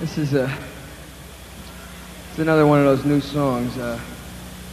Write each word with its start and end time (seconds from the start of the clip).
This 0.00 0.18
is 0.18 0.34
a. 0.34 0.50
It's 2.30 2.38
another 2.38 2.66
one 2.66 2.78
of 2.80 2.84
those 2.84 3.04
new 3.06 3.20
songs. 3.20 3.76
Uh, 3.78 3.98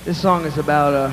this 0.03 0.21
song 0.21 0.45
is 0.45 0.57
about 0.57 0.93
uh, 0.93 1.11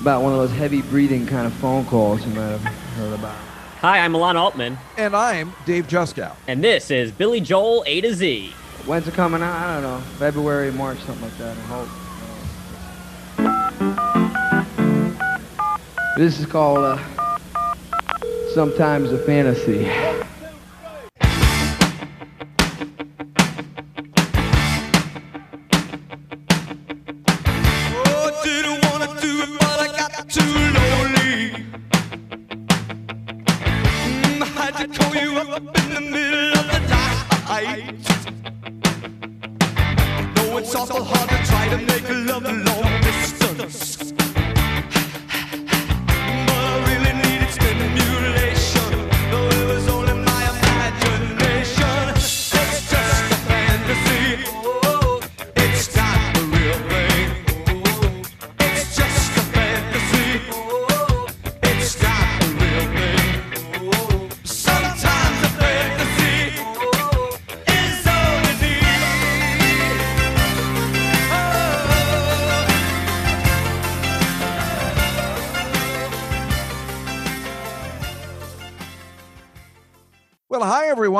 about 0.00 0.22
one 0.22 0.32
of 0.32 0.38
those 0.38 0.52
heavy 0.52 0.80
breathing 0.82 1.26
kind 1.26 1.46
of 1.46 1.52
phone 1.54 1.84
calls 1.84 2.24
you 2.26 2.32
might 2.32 2.48
have 2.48 2.62
heard 2.62 3.12
about. 3.12 3.36
Hi, 3.80 3.98
I'm 4.00 4.14
Alon 4.14 4.36
Altman, 4.36 4.78
And 4.98 5.14
I'm 5.16 5.54
Dave 5.64 5.86
Juskow. 5.86 6.34
and 6.46 6.62
this 6.62 6.90
is 6.90 7.12
Billy 7.12 7.40
Joel 7.40 7.82
A 7.86 8.00
to 8.02 8.14
Z. 8.14 8.52
When's 8.86 9.06
it 9.08 9.14
coming 9.14 9.42
out? 9.42 9.54
I 9.54 9.74
don't 9.80 9.82
know. 9.82 10.00
February, 10.18 10.70
March, 10.72 10.98
something 11.00 11.24
like 11.24 11.36
that. 11.38 11.56
I 11.56 11.60
hope. 11.62 11.88
This 16.16 16.38
is 16.40 16.46
called 16.46 16.78
uh, 16.78 16.98
"Sometimes 18.54 19.12
a 19.12 19.18
Fantasy." 19.18 19.88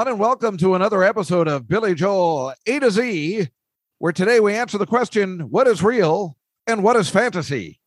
Everyone, 0.00 0.14
and 0.14 0.20
welcome 0.20 0.56
to 0.56 0.74
another 0.74 1.02
episode 1.04 1.46
of 1.46 1.68
Billy 1.68 1.94
Joel 1.94 2.54
A 2.66 2.78
to 2.78 2.90
Z, 2.90 3.48
where 3.98 4.14
today 4.14 4.40
we 4.40 4.54
answer 4.54 4.78
the 4.78 4.86
question 4.86 5.40
what 5.50 5.66
is 5.66 5.82
real 5.82 6.38
and 6.66 6.82
what 6.82 6.96
is 6.96 7.10
fantasy? 7.10 7.78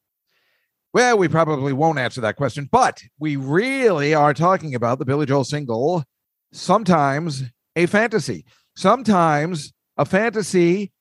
Well, 0.94 1.18
we 1.18 1.28
probably 1.28 1.74
won't 1.74 1.98
answer 1.98 2.22
that 2.22 2.36
question, 2.36 2.70
but 2.72 3.02
we 3.18 3.36
really 3.36 4.14
are 4.14 4.36
talking 4.36 4.76
about 4.76 5.00
the 5.00 5.06
Billy 5.06 5.26
Joel 5.26 5.44
single, 5.44 6.04
Sometimes 6.52 7.46
a 7.76 7.88
Fantasy. 7.88 8.46
Sometimes 8.76 9.74
a 9.98 10.06
Fantasy 10.06 10.92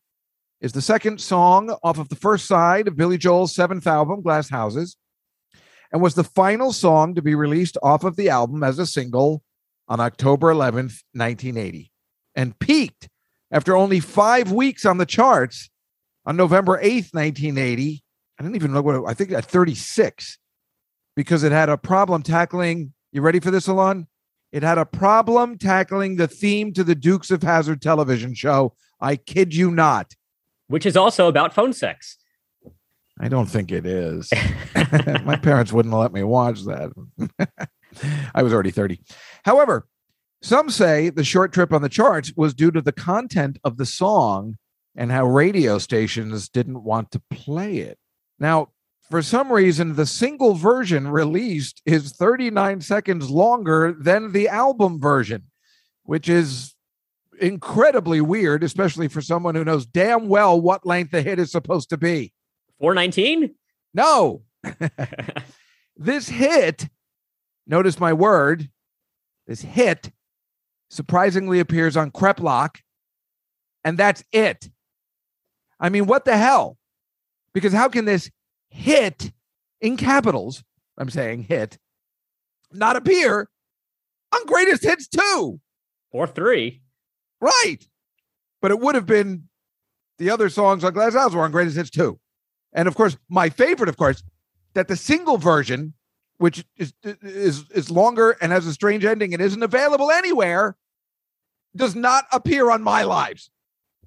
is 0.62 0.72
the 0.72 0.80
second 0.80 1.20
song 1.20 1.76
off 1.82 1.98
of 1.98 2.08
the 2.08 2.16
first 2.16 2.46
side 2.46 2.88
of 2.88 2.96
Billy 2.96 3.18
Joel's 3.18 3.54
seventh 3.54 3.86
album, 3.86 4.22
Glass 4.22 4.48
Houses, 4.48 4.96
and 5.92 6.00
was 6.00 6.14
the 6.14 6.24
final 6.24 6.72
song 6.72 7.14
to 7.16 7.20
be 7.20 7.34
released 7.34 7.76
off 7.82 8.02
of 8.02 8.16
the 8.16 8.30
album 8.30 8.62
as 8.62 8.78
a 8.78 8.86
single 8.86 9.42
on 9.92 10.00
October 10.00 10.46
11th, 10.46 11.02
1980, 11.12 11.92
and 12.34 12.58
peaked 12.58 13.10
after 13.50 13.76
only 13.76 14.00
five 14.00 14.50
weeks 14.50 14.86
on 14.86 14.96
the 14.96 15.04
charts 15.04 15.68
on 16.24 16.34
November 16.34 16.78
8th, 16.78 17.12
1980. 17.12 18.02
I 18.38 18.42
didn't 18.42 18.56
even 18.56 18.72
know 18.72 18.80
what 18.80 19.04
I 19.06 19.12
think 19.12 19.32
at 19.32 19.44
36 19.44 20.38
because 21.14 21.42
it 21.42 21.52
had 21.52 21.68
a 21.68 21.76
problem 21.76 22.22
tackling. 22.22 22.94
You 23.12 23.20
ready 23.20 23.38
for 23.38 23.50
this, 23.50 23.68
Alon? 23.68 24.06
It 24.50 24.62
had 24.62 24.78
a 24.78 24.86
problem 24.86 25.58
tackling 25.58 26.16
the 26.16 26.26
theme 26.26 26.72
to 26.72 26.84
the 26.84 26.94
Dukes 26.94 27.30
of 27.30 27.42
Hazzard 27.42 27.82
television 27.82 28.32
show. 28.32 28.74
I 28.98 29.16
kid 29.16 29.54
you 29.54 29.70
not. 29.70 30.14
which 30.68 30.86
is 30.86 30.96
also 30.96 31.28
about 31.28 31.52
phone 31.52 31.74
sex. 31.74 32.16
I 33.20 33.28
don't 33.28 33.44
think 33.44 33.70
it 33.70 33.84
is. 33.84 34.32
My 35.22 35.36
parents 35.36 35.70
wouldn't 35.70 35.94
let 35.94 36.14
me 36.14 36.22
watch 36.22 36.62
that. 36.62 36.92
I 38.34 38.42
was 38.42 38.52
already 38.52 38.70
30. 38.70 39.00
However, 39.44 39.86
some 40.42 40.70
say 40.70 41.10
the 41.10 41.24
short 41.24 41.52
trip 41.52 41.72
on 41.72 41.82
the 41.82 41.88
charts 41.88 42.32
was 42.36 42.54
due 42.54 42.70
to 42.72 42.80
the 42.80 42.92
content 42.92 43.58
of 43.64 43.76
the 43.76 43.86
song 43.86 44.56
and 44.96 45.10
how 45.10 45.24
radio 45.24 45.78
stations 45.78 46.48
didn't 46.48 46.82
want 46.82 47.10
to 47.12 47.22
play 47.30 47.78
it. 47.78 47.98
Now, 48.38 48.70
for 49.08 49.22
some 49.22 49.52
reason, 49.52 49.94
the 49.94 50.06
single 50.06 50.54
version 50.54 51.08
released 51.08 51.82
is 51.84 52.12
39 52.12 52.80
seconds 52.80 53.30
longer 53.30 53.92
than 53.92 54.32
the 54.32 54.48
album 54.48 55.00
version, 55.00 55.44
which 56.04 56.28
is 56.28 56.74
incredibly 57.40 58.20
weird, 58.20 58.64
especially 58.64 59.08
for 59.08 59.20
someone 59.20 59.54
who 59.54 59.64
knows 59.64 59.86
damn 59.86 60.28
well 60.28 60.60
what 60.60 60.86
length 60.86 61.12
a 61.14 61.22
hit 61.22 61.38
is 61.38 61.50
supposed 61.50 61.90
to 61.90 61.96
be. 61.96 62.32
419? 62.80 63.54
No, 63.94 64.42
this 65.96 66.28
hit, 66.28 66.88
notice 67.72 67.98
my 67.98 68.12
word, 68.12 68.68
this 69.46 69.62
hit 69.62 70.12
surprisingly 70.90 71.58
appears 71.58 71.96
on 71.96 72.10
Creplock, 72.10 72.76
and 73.82 73.98
that's 73.98 74.22
it. 74.30 74.70
I 75.80 75.88
mean, 75.88 76.06
what 76.06 76.24
the 76.24 76.36
hell? 76.36 76.76
Because 77.54 77.72
how 77.72 77.88
can 77.88 78.04
this 78.04 78.30
hit 78.68 79.32
in 79.80 79.96
capitals, 79.96 80.62
I'm 80.98 81.10
saying 81.10 81.44
hit, 81.44 81.78
not 82.70 82.94
appear 82.94 83.48
on 84.32 84.46
Greatest 84.46 84.84
Hits 84.84 85.08
2? 85.08 85.58
or 86.12 86.26
three? 86.26 86.82
Right. 87.40 87.78
But 88.60 88.70
it 88.70 88.80
would 88.80 88.94
have 88.94 89.06
been 89.06 89.48
the 90.18 90.30
other 90.30 90.50
songs 90.50 90.84
on 90.84 90.92
Glass 90.92 91.14
House 91.14 91.32
were 91.34 91.42
on 91.42 91.50
Greatest 91.50 91.76
Hits 91.76 91.90
two. 91.90 92.20
And 92.72 92.86
of 92.86 92.94
course, 92.94 93.16
my 93.28 93.48
favorite, 93.48 93.88
of 93.88 93.96
course, 93.96 94.22
that 94.74 94.88
the 94.88 94.96
single 94.96 95.38
version, 95.38 95.94
which 96.42 96.64
is 96.76 96.92
is 97.04 97.70
is 97.70 97.88
longer 97.88 98.36
and 98.40 98.50
has 98.50 98.66
a 98.66 98.72
strange 98.72 99.04
ending 99.04 99.32
and 99.32 99.40
isn't 99.40 99.62
available 99.62 100.10
anywhere, 100.10 100.76
does 101.76 101.94
not 101.94 102.24
appear 102.32 102.68
on 102.68 102.82
my 102.82 103.04
lives. 103.04 103.48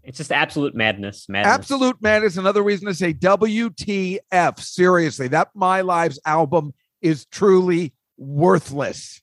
It's 0.03 0.17
just 0.17 0.33
absolute 0.33 0.75
madness. 0.75 1.29
Madness. 1.29 1.53
Absolute 1.53 2.01
madness. 2.01 2.35
Another 2.35 2.61
reason 2.61 2.87
to 2.87 2.93
say 2.93 3.13
WTF. 3.13 4.59
Seriously, 4.59 5.29
that 5.29 5.47
My 5.55 5.79
Lives 5.79 6.19
album 6.25 6.73
is 7.01 7.25
truly 7.25 7.93
worthless. 8.17 9.21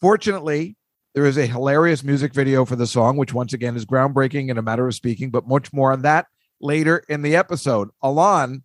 Fortunately, 0.00 0.74
there 1.14 1.26
is 1.26 1.36
a 1.36 1.46
hilarious 1.46 2.02
music 2.02 2.32
video 2.32 2.64
for 2.64 2.76
the 2.76 2.86
song, 2.86 3.18
which 3.18 3.34
once 3.34 3.52
again 3.52 3.76
is 3.76 3.84
groundbreaking 3.84 4.48
in 4.48 4.56
a 4.56 4.62
matter 4.62 4.86
of 4.86 4.94
speaking, 4.94 5.30
but 5.30 5.46
much 5.46 5.70
more 5.72 5.92
on 5.92 6.00
that 6.02 6.26
later 6.62 7.04
in 7.10 7.20
the 7.20 7.36
episode. 7.36 7.90
Alon, 8.02 8.64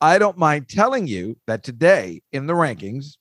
I 0.00 0.18
don't 0.18 0.38
mind 0.38 0.68
telling 0.68 1.06
you 1.06 1.38
that 1.46 1.62
today 1.62 2.22
in 2.32 2.46
the 2.46 2.52
rankings, 2.52 3.16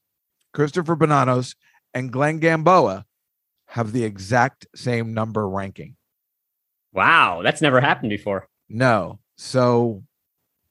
Christopher 0.53 0.95
Bonanos 0.95 1.55
and 1.93 2.11
Glenn 2.11 2.39
Gamboa 2.39 3.05
have 3.67 3.91
the 3.91 4.03
exact 4.03 4.67
same 4.75 5.13
number 5.13 5.47
ranking. 5.49 5.95
Wow, 6.93 7.41
that's 7.43 7.61
never 7.61 7.81
happened 7.81 8.09
before. 8.09 8.47
No. 8.69 9.19
So 9.37 10.03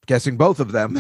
guessing 0.07 0.37
both 0.37 0.61
of 0.61 0.73
them, 0.73 0.99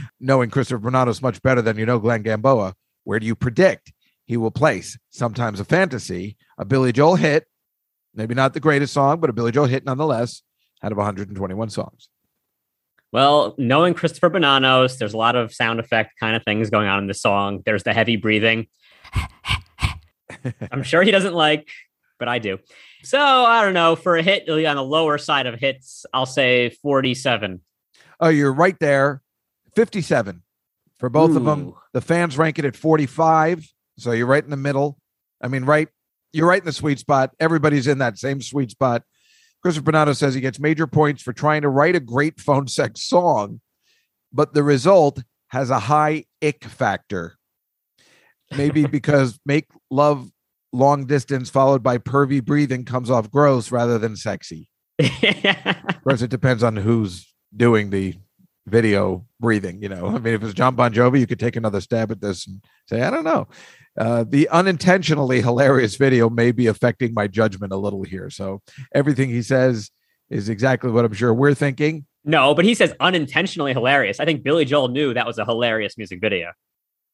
knowing 0.20 0.50
Christopher 0.50 0.90
Bonanos 0.90 1.22
much 1.22 1.42
better 1.42 1.60
than 1.62 1.76
you 1.76 1.86
know 1.86 1.98
Glenn 1.98 2.22
Gamboa, 2.22 2.74
where 3.04 3.18
do 3.18 3.26
you 3.26 3.34
predict 3.34 3.92
he 4.24 4.36
will 4.36 4.50
place? 4.50 4.98
Sometimes 5.10 5.60
a 5.60 5.64
fantasy, 5.64 6.36
a 6.58 6.64
Billy 6.64 6.92
Joel 6.92 7.16
hit, 7.16 7.46
maybe 8.14 8.34
not 8.34 8.54
the 8.54 8.60
greatest 8.60 8.94
song, 8.94 9.20
but 9.20 9.30
a 9.30 9.32
Billy 9.34 9.52
Joel 9.52 9.66
hit 9.66 9.84
nonetheless, 9.84 10.42
out 10.82 10.92
of 10.92 10.98
121 10.98 11.70
songs. 11.70 12.08
Well, 13.14 13.54
knowing 13.58 13.94
Christopher 13.94 14.28
Bonanos, 14.28 14.98
there's 14.98 15.14
a 15.14 15.16
lot 15.16 15.36
of 15.36 15.54
sound 15.54 15.78
effect 15.78 16.14
kind 16.18 16.34
of 16.34 16.42
things 16.42 16.68
going 16.68 16.88
on 16.88 16.98
in 16.98 17.06
the 17.06 17.14
song. 17.14 17.62
There's 17.64 17.84
the 17.84 17.94
heavy 17.94 18.16
breathing. 18.16 18.66
I'm 20.72 20.82
sure 20.82 21.00
he 21.00 21.12
doesn't 21.12 21.32
like, 21.32 21.68
but 22.18 22.26
I 22.26 22.40
do. 22.40 22.58
So 23.04 23.20
I 23.20 23.62
don't 23.62 23.72
know. 23.72 23.94
For 23.94 24.16
a 24.16 24.22
hit 24.24 24.48
on 24.48 24.74
the 24.74 24.82
lower 24.82 25.16
side 25.16 25.46
of 25.46 25.60
hits, 25.60 26.04
I'll 26.12 26.26
say 26.26 26.70
47. 26.82 27.60
Oh, 28.18 28.30
you're 28.30 28.52
right 28.52 28.76
there. 28.80 29.22
57 29.76 30.42
for 30.98 31.08
both 31.08 31.36
of 31.36 31.44
them. 31.44 31.72
The 31.92 32.00
fans 32.00 32.36
rank 32.36 32.58
it 32.58 32.64
at 32.64 32.74
45. 32.74 33.64
So 33.96 34.10
you're 34.10 34.26
right 34.26 34.42
in 34.42 34.50
the 34.50 34.56
middle. 34.56 34.98
I 35.40 35.46
mean, 35.46 35.62
right, 35.64 35.88
you're 36.32 36.48
right 36.48 36.60
in 36.60 36.66
the 36.66 36.72
sweet 36.72 36.98
spot. 36.98 37.30
Everybody's 37.38 37.86
in 37.86 37.98
that 37.98 38.18
same 38.18 38.42
sweet 38.42 38.72
spot. 38.72 39.04
Christopher 39.64 39.84
Bernardo 39.84 40.12
says 40.12 40.34
he 40.34 40.42
gets 40.42 40.60
major 40.60 40.86
points 40.86 41.22
for 41.22 41.32
trying 41.32 41.62
to 41.62 41.70
write 41.70 41.96
a 41.96 42.00
great 42.00 42.38
phone 42.38 42.68
sex 42.68 43.02
song, 43.02 43.62
but 44.30 44.52
the 44.52 44.62
result 44.62 45.22
has 45.48 45.70
a 45.70 45.78
high 45.78 46.24
ick 46.42 46.64
factor. 46.64 47.36
Maybe 48.54 48.86
because 48.98 49.40
make 49.46 49.66
love 49.90 50.30
long 50.74 51.06
distance 51.06 51.48
followed 51.48 51.82
by 51.82 51.96
pervy 51.96 52.44
breathing 52.44 52.84
comes 52.84 53.10
off 53.10 53.30
gross 53.30 53.72
rather 53.72 53.98
than 53.98 54.16
sexy. 54.16 54.68
Of 55.00 56.10
course, 56.10 56.20
it 56.20 56.28
depends 56.28 56.62
on 56.62 56.76
who's 56.76 57.32
doing 57.56 57.88
the 57.88 58.14
video 58.66 59.24
breathing. 59.40 59.82
You 59.82 59.88
know, 59.88 60.08
I 60.08 60.18
mean, 60.18 60.34
if 60.34 60.42
it's 60.42 60.52
Jon 60.52 60.74
Bon 60.74 60.92
Jovi, 60.92 61.18
you 61.18 61.26
could 61.26 61.40
take 61.40 61.56
another 61.56 61.80
stab 61.80 62.10
at 62.10 62.20
this 62.20 62.46
and 62.46 62.62
say, 62.86 63.00
I 63.00 63.08
don't 63.08 63.24
know. 63.24 63.48
Uh, 63.96 64.24
the 64.28 64.48
unintentionally 64.48 65.40
hilarious 65.40 65.96
video 65.96 66.28
may 66.28 66.50
be 66.50 66.66
affecting 66.66 67.14
my 67.14 67.28
judgment 67.28 67.72
a 67.72 67.76
little 67.76 68.02
here. 68.02 68.28
So 68.28 68.60
everything 68.94 69.28
he 69.28 69.42
says 69.42 69.90
is 70.30 70.48
exactly 70.48 70.90
what 70.90 71.04
I'm 71.04 71.12
sure 71.12 71.32
we're 71.32 71.54
thinking. 71.54 72.06
no, 72.24 72.54
but 72.54 72.64
he 72.64 72.74
says 72.74 72.92
unintentionally 72.98 73.72
hilarious. 73.72 74.18
I 74.18 74.24
think 74.24 74.42
Billy 74.42 74.64
Joel 74.64 74.88
knew 74.88 75.14
that 75.14 75.26
was 75.26 75.38
a 75.38 75.44
hilarious 75.44 75.96
music 75.96 76.20
video. 76.20 76.52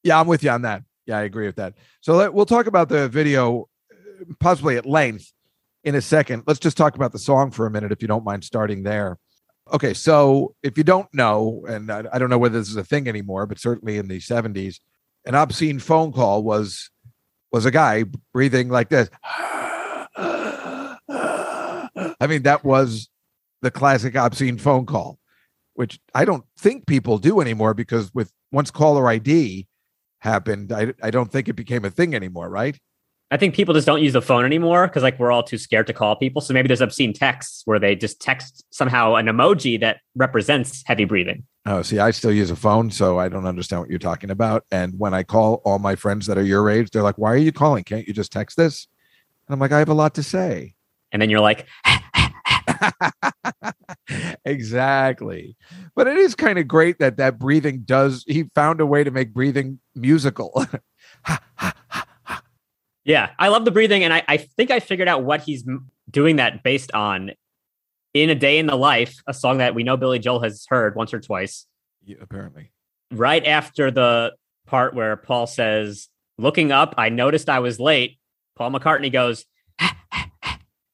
Yeah, 0.03 0.19
I'm 0.19 0.27
with 0.27 0.43
you 0.43 0.51
on 0.51 0.63
that. 0.63 0.83
Yeah, 1.07 1.19
I 1.19 1.23
agree 1.23 1.47
with 1.47 1.57
that. 1.57 1.75
So 2.01 2.15
let, 2.15 2.33
we'll 2.33 2.47
talk 2.47 2.67
about 2.67 2.89
the 2.89 3.09
video 3.09 3.69
uh, 3.91 4.35
possibly 4.39 4.77
at 4.77 4.87
length 4.87 5.33
in 5.85 5.95
a 5.95 6.01
second. 6.01 6.45
Let's 6.47 6.61
just 6.61 6.77
talk 6.77 6.95
about 6.95 7.13
the 7.13 7.19
song 7.19 7.51
for 7.51 7.67
a 7.67 7.71
minute, 7.71 7.93
if 7.93 8.01
you 8.01 8.09
don't 8.09 8.25
mind 8.25 8.45
starting 8.45 8.85
there. 8.85 9.19
Okay, 9.73 9.93
so 9.93 10.55
if 10.63 10.79
you 10.79 10.85
don't 10.85 11.13
know, 11.13 11.65
and 11.69 11.91
I, 11.91 12.05
I 12.13 12.19
don't 12.19 12.31
know 12.31 12.39
whether 12.39 12.59
this 12.59 12.71
is 12.71 12.77
a 12.77 12.85
thing 12.85 13.09
anymore, 13.09 13.47
but 13.47 13.59
certainly 13.59 13.99
in 13.99 14.09
the 14.09 14.19
70s, 14.19 14.81
an 15.25 15.35
obscene 15.35 15.79
phone 15.79 16.13
call 16.13 16.43
was 16.43 16.91
was 17.53 17.67
a 17.67 17.71
guy 17.71 18.05
breathing 18.33 18.69
like 18.69 18.89
this. 18.89 19.11
I 22.23 22.27
mean, 22.29 22.43
that 22.43 22.65
was 22.65 23.09
the 23.63 23.71
classic 23.71 24.15
obscene 24.17 24.59
phone 24.59 24.87
call, 24.87 25.19
which 25.75 25.99
I 26.15 26.25
don't 26.25 26.45
think 26.59 26.87
people 26.87 27.19
do 27.19 27.41
anymore 27.41 27.75
because 27.75 28.15
with 28.15 28.33
once 28.53 28.71
caller 28.71 29.09
ID 29.09 29.67
happened, 30.21 30.73
I, 30.73 30.95
I 31.03 31.11
don't 31.11 31.33
think 31.33 31.49
it 31.49 31.55
became 31.55 31.85
a 31.85 31.91
thing 31.91 32.15
anymore, 32.15 32.49
right? 32.49 32.79
I 33.33 33.37
think 33.37 33.55
people 33.55 33.75
just 33.75 33.87
don't 33.87 34.03
use 34.03 34.13
the 34.13 34.23
phone 34.23 34.45
anymore 34.45 34.89
because 34.89 35.03
like 35.03 35.19
we're 35.19 35.31
all 35.31 35.43
too 35.43 35.59
scared 35.59 35.87
to 35.87 35.93
call 35.93 36.17
people. 36.17 36.43
So 36.43 36.53
maybe 36.53 36.67
there's 36.67 36.81
obscene 36.81 37.13
texts 37.13 37.63
where 37.65 37.79
they 37.79 37.95
just 37.95 38.21
text 38.21 38.65
somehow 38.71 39.15
an 39.15 39.27
emoji 39.27 39.79
that 39.81 39.99
represents 40.17 40.83
heavy 40.85 41.05
breathing. 41.05 41.45
Oh, 41.67 41.83
see, 41.83 41.99
I 41.99 42.11
still 42.11 42.33
use 42.33 42.51
a 42.51 42.57
phone, 42.57 42.91
so 42.91 43.19
I 43.19 43.29
don't 43.29 43.47
understand 43.47 43.83
what 43.83 43.91
you're 43.91 43.99
talking 43.99 44.31
about. 44.31 44.65
And 44.73 44.99
when 44.99 45.15
I 45.15 45.23
call 45.23 45.63
all 45.65 45.79
my 45.79 45.95
friends 45.95 46.27
that 46.27 46.39
are 46.39 46.43
your 46.43 46.69
age, 46.69 46.91
they're 46.91 47.03
like, 47.03 47.19
"Why 47.19 47.33
are 47.33 47.37
you 47.37 47.53
calling? 47.53 47.85
Can't 47.85 48.09
you 48.09 48.15
just 48.15 48.33
text 48.33 48.57
this?" 48.57 48.89
And 49.47 49.55
I'm 49.55 49.61
like, 49.61 49.73
"I 49.73 49.79
have 49.79 49.91
a 49.91 49.95
lot 49.95 50.15
to 50.15 50.23
say." 50.23 50.75
And 51.13 51.21
then 51.21 51.31
you're 51.31 51.41
like, 51.41 51.67
exactly. 54.45 55.57
But 55.95 56.07
it 56.07 56.17
is 56.17 56.35
kind 56.35 56.59
of 56.59 56.69
great 56.69 56.99
that 56.99 57.17
that 57.17 57.39
breathing 57.39 57.81
does. 57.81 58.25
He 58.27 58.45
found 58.55 58.81
a 58.81 58.87
way 58.87 59.05
to 59.05 59.11
make 59.11 59.35
breathing 59.35 59.81
musical. 59.95 60.65
yeah, 63.11 63.31
I 63.39 63.49
love 63.49 63.65
the 63.65 63.71
breathing. 63.71 64.05
And 64.05 64.13
I, 64.15 64.23
I 64.29 64.37
think 64.37 64.71
I 64.71 64.81
figured 64.81 65.09
out 65.09 65.25
what 65.25 65.41
he's 65.43 65.65
doing 66.11 66.37
that 66.37 66.63
based 66.63 66.93
on 66.93 67.33
in 68.15 68.31
a 68.31 68.35
day 68.35 68.59
in 68.59 68.67
the 68.67 68.77
life, 68.77 69.17
a 69.27 69.35
song 69.35 69.59
that 69.59 69.75
we 69.75 69.83
know 69.83 69.97
Billy 69.97 70.19
Joel 70.19 70.41
has 70.43 70.65
heard 70.69 70.97
once 70.97 71.13
or 71.15 71.21
twice. 71.21 71.67
Yeah, 72.05 72.17
apparently. 72.21 72.73
right 73.13 73.45
after 73.47 73.91
the 73.91 74.35
part 74.67 74.95
where 74.95 75.17
Paul 75.17 75.47
says, 75.47 76.09
looking 76.39 76.73
up, 76.73 76.95
I 76.99 77.09
noticed 77.09 77.49
I 77.49 77.59
was 77.61 77.79
late. 77.79 78.19
Paul 78.57 78.71
McCartney 78.73 79.13
goes, 79.13 79.45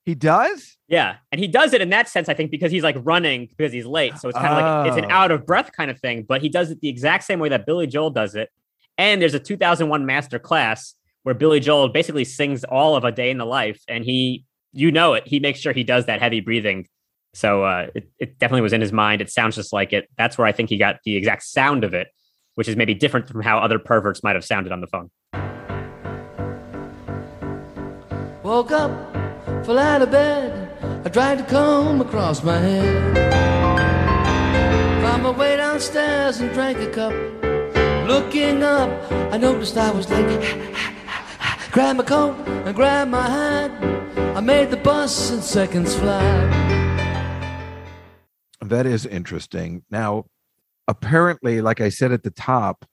He 0.04 0.14
does. 0.14 0.76
yeah. 0.86 1.16
And 1.32 1.40
he 1.40 1.48
does 1.48 1.72
it 1.72 1.80
in 1.80 1.90
that 1.90 2.08
sense, 2.08 2.28
I 2.28 2.34
think, 2.34 2.50
because 2.52 2.70
he's 2.70 2.84
like 2.84 2.96
running 3.00 3.46
because 3.56 3.72
he's 3.72 3.86
late. 3.86 4.16
So 4.18 4.28
it's 4.28 4.38
kind 4.38 4.52
of 4.54 4.58
like 4.62 4.88
it's 4.88 4.96
an 5.04 5.10
Oh. 5.10 5.14
out 5.14 5.30
of 5.32 5.44
breath 5.46 5.72
kind 5.72 5.90
of 5.90 5.98
thing, 5.98 6.24
but 6.28 6.42
he 6.42 6.48
does 6.48 6.70
it 6.70 6.80
the 6.80 6.88
exact 6.88 7.24
same 7.24 7.40
way 7.40 7.48
that 7.48 7.66
Billy 7.66 7.86
Joel 7.88 8.10
does 8.10 8.34
it. 8.36 8.50
And 8.98 9.20
there's 9.20 9.34
a 9.34 9.40
2001 9.40 10.06
master 10.06 10.38
class 10.38 10.94
where 11.26 11.34
Billy 11.34 11.58
Joel 11.58 11.88
basically 11.88 12.25
sings 12.25 12.62
all 12.62 12.94
of 12.94 13.02
a 13.02 13.11
day 13.11 13.32
in 13.32 13.38
the 13.38 13.44
life. 13.44 13.82
And 13.88 14.05
he, 14.05 14.44
you 14.73 14.93
know 14.93 15.14
it, 15.14 15.26
he 15.26 15.40
makes 15.40 15.58
sure 15.58 15.73
he 15.73 15.82
does 15.82 16.06
that 16.06 16.20
heavy 16.20 16.38
breathing. 16.38 16.87
So 17.34 17.64
uh, 17.64 17.88
it, 17.96 18.08
it 18.20 18.38
definitely 18.38 18.61
was 18.61 18.73
in 18.73 18.81
his 18.81 18.93
mind. 18.93 19.20
It 19.20 19.28
sounds 19.28 19.56
just 19.56 19.73
like 19.73 19.93
it. 19.93 20.08
That's 20.17 20.38
where 20.38 20.46
I 20.46 20.52
think 20.52 20.70
he 20.70 20.78
got 20.78 20.99
the 21.05 21.17
exact 21.17 21.43
sound 21.43 21.82
of 21.82 21.94
it, 21.94 22.06
which 22.55 22.69
is 22.69 22.76
maybe 22.76 22.94
different 22.94 23.28
from 23.28 23.43
how 23.43 23.58
other 23.58 23.81
perverts 23.81 24.23
might 24.23 24.37
have 24.37 24.44
sounded 24.44 24.70
on 24.70 24.81
the 24.81 24.87
phone. 24.87 25.11
Woke 28.44 28.70
up, 28.70 29.12
fell 29.67 29.81
out 29.81 30.02
of 30.02 30.12
bed. 30.12 31.02
I 31.05 31.08
tried 31.08 31.38
to 31.38 31.44
comb 31.46 32.02
across 32.02 32.44
my 32.44 32.56
head. 32.56 33.17
Found 35.02 35.25
my 35.25 35.31
way 35.31 35.56
downstairs 35.56 36.38
and 36.38 36.52
drank 36.52 36.78
a 36.78 36.88
cup. 36.88 37.12
Looking 38.06 38.62
up, 38.62 39.11
I 39.32 39.38
noticed 39.38 39.76
I 39.76 39.90
was 39.90 40.08
late. 40.08 40.76
Grabbed 41.76 41.99
my 41.99 42.05
coat 42.05 42.34
and 42.49 42.75
grab 42.75 43.06
my 43.06 43.28
hat. 43.28 43.70
I 44.34 44.40
made 44.40 44.70
the 44.70 44.78
bus 44.78 45.31
in 45.31 45.43
seconds 45.43 45.94
flat. 45.94 46.50
That 48.62 48.87
is 48.87 49.05
interesting. 49.05 49.82
Now, 49.90 50.25
apparently, 50.88 51.61
like 51.61 51.82
I 51.82 51.90
said 51.90 52.12
at 52.12 52.23
the 52.23 52.31
top, 52.31 52.87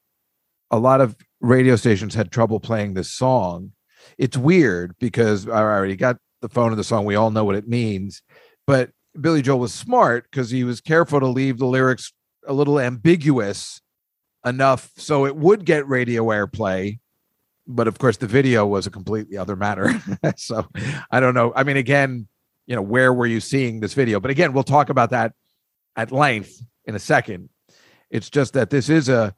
a 0.70 0.78
lot 0.80 1.00
of 1.00 1.16
radio 1.40 1.78
stations 1.78 2.14
had 2.14 2.30
trouble 2.30 2.60
playing 2.60 2.94
this 2.94 3.10
song. 3.10 3.72
It's 4.18 4.36
weird 4.36 4.98
because 5.00 5.48
I 5.48 5.62
already 5.62 5.96
got 5.96 6.18
the 6.42 6.50
phone 6.50 6.72
of 6.72 6.78
the 6.78 6.84
song. 6.84 7.06
We 7.06 7.16
all 7.16 7.32
know 7.32 7.46
what 7.46 7.56
it 7.56 7.70
means. 7.70 8.22
But 8.68 8.90
Billy 9.18 9.42
Joel 9.42 9.60
was 9.60 9.74
smart 9.74 10.26
because 10.30 10.50
he 10.50 10.66
was 10.66 10.82
careful 10.82 11.22
to 11.22 11.28
leave 11.28 11.58
the 11.58 11.68
lyrics 11.68 12.12
a 12.46 12.52
little 12.52 12.82
ambiguous 12.82 13.80
enough 14.46 14.92
so 14.98 15.26
it 15.26 15.38
would 15.38 15.64
get 15.64 15.88
radio 15.88 16.26
airplay. 16.26 17.00
But 17.66 17.88
of 17.88 17.98
course, 17.98 18.18
the 18.18 18.28
video 18.28 18.66
was 18.66 18.88
a 18.88 18.92
completely 18.92 19.38
other 19.38 19.56
matter. 19.56 19.94
so 20.36 20.68
I 21.10 21.20
don't 21.20 21.34
know. 21.34 21.54
I 21.56 21.64
mean, 21.64 21.78
again, 21.78 22.28
you 22.66 22.76
know, 22.76 22.82
where 22.82 23.14
were 23.14 23.26
you 23.26 23.40
seeing 23.40 23.80
this 23.80 23.94
video? 23.94 24.20
But 24.20 24.32
again, 24.32 24.54
we'll 24.54 24.64
talk 24.64 24.90
about 24.90 25.12
that 25.12 25.34
at 25.96 26.12
length 26.12 26.62
in 26.86 26.96
a 26.96 27.00
second. 27.00 27.50
It's 28.10 28.30
just 28.30 28.54
that 28.54 28.70
this 28.70 28.90
is 28.90 29.10
a, 29.10 29.34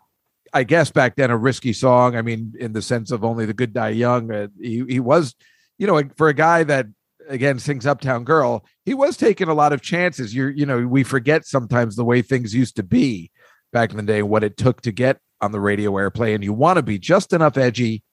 I 0.53 0.63
guess 0.63 0.91
back 0.91 1.15
then 1.15 1.31
a 1.31 1.37
risky 1.37 1.73
song. 1.73 2.15
I 2.15 2.21
mean, 2.21 2.53
in 2.59 2.73
the 2.73 2.81
sense 2.81 3.11
of 3.11 3.23
only 3.23 3.45
the 3.45 3.53
good 3.53 3.73
die 3.73 3.89
young. 3.89 4.31
Uh, 4.31 4.47
he 4.59 4.83
he 4.87 4.99
was, 4.99 5.35
you 5.77 5.87
know, 5.87 6.01
for 6.17 6.29
a 6.29 6.33
guy 6.33 6.63
that 6.63 6.87
again 7.27 7.59
sings 7.59 7.85
Uptown 7.85 8.23
Girl, 8.23 8.65
he 8.85 8.93
was 8.93 9.17
taking 9.17 9.49
a 9.49 9.53
lot 9.53 9.73
of 9.73 9.81
chances. 9.81 10.33
You're, 10.33 10.51
you 10.51 10.65
know, 10.65 10.87
we 10.87 11.03
forget 11.03 11.45
sometimes 11.45 11.95
the 11.95 12.05
way 12.05 12.21
things 12.21 12.55
used 12.55 12.75
to 12.77 12.83
be 12.83 13.31
back 13.73 13.91
in 13.91 13.97
the 13.97 14.03
day, 14.03 14.21
what 14.21 14.43
it 14.43 14.57
took 14.57 14.81
to 14.81 14.91
get 14.91 15.19
on 15.41 15.51
the 15.51 15.59
radio 15.59 15.91
airplay, 15.93 16.33
and 16.33 16.43
you 16.43 16.53
want 16.53 16.77
to 16.77 16.83
be 16.83 16.97
just 16.97 17.33
enough 17.33 17.57
edgy, 17.57 18.03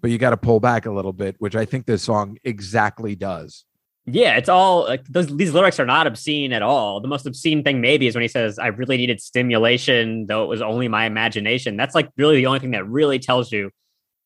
but 0.00 0.10
you 0.10 0.18
got 0.18 0.30
to 0.30 0.36
pull 0.36 0.60
back 0.60 0.86
a 0.86 0.90
little 0.90 1.12
bit, 1.12 1.36
which 1.38 1.56
I 1.56 1.64
think 1.64 1.86
this 1.86 2.02
song 2.02 2.38
exactly 2.44 3.16
does. 3.16 3.64
Yeah, 4.06 4.36
it's 4.36 4.48
all 4.48 4.84
like 4.84 5.04
those, 5.04 5.36
these 5.36 5.52
lyrics 5.52 5.78
are 5.78 5.84
not 5.84 6.06
obscene 6.06 6.52
at 6.54 6.62
all. 6.62 7.00
The 7.00 7.08
most 7.08 7.26
obscene 7.26 7.62
thing 7.62 7.82
maybe 7.82 8.06
is 8.06 8.14
when 8.14 8.22
he 8.22 8.28
says, 8.28 8.58
I 8.58 8.68
really 8.68 8.96
needed 8.96 9.20
stimulation, 9.20 10.26
though 10.26 10.44
it 10.44 10.48
was 10.48 10.62
only 10.62 10.88
my 10.88 11.04
imagination. 11.04 11.76
That's 11.76 11.94
like 11.94 12.08
really 12.16 12.36
the 12.36 12.46
only 12.46 12.58
thing 12.58 12.70
that 12.70 12.88
really 12.88 13.18
tells 13.18 13.52
you 13.52 13.70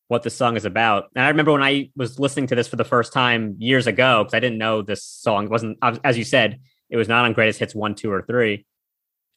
what 0.06 0.22
the 0.22 0.30
song 0.30 0.56
is 0.56 0.64
about. 0.64 1.06
And 1.16 1.24
I 1.24 1.28
remember 1.28 1.52
when 1.52 1.64
I 1.64 1.90
was 1.96 2.20
listening 2.20 2.46
to 2.48 2.54
this 2.54 2.68
for 2.68 2.76
the 2.76 2.84
first 2.84 3.12
time 3.12 3.56
years 3.58 3.88
ago, 3.88 4.22
because 4.22 4.34
I 4.34 4.40
didn't 4.40 4.58
know 4.58 4.82
this 4.82 5.02
song 5.04 5.48
wasn't, 5.48 5.78
as 6.04 6.16
you 6.16 6.24
said, 6.24 6.60
it 6.88 6.96
was 6.96 7.08
not 7.08 7.24
on 7.24 7.32
greatest 7.32 7.58
hits 7.58 7.74
one, 7.74 7.94
two, 7.96 8.12
or 8.12 8.22
three. 8.22 8.66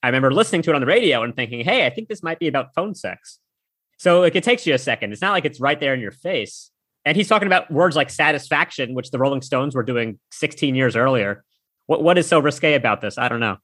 I 0.04 0.10
remember 0.10 0.32
listening 0.32 0.62
to 0.64 0.72
it 0.72 0.76
on 0.76 0.82
the 0.82 0.88
radio 0.88 1.24
and 1.24 1.36
thinking, 1.36 1.66
hey, 1.66 1.88
I 1.88 1.90
think 1.90 2.08
this 2.08 2.22
might 2.22 2.38
be 2.38 2.48
about 2.48 2.76
phone 2.76 2.94
sex. 2.94 3.40
So 3.98 4.22
like 4.22 4.36
it 4.36 4.44
takes 4.44 4.66
you 4.66 4.74
a 4.74 4.78
second. 4.78 5.12
It's 5.12 5.22
not 5.22 5.32
like 5.32 5.46
it's 5.46 5.60
right 5.60 5.80
there 5.80 5.94
in 5.94 6.00
your 6.00 6.12
face. 6.12 6.72
And 7.06 7.16
he's 7.16 7.28
talking 7.28 7.46
about 7.46 7.70
words 7.72 7.96
like 7.96 8.10
satisfaction, 8.10 8.96
which 8.96 9.12
the 9.12 9.20
Rolling 9.20 9.42
Stones 9.42 9.76
were 9.76 9.84
doing 9.84 10.20
16 10.32 10.74
years 10.76 10.96
earlier. 10.96 11.44
What 11.86 12.04
what 12.04 12.18
is 12.18 12.28
so 12.28 12.40
risque 12.40 12.74
about 12.74 13.02
this? 13.02 13.18
I 13.18 13.30
don't 13.30 13.40
know. 13.40 13.58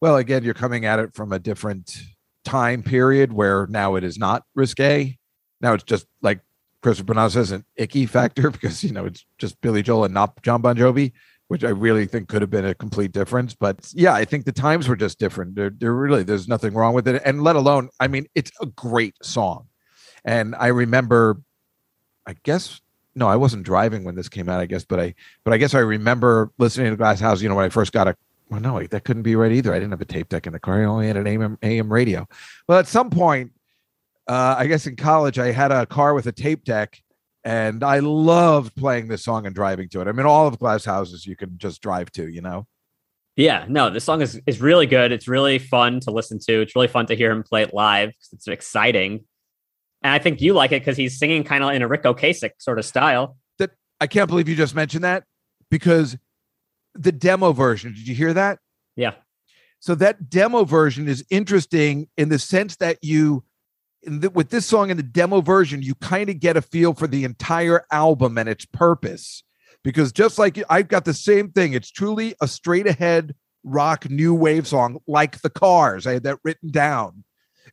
Well, 0.00 0.16
again, 0.16 0.44
you're 0.44 0.54
coming 0.54 0.84
at 0.84 0.98
it 0.98 1.14
from 1.14 1.32
a 1.32 1.38
different 1.38 2.02
time 2.44 2.82
period 2.82 3.32
where 3.32 3.66
now 3.68 3.94
it 3.94 4.04
is 4.04 4.18
not 4.18 4.44
risque. 4.54 5.16
Now 5.60 5.74
it's 5.74 5.84
just 5.84 6.06
like 6.20 6.40
Christopher 6.82 7.06
Bernard 7.06 7.32
says, 7.32 7.52
an 7.52 7.64
icky 7.76 8.06
factor 8.06 8.50
because 8.52 8.84
you 8.84 8.92
know 8.92 9.06
it's 9.06 9.24
just 9.38 9.60
Billy 9.60 9.82
Joel 9.82 10.04
and 10.04 10.14
not 10.14 10.42
Jon 10.42 10.60
Bon 10.60 10.76
Jovi, 10.76 11.12
which 11.48 11.64
I 11.64 11.70
really 11.70 12.06
think 12.06 12.28
could 12.28 12.42
have 12.42 12.50
been 12.50 12.66
a 12.66 12.74
complete 12.74 13.12
difference. 13.12 13.54
But 13.54 13.90
yeah, 13.94 14.14
I 14.14 14.24
think 14.24 14.44
the 14.44 14.52
times 14.52 14.88
were 14.88 14.96
just 14.96 15.18
different. 15.18 15.54
There, 15.54 15.70
there 15.70 15.94
really 15.94 16.24
there's 16.24 16.48
nothing 16.48 16.74
wrong 16.74 16.94
with 16.94 17.08
it, 17.08 17.22
and 17.24 17.42
let 17.42 17.56
alone, 17.56 17.88
I 18.00 18.08
mean, 18.08 18.26
it's 18.34 18.50
a 18.60 18.66
great 18.66 19.14
song. 19.22 19.66
And 20.24 20.54
I 20.54 20.68
remember, 20.68 21.40
I 22.26 22.34
guess 22.42 22.80
no, 23.14 23.28
I 23.28 23.36
wasn't 23.36 23.64
driving 23.64 24.04
when 24.04 24.14
this 24.14 24.28
came 24.28 24.48
out. 24.48 24.60
I 24.60 24.66
guess, 24.66 24.84
but 24.84 24.98
I 24.98 25.14
but 25.44 25.52
I 25.52 25.58
guess 25.58 25.74
I 25.74 25.80
remember 25.80 26.50
listening 26.58 26.90
to 26.90 26.96
Glass 26.96 27.20
House. 27.20 27.42
You 27.42 27.48
know, 27.48 27.54
when 27.54 27.64
I 27.64 27.68
first 27.68 27.92
got 27.92 28.08
a 28.08 28.16
well, 28.48 28.60
no, 28.60 28.82
that 28.82 29.04
couldn't 29.04 29.22
be 29.22 29.34
right 29.34 29.52
either. 29.52 29.72
I 29.72 29.76
didn't 29.76 29.92
have 29.92 30.00
a 30.00 30.06
tape 30.06 30.28
deck 30.28 30.46
in 30.46 30.52
the 30.52 30.60
car. 30.60 30.82
I 30.82 30.84
only 30.84 31.06
had 31.06 31.16
an 31.16 31.26
AM, 31.26 31.58
AM 31.62 31.90
radio. 31.92 32.28
Well, 32.68 32.78
at 32.78 32.86
some 32.86 33.08
point, 33.08 33.52
uh, 34.28 34.56
I 34.58 34.66
guess 34.66 34.86
in 34.86 34.94
college, 34.96 35.38
I 35.38 35.52
had 35.52 35.72
a 35.72 35.86
car 35.86 36.12
with 36.12 36.26
a 36.26 36.32
tape 36.32 36.64
deck, 36.64 37.02
and 37.44 37.82
I 37.82 38.00
loved 38.00 38.76
playing 38.76 39.08
this 39.08 39.24
song 39.24 39.46
and 39.46 39.54
driving 39.54 39.88
to 39.90 40.02
it. 40.02 40.08
I 40.08 40.12
mean, 40.12 40.26
all 40.26 40.46
of 40.46 40.58
Glass 40.58 40.84
Houses 40.84 41.26
you 41.26 41.34
can 41.34 41.56
just 41.56 41.82
drive 41.82 42.10
to, 42.12 42.28
you 42.28 42.42
know. 42.42 42.66
Yeah, 43.36 43.64
no, 43.68 43.88
this 43.88 44.04
song 44.04 44.20
is 44.20 44.38
is 44.46 44.60
really 44.60 44.86
good. 44.86 45.10
It's 45.12 45.26
really 45.26 45.58
fun 45.58 46.00
to 46.00 46.10
listen 46.10 46.38
to. 46.40 46.60
It's 46.60 46.76
really 46.76 46.88
fun 46.88 47.06
to 47.06 47.14
hear 47.14 47.30
him 47.30 47.42
play 47.42 47.62
it 47.62 47.72
live 47.72 48.12
it's 48.32 48.46
exciting. 48.46 49.24
And 50.02 50.12
I 50.12 50.18
think 50.18 50.40
you 50.40 50.52
like 50.52 50.72
it 50.72 50.80
because 50.80 50.96
he's 50.96 51.18
singing 51.18 51.44
kind 51.44 51.62
of 51.62 51.70
in 51.70 51.82
a 51.82 51.88
Ric 51.88 52.02
Ocasek 52.02 52.52
sort 52.58 52.78
of 52.78 52.84
style. 52.84 53.36
That 53.58 53.70
I 54.00 54.06
can't 54.06 54.28
believe 54.28 54.48
you 54.48 54.56
just 54.56 54.74
mentioned 54.74 55.04
that 55.04 55.24
because 55.70 56.16
the 56.94 57.12
demo 57.12 57.52
version, 57.52 57.92
did 57.94 58.06
you 58.06 58.14
hear 58.14 58.34
that? 58.34 58.58
Yeah. 58.96 59.14
So 59.80 59.94
that 59.96 60.30
demo 60.30 60.64
version 60.64 61.08
is 61.08 61.24
interesting 61.30 62.08
in 62.16 62.28
the 62.28 62.38
sense 62.38 62.76
that 62.76 62.98
you, 63.02 63.44
in 64.02 64.20
the, 64.20 64.30
with 64.30 64.50
this 64.50 64.66
song 64.66 64.90
in 64.90 64.96
the 64.96 65.02
demo 65.02 65.40
version, 65.40 65.82
you 65.82 65.94
kind 65.96 66.30
of 66.30 66.40
get 66.40 66.56
a 66.56 66.62
feel 66.62 66.94
for 66.94 67.06
the 67.06 67.24
entire 67.24 67.84
album 67.90 68.38
and 68.38 68.48
its 68.48 68.64
purpose. 68.64 69.42
Because 69.82 70.12
just 70.12 70.38
like 70.38 70.62
I've 70.70 70.88
got 70.88 71.04
the 71.04 71.14
same 71.14 71.50
thing, 71.50 71.72
it's 71.72 71.90
truly 71.90 72.34
a 72.40 72.46
straight 72.46 72.86
ahead 72.86 73.34
rock 73.64 74.08
new 74.08 74.34
wave 74.34 74.66
song, 74.66 74.98
like 75.06 75.40
the 75.40 75.50
Cars. 75.50 76.06
I 76.06 76.12
had 76.12 76.22
that 76.24 76.38
written 76.44 76.70
down, 76.70 77.24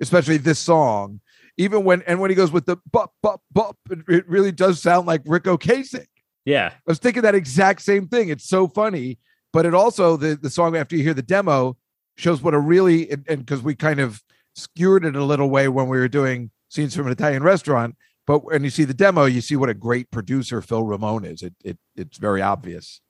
especially 0.01 0.37
this 0.37 0.59
song. 0.59 1.21
Even 1.59 1.83
when 1.83 2.01
and 2.03 2.21
when 2.21 2.31
he 2.31 2.35
goes 2.35 2.51
with 2.51 2.65
the 2.65 2.77
bup 2.91 3.11
bup 3.21 3.41
bup, 3.51 3.75
it, 3.91 3.99
it 4.07 4.27
really 4.27 4.51
does 4.51 4.81
sound 4.81 5.05
like 5.05 5.21
Ric 5.25 5.43
Ocasek. 5.43 6.07
Yeah. 6.45 6.71
I 6.73 6.79
was 6.87 6.99
thinking 6.99 7.21
that 7.23 7.35
exact 7.35 7.81
same 7.81 8.07
thing. 8.07 8.29
It's 8.29 8.47
so 8.47 8.67
funny, 8.67 9.19
but 9.51 9.65
it 9.65 9.73
also 9.73 10.15
the 10.15 10.35
the 10.35 10.49
song 10.49 10.77
after 10.77 10.95
you 10.95 11.03
hear 11.03 11.13
the 11.13 11.21
demo 11.21 11.75
shows 12.17 12.41
what 12.41 12.53
a 12.53 12.59
really 12.59 13.11
and 13.11 13.25
because 13.25 13.61
we 13.61 13.75
kind 13.75 13.99
of 13.99 14.23
skewered 14.55 15.03
it 15.03 15.17
a 15.17 15.23
little 15.23 15.49
way 15.49 15.67
when 15.67 15.89
we 15.89 15.97
were 15.97 16.07
doing 16.07 16.49
scenes 16.69 16.95
from 16.95 17.07
an 17.07 17.11
Italian 17.11 17.43
restaurant. 17.43 17.95
But 18.25 18.45
when 18.45 18.63
you 18.63 18.69
see 18.69 18.83
the 18.85 18.93
demo, 18.93 19.25
you 19.25 19.41
see 19.41 19.55
what 19.55 19.69
a 19.69 19.73
great 19.73 20.11
producer 20.11 20.61
Phil 20.61 20.83
Ramone 20.83 21.25
is. 21.25 21.43
It 21.43 21.53
it 21.63 21.77
it's 21.95 22.17
very 22.17 22.41
obvious. 22.41 23.01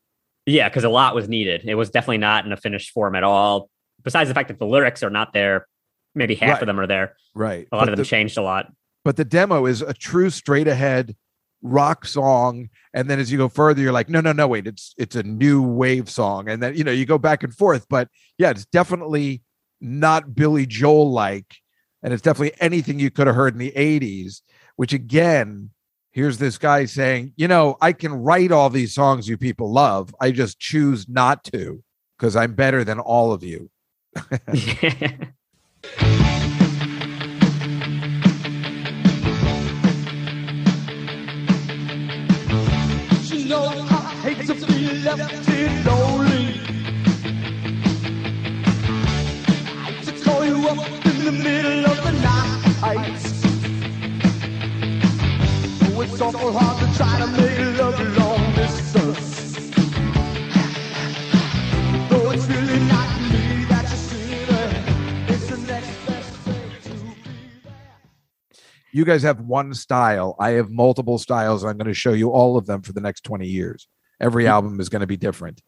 Yeah, 0.45 0.69
because 0.69 0.83
a 0.83 0.89
lot 0.89 1.13
was 1.13 1.29
needed. 1.29 1.65
It 1.65 1.75
was 1.75 1.91
definitely 1.91 2.17
not 2.17 2.45
in 2.45 2.51
a 2.51 2.57
finished 2.57 2.89
form 2.91 3.15
at 3.15 3.23
all. 3.23 3.69
Besides 4.03 4.29
the 4.29 4.33
fact 4.33 4.47
that 4.47 4.57
the 4.57 4.65
lyrics 4.65 5.03
are 5.03 5.09
not 5.11 5.33
there, 5.33 5.67
maybe 6.15 6.35
half 6.35 6.53
Right. 6.53 6.61
of 6.63 6.67
them 6.67 6.79
are 6.79 6.87
there. 6.87 7.15
Right. 7.35 7.67
A 7.71 7.75
lot 7.75 7.81
But 7.83 7.89
of 7.89 7.97
them 7.97 8.03
the- 8.03 8.07
changed 8.09 8.37
a 8.37 8.41
lot. 8.41 8.71
but 9.05 9.15
the 9.15 9.25
demo 9.25 9.65
is 9.65 9.81
a 9.81 9.93
true 9.93 10.29
straight 10.29 10.67
ahead 10.67 11.15
rock 11.61 12.05
song 12.05 12.69
and 12.93 13.09
then 13.09 13.19
as 13.19 13.29
you 13.29 13.37
go 13.37 13.49
further 13.49 13.81
you're 13.81 13.91
like 13.91 14.07
no 14.07 14.21
no 14.21 14.31
no 14.31 14.47
wait 14.47 14.65
it's 14.65 14.93
it's 14.97 15.17
a 15.17 15.23
new 15.23 15.61
wave 15.61 16.09
song 16.09 16.47
and 16.47 16.63
then 16.63 16.73
you 16.73 16.85
know 16.85 16.91
you 16.91 17.05
go 17.05 17.17
back 17.17 17.43
and 17.43 17.53
forth 17.53 17.85
but 17.89 18.07
yeah 18.37 18.49
it's 18.49 18.65
definitely 18.67 19.41
not 19.81 20.33
billy 20.33 20.65
joel 20.65 21.11
like 21.11 21.57
and 22.01 22.13
it's 22.13 22.21
definitely 22.21 22.53
anything 22.61 22.97
you 22.97 23.11
could 23.11 23.27
have 23.27 23.35
heard 23.35 23.51
in 23.53 23.59
the 23.59 23.73
80s 23.73 24.41
which 24.77 24.93
again 24.93 25.71
here's 26.11 26.37
this 26.37 26.57
guy 26.57 26.85
saying 26.85 27.33
you 27.35 27.47
know 27.49 27.75
i 27.81 27.91
can 27.91 28.13
write 28.13 28.53
all 28.53 28.69
these 28.69 28.93
songs 28.93 29.27
you 29.27 29.37
people 29.37 29.69
love 29.69 30.15
i 30.21 30.31
just 30.31 30.59
choose 30.59 31.09
not 31.09 31.43
to 31.43 31.83
because 32.17 32.37
i'm 32.37 32.53
better 32.53 32.85
than 32.85 32.99
all 33.01 33.33
of 33.33 33.43
you 33.43 33.69
You 35.83 35.91
know 43.47 43.65
I 43.89 43.93
hate 44.23 44.45
to 44.47 44.53
be 44.67 44.91
left 45.03 45.47
lonely. 45.85 46.59
To 50.03 50.11
call 50.23 50.45
you 50.45 50.67
up 50.67 51.05
in 51.05 51.23
the 51.23 51.31
middle 51.31 51.85
of 51.85 52.03
the 52.03 52.11
night. 52.11 53.15
Oh, 55.81 56.01
it's 56.01 56.21
awful 56.21 56.51
hard 56.51 56.77
to 56.79 56.97
try 56.97 57.19
to 57.19 57.27
make 57.27 57.79
love 57.79 57.99
long 58.17 58.53
distance. 58.55 58.88
You 68.91 69.05
guys 69.05 69.23
have 69.23 69.39
one 69.41 69.73
style. 69.73 70.35
I 70.39 70.51
have 70.51 70.69
multiple 70.69 71.17
styles. 71.17 71.63
I'm 71.63 71.77
going 71.77 71.87
to 71.87 71.93
show 71.93 72.13
you 72.13 72.31
all 72.31 72.57
of 72.57 72.65
them 72.65 72.81
for 72.81 72.93
the 72.93 73.01
next 73.01 73.23
20 73.23 73.47
years. 73.47 73.87
Every 74.19 74.47
album 74.47 74.79
is 74.79 74.89
going 74.89 75.01
to 75.01 75.07
be 75.07 75.17
different. 75.17 75.61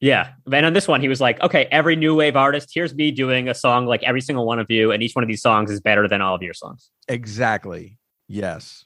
yeah. 0.00 0.32
And 0.52 0.66
on 0.66 0.72
this 0.74 0.86
one, 0.86 1.00
he 1.00 1.08
was 1.08 1.20
like, 1.20 1.40
okay, 1.40 1.66
every 1.70 1.96
new 1.96 2.14
wave 2.14 2.36
artist, 2.36 2.70
here's 2.72 2.94
me 2.94 3.10
doing 3.10 3.48
a 3.48 3.54
song 3.54 3.86
like 3.86 4.02
every 4.02 4.20
single 4.20 4.46
one 4.46 4.58
of 4.58 4.70
you. 4.70 4.92
And 4.92 5.02
each 5.02 5.14
one 5.14 5.24
of 5.24 5.28
these 5.28 5.42
songs 5.42 5.70
is 5.70 5.80
better 5.80 6.06
than 6.06 6.20
all 6.20 6.34
of 6.34 6.42
your 6.42 6.54
songs. 6.54 6.90
Exactly. 7.08 7.98
Yes. 8.28 8.84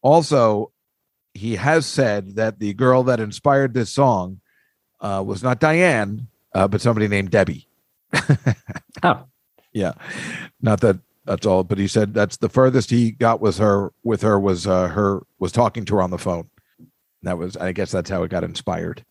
Also, 0.00 0.72
he 1.34 1.56
has 1.56 1.86
said 1.86 2.36
that 2.36 2.58
the 2.58 2.72
girl 2.74 3.02
that 3.04 3.20
inspired 3.20 3.74
this 3.74 3.90
song 3.90 4.40
uh, 5.00 5.22
was 5.26 5.42
not 5.42 5.60
Diane, 5.60 6.28
uh, 6.54 6.68
but 6.68 6.80
somebody 6.80 7.08
named 7.08 7.30
Debbie. 7.30 7.68
Oh. 9.02 9.24
Yeah. 9.72 9.92
Not 10.60 10.80
that 10.80 10.98
that's 11.28 11.46
all, 11.46 11.62
but 11.62 11.78
he 11.78 11.86
said 11.86 12.14
that's 12.14 12.38
the 12.38 12.48
furthest 12.48 12.90
he 12.90 13.10
got 13.10 13.40
with 13.40 13.58
her 13.58 13.92
with 14.02 14.22
her 14.22 14.40
was 14.40 14.66
uh, 14.66 14.88
her 14.88 15.22
was 15.38 15.52
talking 15.52 15.84
to 15.84 15.96
her 15.96 16.02
on 16.02 16.10
the 16.10 16.18
phone. 16.18 16.48
That 17.22 17.36
was 17.36 17.56
I 17.56 17.72
guess 17.72 17.90
that's 17.90 18.08
how 18.08 18.22
it 18.22 18.30
got 18.30 18.44
inspired. 18.44 19.04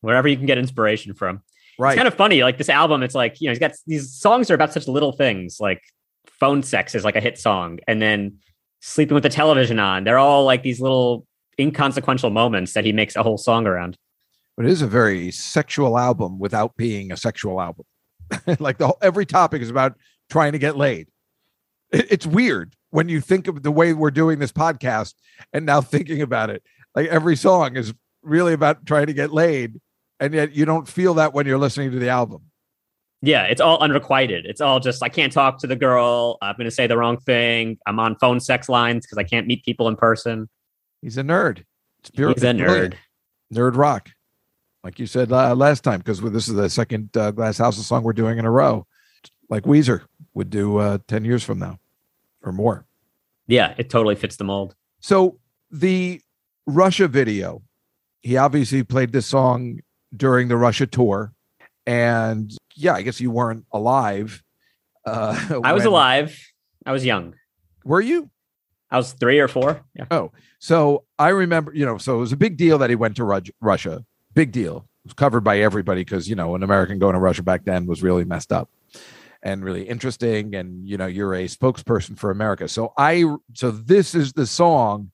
Wherever 0.00 0.26
you 0.26 0.36
can 0.36 0.46
get 0.46 0.58
inspiration 0.58 1.14
from. 1.14 1.42
Right. 1.78 1.92
It's 1.92 1.96
kind 1.96 2.08
of 2.08 2.14
funny. 2.14 2.42
Like 2.42 2.58
this 2.58 2.68
album, 2.68 3.02
it's 3.02 3.14
like, 3.14 3.40
you 3.40 3.46
know, 3.46 3.52
he's 3.52 3.58
got 3.58 3.72
these 3.86 4.12
songs 4.12 4.50
are 4.50 4.54
about 4.54 4.72
such 4.72 4.88
little 4.88 5.12
things. 5.12 5.58
Like 5.60 5.80
phone 6.26 6.62
sex 6.62 6.94
is 6.94 7.04
like 7.04 7.16
a 7.16 7.20
hit 7.20 7.38
song. 7.38 7.78
And 7.86 8.02
then 8.02 8.38
sleeping 8.80 9.14
with 9.14 9.22
the 9.22 9.28
television 9.28 9.78
on. 9.78 10.04
They're 10.04 10.18
all 10.18 10.44
like 10.44 10.62
these 10.62 10.80
little 10.80 11.26
inconsequential 11.58 12.30
moments 12.30 12.72
that 12.72 12.84
he 12.84 12.92
makes 12.92 13.14
a 13.14 13.22
whole 13.22 13.38
song 13.38 13.66
around. 13.66 13.96
but 14.56 14.66
it 14.66 14.72
is 14.72 14.82
a 14.82 14.86
very 14.86 15.30
sexual 15.30 15.96
album 15.96 16.38
without 16.38 16.76
being 16.76 17.12
a 17.12 17.16
sexual 17.16 17.60
album. 17.60 17.84
like 18.58 18.78
the 18.78 18.86
whole, 18.88 18.98
every 19.00 19.24
topic 19.24 19.62
is 19.62 19.70
about 19.70 19.96
trying 20.28 20.52
to 20.52 20.58
get 20.58 20.76
laid. 20.76 21.08
It- 21.92 22.06
it's 22.10 22.26
weird 22.26 22.74
when 22.90 23.08
you 23.08 23.20
think 23.20 23.48
of 23.48 23.62
the 23.62 23.70
way 23.70 23.92
we're 23.92 24.10
doing 24.10 24.38
this 24.38 24.52
podcast 24.52 25.14
and 25.52 25.64
now 25.66 25.80
thinking 25.80 26.22
about 26.22 26.50
it. 26.50 26.62
Like 26.94 27.08
every 27.08 27.36
song 27.36 27.76
is 27.76 27.94
really 28.22 28.52
about 28.52 28.84
trying 28.86 29.06
to 29.06 29.12
get 29.12 29.32
laid, 29.32 29.80
and 30.20 30.34
yet 30.34 30.52
you 30.54 30.64
don't 30.64 30.88
feel 30.88 31.14
that 31.14 31.32
when 31.34 31.46
you're 31.46 31.58
listening 31.58 31.90
to 31.92 31.98
the 31.98 32.08
album. 32.08 32.42
Yeah, 33.24 33.44
it's 33.44 33.60
all 33.60 33.78
unrequited. 33.78 34.46
It's 34.46 34.60
all 34.60 34.80
just 34.80 35.02
I 35.02 35.08
can't 35.08 35.32
talk 35.32 35.58
to 35.60 35.66
the 35.68 35.76
girl. 35.76 36.38
I'm 36.42 36.56
going 36.56 36.64
to 36.64 36.70
say 36.72 36.86
the 36.88 36.96
wrong 36.98 37.18
thing. 37.18 37.78
I'm 37.86 38.00
on 38.00 38.16
phone 38.16 38.40
sex 38.40 38.68
lines 38.68 39.06
because 39.06 39.16
I 39.18 39.22
can't 39.22 39.46
meet 39.46 39.64
people 39.64 39.86
in 39.88 39.94
person. 39.96 40.48
He's 41.02 41.16
a 41.18 41.22
nerd. 41.22 41.62
It's 42.00 42.10
pure, 42.10 42.30
He's 42.34 42.42
a 42.42 42.48
nerd. 42.52 42.94
nerd 43.54 43.76
rock, 43.76 44.10
like 44.82 44.98
you 44.98 45.06
said 45.06 45.30
uh, 45.30 45.54
last 45.54 45.84
time, 45.84 45.98
because 46.00 46.20
this 46.20 46.48
is 46.48 46.54
the 46.54 46.68
second 46.68 47.16
uh, 47.16 47.30
Glass 47.30 47.58
House 47.58 47.76
song 47.86 48.02
we're 48.02 48.12
doing 48.12 48.38
in 48.38 48.44
a 48.44 48.50
row, 48.50 48.86
like 49.48 49.62
Weezer 49.64 50.02
would 50.34 50.50
do 50.50 50.78
uh, 50.78 50.98
ten 51.06 51.24
years 51.24 51.42
from 51.42 51.58
now, 51.58 51.78
or 52.42 52.52
more. 52.52 52.86
Yeah, 53.46 53.74
it 53.76 53.90
totally 53.90 54.14
fits 54.14 54.36
the 54.36 54.44
mold. 54.44 54.74
So 55.00 55.38
the 55.70 56.20
Russia 56.66 57.08
video, 57.08 57.62
he 58.22 58.36
obviously 58.36 58.82
played 58.82 59.12
this 59.12 59.26
song 59.26 59.80
during 60.16 60.48
the 60.48 60.56
Russia 60.56 60.86
tour, 60.86 61.32
and 61.86 62.50
yeah, 62.74 62.94
I 62.94 63.02
guess 63.02 63.20
you 63.20 63.30
weren't 63.30 63.66
alive. 63.72 64.42
Uh, 65.04 65.60
I 65.64 65.72
was 65.72 65.84
alive. 65.84 66.38
I 66.86 66.92
was 66.92 67.04
young. 67.04 67.34
Were 67.84 68.00
you? 68.00 68.30
I 68.90 68.98
was 68.98 69.14
three 69.14 69.40
or 69.40 69.48
four. 69.48 69.82
Yeah. 69.94 70.28
So 70.58 71.04
I 71.18 71.30
remember, 71.30 71.72
you 71.74 71.86
know, 71.86 71.98
so 71.98 72.16
it 72.16 72.20
was 72.20 72.32
a 72.32 72.36
big 72.36 72.56
deal 72.56 72.78
that 72.78 72.90
he 72.90 72.94
went 72.94 73.16
to 73.16 73.24
Russia. 73.60 74.04
Big 74.34 74.52
deal. 74.52 74.86
It 75.04 75.08
was 75.08 75.12
covered 75.14 75.40
by 75.40 75.58
everybody 75.60 76.02
because, 76.02 76.28
you 76.28 76.36
know, 76.36 76.54
an 76.54 76.62
American 76.62 76.98
going 76.98 77.14
to 77.14 77.18
Russia 77.18 77.42
back 77.42 77.64
then 77.64 77.86
was 77.86 78.02
really 78.02 78.24
messed 78.24 78.52
up 78.52 78.70
and 79.42 79.64
really 79.64 79.82
interesting. 79.88 80.54
And, 80.54 80.86
you 80.86 80.96
know, 80.96 81.06
you're 81.06 81.34
a 81.34 81.44
spokesperson 81.44 82.18
for 82.18 82.30
America. 82.30 82.68
So 82.68 82.92
I, 82.96 83.24
so 83.54 83.70
this 83.70 84.14
is 84.14 84.32
the 84.32 84.46
song 84.46 85.10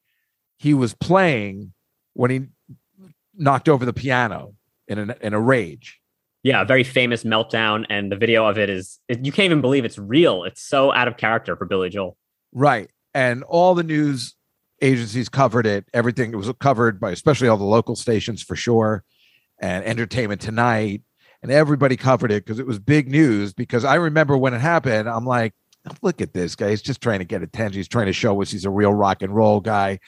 he 0.58 0.75
was 0.75 0.94
playing 0.94 1.73
when 2.14 2.30
he 2.30 2.40
knocked 3.35 3.68
over 3.68 3.85
the 3.85 3.92
piano 3.92 4.54
in, 4.87 4.99
an, 4.99 5.14
in 5.20 5.35
a 5.35 5.40
rage. 5.40 6.00
Yeah, 6.42 6.62
a 6.62 6.64
very 6.64 6.85
famous 6.85 7.25
meltdown, 7.25 7.85
and 7.90 8.12
the 8.12 8.16
video 8.16 8.47
of 8.47 8.58
it 8.58 8.70
is 8.70 9.00
it, 9.08 9.25
you 9.25 9.32
can't 9.32 9.47
even 9.47 9.61
believe 9.61 9.85
it's 9.85 9.99
real. 9.99 10.44
It's 10.44 10.62
so 10.62 10.92
out 10.92 11.08
of 11.08 11.16
character 11.16 11.56
for 11.56 11.66
Billy 11.66 11.88
Joel. 11.90 12.16
Right. 12.52 12.88
And 13.12 13.42
all 13.42 13.75
the 13.75 13.82
news 13.82 14.35
agencies 14.80 15.28
covered 15.28 15.66
it. 15.66 15.87
Everything 15.92 16.32
it 16.32 16.37
was 16.37 16.50
covered 16.61 17.00
by 17.00 17.11
especially 17.11 17.49
all 17.49 17.56
the 17.56 17.64
local 17.64 17.97
stations 17.97 18.42
for 18.42 18.54
sure 18.54 19.04
and 19.61 19.85
Entertainment 19.85 20.40
Tonight 20.40 21.02
and 21.42 21.52
everybody 21.52 21.97
covered 21.97 22.33
it 22.33 22.45
because 22.45 22.59
it 22.59 22.66
was 22.66 22.78
big 22.78 23.09
news 23.09 23.52
because 23.52 23.85
I 23.85 23.97
remember 23.97 24.37
when 24.37 24.54
it 24.54 24.61
happened 24.61 25.09
I'm 25.09 25.25
like 25.25 25.54
look 26.02 26.21
at 26.21 26.35
this 26.35 26.54
guy 26.54 26.71
he's 26.71 26.83
just 26.83 27.00
trying 27.00 27.21
to 27.21 27.25
get 27.25 27.42
attention 27.42 27.78
he's 27.78 27.88
trying 27.88 28.07
to 28.07 28.12
show 28.12 28.40
us 28.42 28.50
he's 28.50 28.66
a 28.66 28.71
real 28.71 28.92
rock 28.92 29.23
and 29.23 29.35
roll 29.35 29.61
guy 29.61 30.00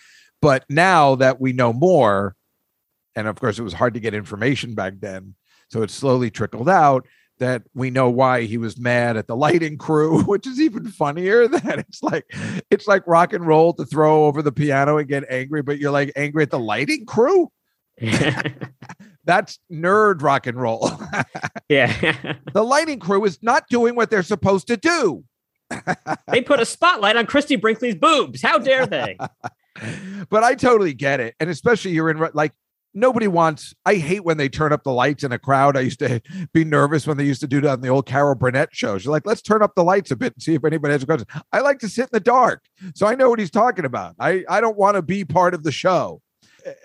but 0.42 0.64
now 0.68 1.14
that 1.14 1.40
we 1.40 1.52
know 1.52 1.72
more 1.72 2.36
and 3.16 3.26
of 3.26 3.40
course 3.40 3.58
it 3.58 3.62
was 3.62 3.72
hard 3.72 3.94
to 3.94 4.00
get 4.00 4.12
information 4.12 4.74
back 4.74 4.94
then 5.00 5.34
so 5.68 5.82
it 5.82 5.90
slowly 5.90 6.30
trickled 6.30 6.68
out 6.68 7.06
that 7.40 7.62
we 7.74 7.90
know 7.90 8.08
why 8.08 8.42
he 8.42 8.58
was 8.58 8.78
mad 8.78 9.16
at 9.16 9.26
the 9.26 9.34
lighting 9.34 9.76
crew, 9.76 10.22
which 10.26 10.46
is 10.46 10.60
even 10.60 10.86
funnier. 10.86 11.48
That 11.60 11.80
it's 11.80 12.02
like 12.02 12.24
it's 12.70 12.86
like 12.86 13.06
rock 13.06 13.32
and 13.32 13.46
roll 13.46 13.72
to 13.74 13.84
throw 13.84 14.26
over 14.26 14.40
the 14.40 14.52
piano 14.52 14.98
and 14.98 15.08
get 15.08 15.24
angry, 15.28 15.62
but 15.62 15.78
you're 15.78 15.90
like 15.90 16.12
angry 16.14 16.44
at 16.44 16.50
the 16.50 16.58
lighting 16.58 17.04
crew. 17.06 17.50
That's 19.30 19.60
nerd 19.72 20.22
rock 20.22 20.48
and 20.48 20.60
roll. 20.60 20.90
yeah, 21.68 22.16
the 22.52 22.64
lighting 22.64 22.98
crew 22.98 23.24
is 23.24 23.38
not 23.42 23.62
doing 23.70 23.94
what 23.94 24.10
they're 24.10 24.24
supposed 24.24 24.66
to 24.66 24.76
do. 24.76 25.22
they 26.26 26.40
put 26.40 26.58
a 26.58 26.66
spotlight 26.66 27.14
on 27.14 27.26
Christie 27.26 27.54
Brinkley's 27.54 27.94
boobs. 27.94 28.42
How 28.42 28.58
dare 28.58 28.86
they? 28.86 29.16
but 30.30 30.42
I 30.42 30.56
totally 30.56 30.94
get 30.94 31.20
it. 31.20 31.36
And 31.38 31.48
especially 31.48 31.92
you're 31.92 32.10
in 32.10 32.28
like 32.34 32.50
nobody 32.92 33.28
wants 33.28 33.72
I 33.86 33.94
hate 33.94 34.24
when 34.24 34.36
they 34.36 34.48
turn 34.48 34.72
up 34.72 34.82
the 34.82 34.90
lights 34.90 35.22
in 35.22 35.30
a 35.30 35.38
crowd. 35.38 35.76
I 35.76 35.82
used 35.82 36.00
to 36.00 36.20
be 36.52 36.64
nervous 36.64 37.06
when 37.06 37.16
they 37.16 37.24
used 37.24 37.42
to 37.42 37.46
do 37.46 37.60
that 37.60 37.70
on 37.70 37.80
the 37.82 37.88
old 37.88 38.06
Carol 38.06 38.34
Burnett 38.34 38.70
shows. 38.72 39.04
You're 39.04 39.12
like, 39.12 39.26
let's 39.26 39.42
turn 39.42 39.62
up 39.62 39.76
the 39.76 39.84
lights 39.84 40.10
a 40.10 40.16
bit 40.16 40.34
and 40.34 40.42
see 40.42 40.54
if 40.54 40.64
anybody 40.64 40.90
has 40.90 41.04
a 41.04 41.06
question. 41.06 41.28
I 41.52 41.60
like 41.60 41.78
to 41.78 41.88
sit 41.88 42.06
in 42.06 42.10
the 42.10 42.18
dark. 42.18 42.64
So 42.96 43.06
I 43.06 43.14
know 43.14 43.30
what 43.30 43.38
he's 43.38 43.52
talking 43.52 43.84
about. 43.84 44.16
I, 44.18 44.44
I 44.48 44.60
don't 44.60 44.76
want 44.76 44.96
to 44.96 45.02
be 45.02 45.24
part 45.24 45.54
of 45.54 45.62
the 45.62 45.70
show. 45.70 46.20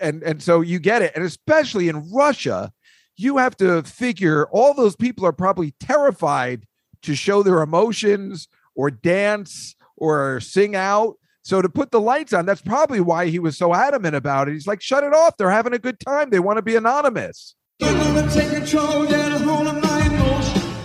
And 0.00 0.22
and 0.22 0.42
so 0.42 0.60
you 0.60 0.78
get 0.78 1.02
it. 1.02 1.12
And 1.14 1.24
especially 1.24 1.88
in 1.88 2.10
Russia, 2.12 2.72
you 3.16 3.38
have 3.38 3.56
to 3.58 3.82
figure 3.82 4.46
all 4.50 4.74
those 4.74 4.96
people 4.96 5.24
are 5.26 5.32
probably 5.32 5.74
terrified 5.80 6.66
to 7.02 7.14
show 7.14 7.42
their 7.42 7.62
emotions 7.62 8.48
or 8.74 8.90
dance 8.90 9.74
or 9.96 10.40
sing 10.40 10.76
out. 10.76 11.16
So 11.42 11.62
to 11.62 11.68
put 11.68 11.92
the 11.92 12.00
lights 12.00 12.32
on, 12.32 12.44
that's 12.44 12.60
probably 12.60 13.00
why 13.00 13.26
he 13.28 13.38
was 13.38 13.56
so 13.56 13.72
adamant 13.72 14.16
about 14.16 14.48
it. 14.48 14.54
He's 14.54 14.66
like, 14.66 14.82
shut 14.82 15.04
it 15.04 15.14
off. 15.14 15.36
They're 15.36 15.50
having 15.50 15.72
a 15.72 15.78
good 15.78 16.00
time. 16.00 16.30
They 16.30 16.40
want 16.40 16.56
to 16.56 16.62
be 16.62 16.74
anonymous. 16.74 17.54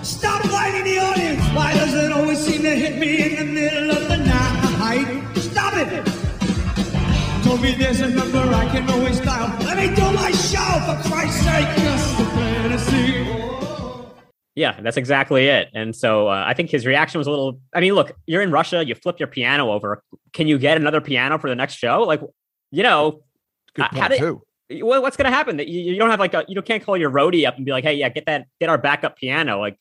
Stop 0.04 0.44
the 0.44 1.00
audience. 1.00 1.44
Why 1.56 1.74
does 1.74 1.94
it 1.94 2.12
always 2.12 2.40
seem 2.40 2.62
to 2.64 2.76
hit 2.76 2.98
me 2.98 3.38
in 3.38 3.48
the 3.48 3.62
middle 3.62 3.92
of 3.92 4.08
the 4.08 4.18
night? 4.18 5.38
Stop 5.38 5.74
it. 5.78 6.11
Told 7.52 7.64
me 7.64 7.74
there's 7.76 8.00
a 8.00 8.08
number 8.08 8.38
I 8.38 8.66
can 8.70 8.90
always 8.90 9.20
dial. 9.20 9.54
Let 9.66 9.76
me 9.76 9.94
do 9.94 10.10
my 10.14 10.32
show, 10.32 10.80
for 10.86 11.10
Christ's 11.10 11.44
sake. 11.44 11.68
Just 11.84 12.18
a 12.22 12.24
fantasy. 12.28 14.16
Yeah, 14.56 14.80
that's 14.80 14.96
exactly 14.96 15.48
it. 15.48 15.68
And 15.74 15.94
so 15.94 16.30
uh, 16.30 16.46
I 16.48 16.54
think 16.54 16.70
his 16.70 16.86
reaction 16.86 17.18
was 17.18 17.28
a 17.28 17.30
little. 17.30 17.60
I 17.76 17.82
mean, 17.82 17.94
look, 17.94 18.14
you're 18.26 18.42
in 18.42 18.52
Russia, 18.52 18.86
you 18.86 18.96
flip 18.96 19.20
your 19.20 19.28
piano 19.28 19.70
over. 19.70 20.02
Can 20.32 20.48
you 20.48 20.58
get 20.58 20.78
another 20.78 21.02
piano 21.02 21.38
for 21.40 21.50
the 21.50 21.56
next 21.58 21.74
show? 21.74 22.04
Like, 22.04 22.22
you 22.72 22.84
know, 22.84 23.20
Good 23.74 23.84
Uh, 23.84 23.90
point 23.90 24.02
how 24.02 24.08
did- 24.08 24.20
too. 24.20 24.42
what, 24.86 25.02
what's 25.02 25.18
going 25.18 25.30
to 25.30 25.36
happen? 25.36 25.58
That 25.58 25.68
you, 25.68 25.82
you 25.92 25.98
don't 26.00 26.10
have 26.10 26.22
like 26.22 26.34
a, 26.34 26.46
you 26.48 26.62
can't 26.62 26.82
call 26.82 26.96
your 26.96 27.12
roadie 27.12 27.46
up 27.46 27.58
and 27.58 27.66
be 27.66 27.74
like, 27.74 27.84
hey, 27.84 27.96
yeah, 27.96 28.08
get 28.08 28.28
that, 28.28 28.46
get 28.62 28.70
our 28.70 28.78
backup 28.78 29.18
piano. 29.18 29.60
Like, 29.60 29.78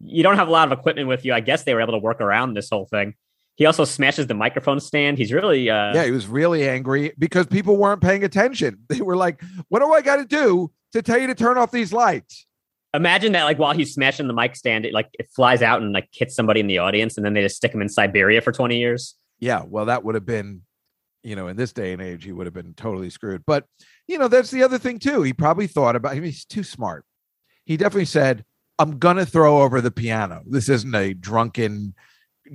you 0.00 0.22
don't 0.22 0.36
have 0.36 0.48
a 0.48 0.50
lot 0.50 0.70
of 0.70 0.78
equipment 0.78 1.08
with 1.08 1.24
you. 1.24 1.32
I 1.32 1.40
guess 1.40 1.64
they 1.64 1.72
were 1.72 1.80
able 1.80 1.94
to 1.94 1.98
work 1.98 2.20
around 2.20 2.52
this 2.52 2.68
whole 2.68 2.84
thing. 2.84 3.14
He 3.56 3.66
also 3.66 3.84
smashes 3.84 4.26
the 4.26 4.34
microphone 4.34 4.80
stand. 4.80 5.18
He's 5.18 5.32
really, 5.32 5.68
uh, 5.68 5.94
yeah, 5.94 6.04
he 6.04 6.10
was 6.10 6.26
really 6.26 6.68
angry 6.68 7.12
because 7.18 7.46
people 7.46 7.76
weren't 7.76 8.00
paying 8.00 8.24
attention. 8.24 8.78
They 8.88 9.00
were 9.00 9.16
like, 9.16 9.42
what 9.68 9.80
do 9.80 9.92
I 9.92 10.02
got 10.02 10.16
to 10.16 10.24
do 10.24 10.70
to 10.92 11.02
tell 11.02 11.18
you 11.18 11.26
to 11.26 11.34
turn 11.34 11.58
off 11.58 11.70
these 11.70 11.92
lights? 11.92 12.46
imagine 12.94 13.32
that 13.32 13.44
like 13.44 13.58
while 13.58 13.74
he's 13.74 13.92
smashing 13.92 14.26
the 14.26 14.32
mic 14.32 14.56
stand, 14.56 14.86
it 14.86 14.94
like 14.94 15.10
it 15.18 15.28
flies 15.34 15.60
out 15.60 15.82
and 15.82 15.92
like 15.92 16.08
hits 16.12 16.34
somebody 16.34 16.60
in 16.60 16.66
the 16.66 16.78
audience, 16.78 17.16
and 17.16 17.26
then 17.26 17.34
they 17.34 17.42
just 17.42 17.56
stick 17.56 17.74
him 17.74 17.82
in 17.82 17.88
Siberia 17.88 18.40
for 18.40 18.52
twenty 18.52 18.78
years. 18.78 19.14
Yeah, 19.38 19.64
well, 19.66 19.86
that 19.86 20.04
would 20.04 20.14
have 20.14 20.26
been, 20.26 20.62
you 21.22 21.36
know, 21.36 21.48
in 21.48 21.56
this 21.56 21.72
day 21.72 21.92
and 21.92 22.00
age, 22.00 22.24
he 22.24 22.32
would 22.32 22.46
have 22.46 22.54
been 22.54 22.74
totally 22.74 23.10
screwed. 23.10 23.44
But, 23.46 23.66
you 24.06 24.18
know, 24.18 24.28
that's 24.28 24.50
the 24.50 24.62
other 24.62 24.78
thing 24.78 24.98
too. 24.98 25.22
He 25.22 25.32
probably 25.32 25.66
thought 25.66 25.96
about, 25.96 26.12
I 26.12 26.14
mean, 26.14 26.24
he's 26.24 26.44
too 26.44 26.62
smart. 26.62 27.04
He 27.64 27.76
definitely 27.76 28.06
said, 28.06 28.44
I'm 28.78 28.98
going 28.98 29.16
to 29.16 29.26
throw 29.26 29.62
over 29.62 29.80
the 29.80 29.90
piano. 29.90 30.42
This 30.46 30.68
isn't 30.68 30.94
a 30.94 31.12
drunken, 31.14 31.94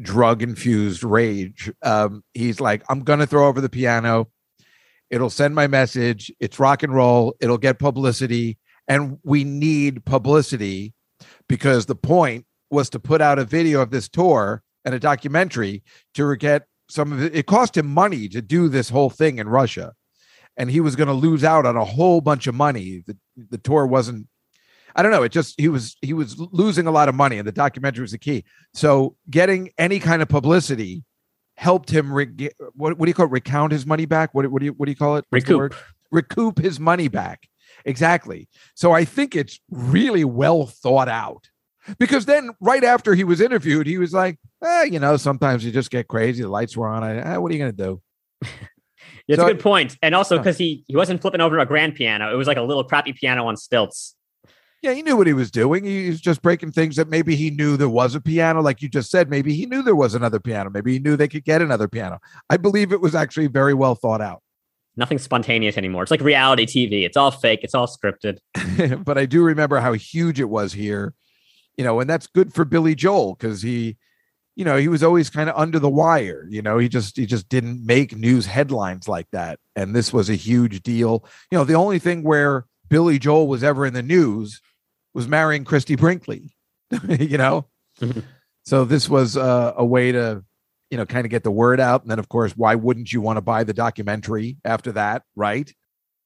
drug 0.02 0.42
infused 0.42 1.04
rage. 1.04 1.72
Um, 1.82 2.24
he's 2.34 2.60
like, 2.60 2.84
I'm 2.90 3.02
going 3.02 3.20
to 3.20 3.28
throw 3.28 3.48
over 3.48 3.62
the 3.62 3.70
piano. 3.70 4.30
It'll 5.10 5.30
send 5.30 5.56
my 5.56 5.68
message. 5.68 6.32
It's 6.40 6.60
rock 6.60 6.84
and 6.84 6.94
roll. 6.94 7.36
It'll 7.42 7.58
get 7.58 7.80
publicity. 7.80 8.58
And 8.88 9.20
we 9.24 9.44
need 9.44 10.06
publicity 10.06 10.94
because 11.48 11.86
the 11.86 11.96
point 11.96 12.46
was 12.70 12.90
to 12.92 13.00
put 13.00 13.22
out 13.22 13.40
a 13.40 13.46
video 13.46 13.82
of 13.82 13.92
this 13.92 14.08
tour 14.08 14.64
and 14.86 14.96
a 14.96 15.00
documentary 15.00 15.84
to 16.16 16.36
get 16.38 16.68
some 16.90 17.12
of 17.12 17.22
it. 17.22 17.36
It 17.36 17.46
cost 17.46 17.78
him 17.78 17.88
money 17.88 18.28
to 18.30 18.42
do 18.42 18.70
this 18.70 18.90
whole 18.90 19.10
thing 19.10 19.38
in 19.38 19.50
Russia. 19.50 19.94
And 20.58 20.70
he 20.70 20.80
was 20.80 20.96
going 20.96 21.08
to 21.08 21.14
lose 21.14 21.44
out 21.44 21.66
on 21.66 21.78
a 21.78 21.86
whole 21.86 22.22
bunch 22.22 22.48
of 22.48 22.56
money. 22.56 23.04
The, 23.06 23.18
the 23.50 23.58
tour 23.58 23.86
wasn't, 23.86 24.28
I 24.96 25.04
don't 25.04 25.12
know. 25.12 25.24
It 25.24 25.32
just, 25.32 25.60
he 25.60 25.68
was, 25.68 25.96
he 26.02 26.14
was 26.14 26.38
losing 26.40 26.88
a 26.88 26.92
lot 26.92 27.10
of 27.10 27.16
money 27.16 27.38
and 27.38 27.48
the 27.48 27.52
documentary 27.52 28.02
was 28.02 28.12
the 28.12 28.18
key. 28.18 28.44
So 28.74 29.16
getting 29.30 29.72
any 29.78 30.00
kind 30.00 30.22
of 30.22 30.30
publicity 30.30 31.04
helped 31.56 31.90
him, 31.90 32.12
re- 32.14 32.50
what, 32.74 32.98
what 32.98 33.06
do 33.06 33.10
you 33.10 33.14
call 33.14 33.26
it? 33.26 33.32
Recount 33.32 33.72
his 33.72 33.86
money 33.86 34.06
back? 34.06 34.34
What, 34.34 34.48
what 34.52 34.60
do 34.60 34.66
you, 34.66 34.74
what 34.74 34.86
do 34.86 34.92
you 34.92 34.96
call 34.96 35.18
it? 35.18 35.26
What's? 35.30 35.48
Recoup. 35.48 35.76
recoup 36.12 36.60
his 36.60 36.80
money 36.80 37.08
back. 37.08 37.48
Exactly. 37.86 38.48
So 38.76 38.92
I 38.92 39.06
think 39.06 39.36
it's 39.36 39.60
really 39.70 40.24
well 40.26 40.66
thought 40.68 41.08
out. 41.10 41.50
Because 41.98 42.26
then, 42.28 42.52
right 42.60 42.84
after 42.84 43.16
he 43.16 43.24
was 43.24 43.42
interviewed, 43.42 43.88
he 43.88 43.98
was 43.98 44.14
like, 44.14 44.38
eh, 44.64 44.84
you 44.84 45.00
know, 45.00 45.18
sometimes 45.18 45.66
you 45.66 45.72
just 45.72 45.90
get 45.90 46.08
crazy. 46.08 46.44
The 46.44 46.50
lights 46.50 46.78
were 46.78 46.88
on. 46.88 47.04
I, 47.04 47.18
eh, 47.34 47.38
what 47.38 47.52
are 47.52 47.56
you 47.56 47.60
going 47.60 47.76
to 47.76 47.84
do? 47.84 48.02
It's 49.28 49.40
So- 49.40 49.48
a 49.48 49.54
good 49.54 49.62
point. 49.62 49.98
And 50.02 50.14
also 50.14 50.38
because 50.38 50.58
he 50.58 50.84
he 50.88 50.96
wasn't 50.96 51.22
flipping 51.22 51.42
over 51.42 51.58
a 51.60 51.66
grand 51.66 51.96
piano; 51.96 52.32
it 52.34 52.36
was 52.36 52.48
like 52.48 52.58
a 52.58 52.62
little 52.62 52.84
crappy 52.84 53.14
piano 53.14 53.48
on 53.48 53.56
stilts. 53.56 54.16
Yeah, 54.82 54.94
he 54.94 55.04
knew 55.04 55.16
what 55.16 55.28
he 55.28 55.34
was 55.34 55.52
doing. 55.52 55.84
He 55.84 56.10
was 56.10 56.20
just 56.20 56.42
breaking 56.42 56.72
things 56.72 56.96
that 56.96 57.08
maybe 57.08 57.36
he 57.36 57.52
knew 57.52 57.78
there 57.78 57.88
was 57.88 58.16
a 58.16 58.22
piano. 58.22 58.62
Like 58.62 58.82
you 58.82 58.90
just 58.90 59.12
said, 59.12 59.30
maybe 59.30 59.54
he 59.54 59.68
knew 59.68 59.84
there 59.84 59.96
was 59.96 60.16
another 60.16 60.40
piano. 60.40 60.72
Maybe 60.72 60.94
he 60.94 61.00
knew 61.00 61.16
they 61.16 61.28
could 61.28 61.44
get 61.44 61.62
another 61.62 61.88
piano. 61.88 62.20
I 62.50 62.58
believe 62.58 62.92
it 62.92 63.00
was 63.00 63.14
actually 63.14 63.48
very 63.48 63.76
well 63.76 63.94
thought 63.94 64.22
out. 64.22 64.42
Nothing 64.98 65.20
spontaneous 65.20 65.78
anymore. 65.78 66.02
It's 66.02 66.12
like 66.12 66.22
reality 66.22 66.66
TV. 66.66 67.06
It's 67.06 67.16
all 67.16 67.30
fake. 67.30 67.60
It's 67.64 67.76
all 67.76 67.88
scripted. 67.88 68.40
but 69.06 69.20
I 69.20 69.26
do 69.26 69.44
remember 69.44 69.80
how 69.80 69.94
huge 69.94 70.40
it 70.40 70.50
was 70.50 70.74
here, 70.74 71.14
you 71.78 71.84
know, 71.84 72.00
and 72.00 72.10
that's 72.10 72.28
good 72.28 72.52
for 72.54 72.66
Billy 72.66 72.96
Joel 72.96 73.36
because 73.36 73.62
he, 73.62 73.98
you 74.56 74.66
know, 74.66 74.78
he 74.78 74.88
was 74.88 75.04
always 75.04 75.30
kind 75.30 75.50
of 75.50 75.56
under 75.56 75.78
the 75.78 75.90
wire. 75.90 76.48
You 76.50 76.64
know, 76.64 76.80
he 76.80 76.90
just 76.90 77.18
he 77.18 77.28
just 77.28 77.48
didn't 77.50 77.86
make 77.86 78.16
news 78.18 78.48
headlines 78.48 79.08
like 79.08 79.28
that, 79.32 79.60
and 79.76 79.96
this 79.96 80.12
was 80.12 80.30
a 80.30 80.36
huge 80.36 80.82
deal. 80.82 81.24
You 81.52 81.60
know, 81.60 81.64
the 81.64 81.76
only 81.76 82.00
thing 82.00 82.24
where 82.24 82.66
Billy 82.90 83.18
Joel 83.18 83.48
was 83.48 83.64
ever 83.64 83.86
in 83.86 83.94
the 83.94 84.04
news 84.04 84.60
was 85.14 85.28
marrying 85.28 85.64
Christie 85.66 85.96
Brinkley. 85.96 86.54
you 87.08 87.38
know, 87.38 87.66
Mhm. 88.00 88.24
so 88.64 88.86
this 88.86 89.08
was 89.10 89.38
uh, 89.38 89.74
a 89.76 89.86
way 89.86 90.12
to. 90.12 90.44
You 90.90 90.98
know, 90.98 91.06
kind 91.06 91.26
of 91.26 91.30
get 91.32 91.44
the 91.44 91.52
word 91.52 91.80
out. 91.80 92.02
And 92.02 92.12
then, 92.12 92.20
of 92.20 92.28
course, 92.28 92.52
why 92.58 92.76
wouldn't 92.76 93.14
you 93.14 93.22
want 93.22 93.38
to 93.38 93.42
buy 93.42 93.64
the 93.64 93.72
documentary 93.74 94.58
after 94.66 94.92
that? 94.92 95.24
Right. 95.38 95.74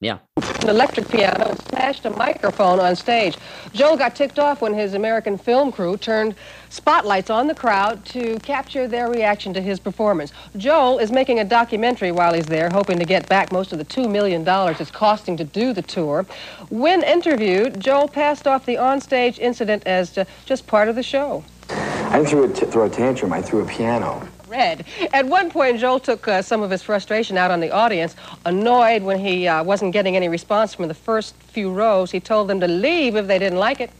Yeah. 0.02 0.20
an 0.36 0.70
electric 0.70 1.08
piano 1.08 1.56
smashed 1.70 2.04
a 2.04 2.10
microphone 2.10 2.82
on 2.82 2.98
stage. 2.98 3.38
Joel 3.72 3.96
got 3.96 4.14
ticked 4.14 4.38
off 4.38 4.62
when 4.62 4.74
his 4.74 4.94
American 4.94 5.38
film 5.38 5.72
crew 5.72 5.96
turned 5.96 6.36
spotlights 6.70 7.30
on 7.30 7.48
the 7.48 7.56
crowd 7.56 8.04
to 8.08 8.38
capture 8.40 8.90
their 8.90 9.10
reaction 9.10 9.54
to 9.54 9.62
his 9.62 9.80
performance. 9.80 10.34
Joel 10.58 11.00
is 11.00 11.14
making 11.14 11.40
a 11.40 11.46
documentary 11.46 12.12
while 12.12 12.34
he's 12.34 12.46
there, 12.46 12.70
hoping 12.70 13.00
to 13.00 13.06
get 13.06 13.30
back 13.30 13.54
most 13.54 13.72
of 13.72 13.80
the 13.80 13.86
$2 13.86 14.12
million 14.12 14.44
it's 14.80 14.92
costing 14.92 15.38
to 15.38 15.46
do 15.46 15.72
the 15.72 15.82
tour. 15.82 16.26
When 16.70 17.02
interviewed, 17.02 17.80
Joel 17.80 18.10
passed 18.10 18.48
off 18.48 18.66
the 18.66 18.76
onstage 18.76 19.40
incident 19.40 19.84
as 19.86 20.18
uh, 20.18 20.26
just 20.46 20.68
part 20.68 20.90
of 20.90 20.96
the 20.96 21.04
show. 21.04 21.44
I 21.70 22.18
didn't 22.18 22.28
throw 22.28 22.44
a, 22.44 22.54
t- 22.54 22.66
throw 22.66 22.86
a 22.86 22.90
tantrum, 22.90 23.32
I 23.32 23.42
threw 23.42 23.62
a 23.62 23.66
piano. 23.66 24.28
Red. 24.56 24.86
At 25.12 25.26
one 25.26 25.50
point, 25.50 25.80
Joel 25.80 26.00
took 26.00 26.28
uh, 26.30 26.42
some 26.42 26.62
of 26.64 26.72
his 26.72 26.82
frustration 26.82 27.38
out 27.38 27.52
on 27.52 27.60
the 27.60 27.72
audience. 27.72 28.16
Annoyed 28.46 29.04
when 29.04 29.20
he 29.20 29.50
uh, 29.50 29.62
wasn't 29.64 29.92
getting 29.92 30.16
any 30.16 30.30
response 30.30 30.74
from 30.74 30.88
the 30.88 30.94
first 30.94 31.36
few 31.36 31.70
rows, 31.74 32.10
he 32.10 32.22
told 32.22 32.48
them 32.48 32.62
to 32.62 32.68
leave 32.68 33.18
if 33.18 33.28
they 33.28 33.38
didn't 33.38 33.60
like 33.60 33.82
it. 33.82 33.92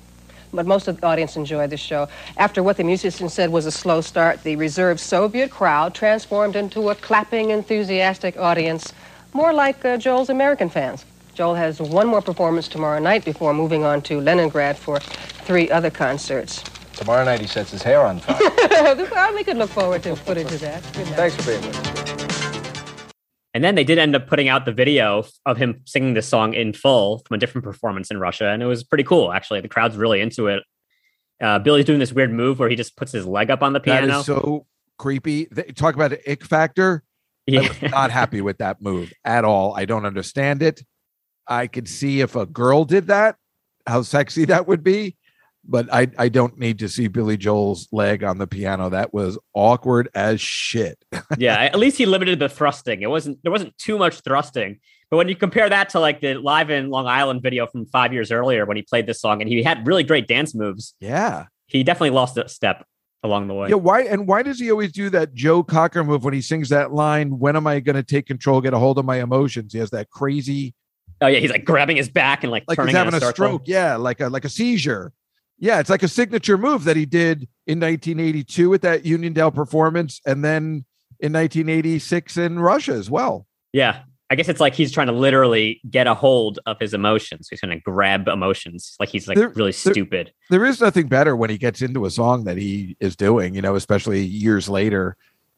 But 0.54 0.66
most 0.66 0.88
of 0.88 1.02
the 1.02 1.08
audience 1.08 1.36
enjoyed 1.36 1.72
the 1.72 1.78
show. 1.78 2.08
After 2.38 2.64
what 2.64 2.78
the 2.78 2.86
musician 2.86 3.28
said 3.28 3.52
was 3.52 3.66
a 3.66 3.72
slow 3.72 4.00
start, 4.00 4.44
the 4.44 4.56
reserved 4.56 5.02
Soviet 5.02 5.52
crowd 5.52 5.94
transformed 5.94 6.56
into 6.56 6.90
a 6.90 6.96
clapping, 6.96 7.50
enthusiastic 7.50 8.38
audience, 8.38 8.94
more 9.34 9.52
like 9.52 9.84
uh, 9.84 9.98
Joel's 9.98 10.30
American 10.30 10.70
fans. 10.70 11.04
Joel 11.34 11.56
has 11.56 11.82
one 11.82 12.08
more 12.08 12.22
performance 12.22 12.70
tomorrow 12.70 13.00
night 13.00 13.26
before 13.26 13.54
moving 13.54 13.84
on 13.84 14.02
to 14.04 14.22
Leningrad 14.22 14.78
for 14.78 15.02
three 15.02 15.70
other 15.70 15.90
concerts. 15.90 16.64
Tomorrow 16.96 17.26
night 17.26 17.42
he 17.42 17.48
sets 17.48 17.72
his 17.72 17.84
hair 17.84 18.06
on 18.06 18.20
fire. 18.20 18.38
well, 19.12 19.34
we 19.34 19.44
could 19.44 19.58
look 19.58 19.70
forward 19.70 20.02
to 20.04 20.16
footage 20.16 20.52
of 20.52 20.62
that. 20.62 20.82
Thanks 20.84 21.36
for 21.36 21.52
being 21.52 21.62
with 21.62 21.98
us. 22.00 23.06
And 23.54 23.64
then 23.64 23.76
they 23.76 23.84
did 23.84 23.98
end 23.98 24.16
up 24.16 24.28
putting 24.28 24.48
out 24.48 24.66
the 24.66 24.74
video 24.74 25.26
of 25.46 25.58
him 25.58 25.82
singing 25.86 26.14
this 26.14 26.28
song 26.28 26.54
in 26.54 26.74
full 26.74 27.20
from 27.20 27.36
a 27.36 27.38
different 27.38 27.64
performance 27.64 28.12
in 28.12 28.20
Russia, 28.20 28.50
and 28.50 28.62
it 28.62 28.66
was 28.66 28.84
pretty 28.84 29.04
cool. 29.04 29.32
Actually, 29.32 29.62
the 29.62 29.70
crowd's 29.70 29.96
really 29.96 30.20
into 30.20 30.48
it. 30.48 30.64
Uh, 31.42 31.60
Billy's 31.60 31.86
doing 31.86 32.00
this 32.00 32.14
weird 32.14 32.32
move 32.32 32.60
where 32.60 32.70
he 32.70 32.76
just 32.76 32.96
puts 32.96 33.12
his 33.12 33.26
leg 33.26 33.50
up 33.50 33.62
on 33.62 33.74
the 33.74 33.80
piano. 33.80 34.20
is 34.20 34.26
so 34.26 34.66
creepy. 34.98 35.48
They, 35.52 35.64
talk 35.64 35.96
about 35.96 36.12
the 36.12 36.32
ick 36.32 36.44
factor. 36.44 37.04
I 37.48 37.52
yeah. 37.52 37.62
was 37.62 37.92
not 37.92 38.12
happy 38.12 38.42
with 38.42 38.58
that 38.60 38.82
move 38.82 39.14
at 39.24 39.46
all. 39.46 39.74
I 39.76 39.86
don't 39.86 40.06
understand 40.06 40.62
it. 40.62 40.82
I 41.48 41.68
could 41.68 41.88
see 41.88 42.22
if 42.22 42.36
a 42.36 42.46
girl 42.46 42.86
did 42.86 43.08
that, 43.08 43.36
how 43.86 44.02
sexy 44.02 44.46
that 44.46 44.68
would 44.68 44.84
be, 44.84 45.16
but 45.68 45.92
I, 45.94 46.08
I 46.18 46.30
don't 46.30 46.58
need 46.58 46.80
to 46.80 46.90
see 46.90 47.08
Billy 47.08 47.38
Joel's 47.38 47.88
leg 47.92 48.24
on 48.24 48.38
the 48.38 48.48
piano. 48.48 48.90
That 48.90 49.14
was 49.14 49.38
awkward 49.54 50.10
as 50.14 50.40
shit. 50.42 50.98
yeah, 51.38 51.56
at 51.56 51.78
least 51.78 51.98
he 51.98 52.06
limited 52.06 52.40
the 52.40 52.50
thrusting. 52.50 53.02
It 53.02 53.10
wasn't 53.10 53.42
there 53.44 53.52
wasn't 53.52 53.78
too 53.78 53.98
much 53.98 54.22
thrusting. 54.22 54.80
But 55.10 55.18
when 55.18 55.30
you 55.30 55.36
compare 55.36 55.70
that 55.70 55.90
to 55.90 56.00
like 56.00 56.22
the 56.22 56.36
live 56.36 56.70
in 56.70 56.90
Long 56.90 57.08
Island 57.08 57.42
video 57.44 57.68
from 57.68 57.86
five 57.86 58.12
years 58.12 58.32
earlier 58.32 58.66
when 58.66 58.76
he 58.78 58.84
played 58.84 59.06
this 59.06 59.22
song 59.22 59.42
and 59.42 59.50
he 59.50 59.62
had 59.62 59.86
really 59.86 60.04
great 60.04 60.28
dance 60.28 60.56
moves, 60.56 60.96
Yeah. 61.00 61.46
he 61.68 61.84
definitely 61.84 62.10
lost 62.10 62.38
a 62.38 62.50
step 62.50 62.86
along 63.24 63.48
the 63.48 63.54
way. 63.54 63.70
Yeah, 63.70 63.76
why 63.76 64.02
and 64.02 64.28
why 64.28 64.44
does 64.44 64.60
he 64.60 64.72
always 64.72 64.92
do 64.92 65.10
that 65.12 65.34
Joe 65.34 65.64
Cocker 65.64 66.04
move 66.04 66.24
when 66.24 66.34
he 66.34 66.42
sings 66.42 66.70
that 66.70 66.92
line? 66.92 67.38
When 67.40 67.56
am 67.56 67.68
I 67.68 67.80
going 67.82 67.96
to 67.96 68.04
take 68.04 68.26
control, 68.26 68.62
get 68.62 68.74
a 68.74 68.80
hold 68.80 68.98
of 68.98 69.06
my 69.06 69.22
emotions? 69.22 69.74
He 69.74 69.80
has 69.80 69.92
that 69.92 70.10
crazy, 70.10 70.74
Oh 71.22 71.28
yeah, 71.28 71.40
he's 71.40 71.52
like 71.52 71.66
grabbing 71.66 71.98
his 71.98 72.10
back 72.10 72.44
and 72.44 72.52
like, 72.52 72.66
like 72.68 72.76
turning 72.76 72.90
he's 72.90 72.98
having 72.98 73.14
in 73.14 73.24
a, 73.24 73.28
a, 73.28 73.32
stroke. 73.32 73.64
Yeah, 73.66 73.96
like 73.96 74.20
a 74.20 74.30
like 74.30 74.46
a 74.46 74.50
seizure. 74.50 75.14
Yeah, 75.58 75.80
it's 75.80 75.90
like 75.90 76.04
a 76.04 76.08
signature 76.08 76.58
move 76.58 76.84
that 76.84 76.98
he 76.98 77.06
did 77.06 77.48
in 77.66 77.80
1982 77.80 78.70
with 78.70 78.82
that 78.82 79.04
Uniondale 79.04 79.54
performance, 79.54 80.20
and 80.26 80.44
then 80.44 80.86
in 81.20 81.32
1986 81.32 82.38
in 82.38 82.60
Russia 82.60 82.94
as 82.94 83.10
well. 83.10 83.48
Yeah. 83.74 84.02
I 84.30 84.34
guess 84.36 84.50
it's 84.50 84.60
like 84.60 84.74
he's 84.74 84.92
trying 84.92 85.06
to 85.08 85.14
literally 85.14 85.80
get 85.90 86.08
a 86.08 86.16
hold 86.16 86.60
of 86.66 86.78
his 86.80 86.94
emotions. 86.96 87.48
He's 87.50 87.62
going 87.62 87.78
to 87.78 87.80
grab 87.80 88.28
emotions. 88.28 88.96
Like 89.00 89.10
he's 89.10 89.28
like 89.28 89.38
There- 89.38 89.50
really 89.50 89.72
there- 89.72 89.94
stupid. 89.94 90.34
There 90.50 90.66
is 90.66 90.82
nothing 90.82 91.08
better 91.08 91.36
when 91.36 91.52
he 91.52 91.58
gets 91.60 91.82
into 91.84 92.06
a 92.06 92.10
song 92.10 92.44
that 92.46 92.58
he 92.58 92.98
is 93.00 93.16
doing, 93.16 93.54
you 93.54 93.62
know, 93.62 93.76
especially 93.76 94.24
years 94.24 94.68
later. 94.68 95.16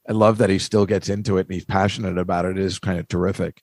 I 0.08 0.12
love 0.12 0.38
that 0.40 0.50
he 0.50 0.60
still 0.60 0.86
gets 0.86 1.08
into 1.10 1.38
it 1.38 1.48
and 1.48 1.54
he's 1.54 1.66
passionate 1.66 2.18
about 2.18 2.46
it. 2.46 2.58
It 2.58 2.64
is 2.64 2.78
kind 2.78 3.00
of 3.00 3.08
terrific. 3.08 3.62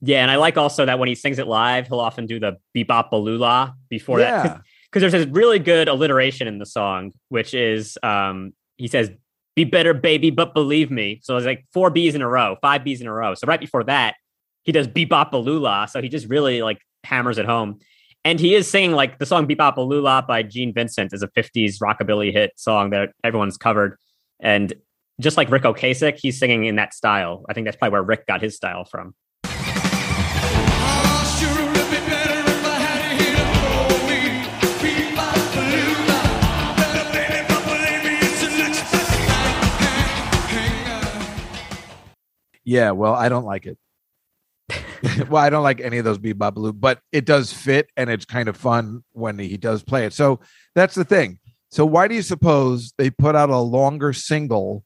Yeah. 0.00 0.22
And 0.22 0.30
I 0.30 0.36
like 0.36 0.56
also 0.56 0.84
that 0.86 0.98
when 0.98 1.08
he 1.08 1.14
sings 1.14 1.38
it 1.38 1.46
live, 1.46 1.86
he'll 1.86 2.00
often 2.00 2.26
do 2.26 2.40
the 2.40 2.58
Be-Bop-A-Lula 2.74 3.76
before 3.88 4.18
that. 4.18 4.60
because 4.92 5.10
there's 5.10 5.24
this 5.24 5.34
really 5.34 5.58
good 5.58 5.88
alliteration 5.88 6.46
in 6.46 6.58
the 6.58 6.66
song, 6.66 7.12
which 7.30 7.54
is 7.54 7.96
um, 8.02 8.52
he 8.76 8.88
says, 8.88 9.10
"Be 9.56 9.64
better, 9.64 9.94
baby, 9.94 10.30
but 10.30 10.52
believe 10.52 10.90
me." 10.90 11.20
So 11.22 11.36
it's 11.36 11.46
like 11.46 11.64
four 11.72 11.90
B's 11.90 12.14
in 12.14 12.20
a 12.20 12.28
row, 12.28 12.56
five 12.60 12.84
B's 12.84 13.00
in 13.00 13.06
a 13.06 13.12
row. 13.12 13.34
So 13.34 13.46
right 13.46 13.60
before 13.60 13.84
that, 13.84 14.16
he 14.64 14.72
does 14.72 14.86
"Be-Bop-A-Lula." 14.86 15.88
So 15.90 16.02
he 16.02 16.08
just 16.08 16.28
really 16.28 16.62
like 16.62 16.78
hammers 17.04 17.38
it 17.38 17.46
home, 17.46 17.78
and 18.24 18.38
he 18.38 18.54
is 18.54 18.68
singing 18.68 18.92
like 18.92 19.18
the 19.18 19.26
song 19.26 19.46
"Be-Bop-A-Lula" 19.46 20.26
by 20.28 20.42
Gene 20.42 20.74
Vincent 20.74 21.14
is 21.14 21.22
a 21.22 21.28
'50s 21.28 21.78
rockabilly 21.80 22.30
hit 22.32 22.52
song 22.56 22.90
that 22.90 23.12
everyone's 23.24 23.56
covered, 23.56 23.96
and 24.40 24.74
just 25.20 25.36
like 25.36 25.50
Ric 25.50 25.62
Ocasek, 25.62 26.18
he's 26.20 26.38
singing 26.38 26.64
in 26.66 26.76
that 26.76 26.92
style. 26.92 27.44
I 27.48 27.54
think 27.54 27.66
that's 27.66 27.76
probably 27.76 27.92
where 27.92 28.02
Ric 28.02 28.26
got 28.26 28.42
his 28.42 28.56
style 28.56 28.84
from. 28.84 29.14
Yeah, 42.72 42.92
well, 42.92 43.12
I 43.12 43.28
don't 43.28 43.44
like 43.44 43.66
it. 43.66 43.76
well, 45.28 45.42
I 45.42 45.50
don't 45.50 45.62
like 45.62 45.82
any 45.82 45.98
of 45.98 46.06
those 46.06 46.16
bebop 46.16 46.54
blue, 46.54 46.72
but 46.72 47.00
it 47.12 47.26
does 47.26 47.52
fit 47.52 47.90
and 47.98 48.08
it's 48.08 48.24
kind 48.24 48.48
of 48.48 48.56
fun 48.56 49.04
when 49.12 49.38
he 49.38 49.58
does 49.58 49.82
play 49.82 50.06
it. 50.06 50.14
So 50.14 50.40
that's 50.74 50.94
the 50.94 51.04
thing. 51.04 51.38
So 51.70 51.84
why 51.84 52.08
do 52.08 52.14
you 52.14 52.22
suppose 52.22 52.94
they 52.96 53.10
put 53.10 53.36
out 53.36 53.50
a 53.50 53.58
longer 53.58 54.14
single 54.14 54.84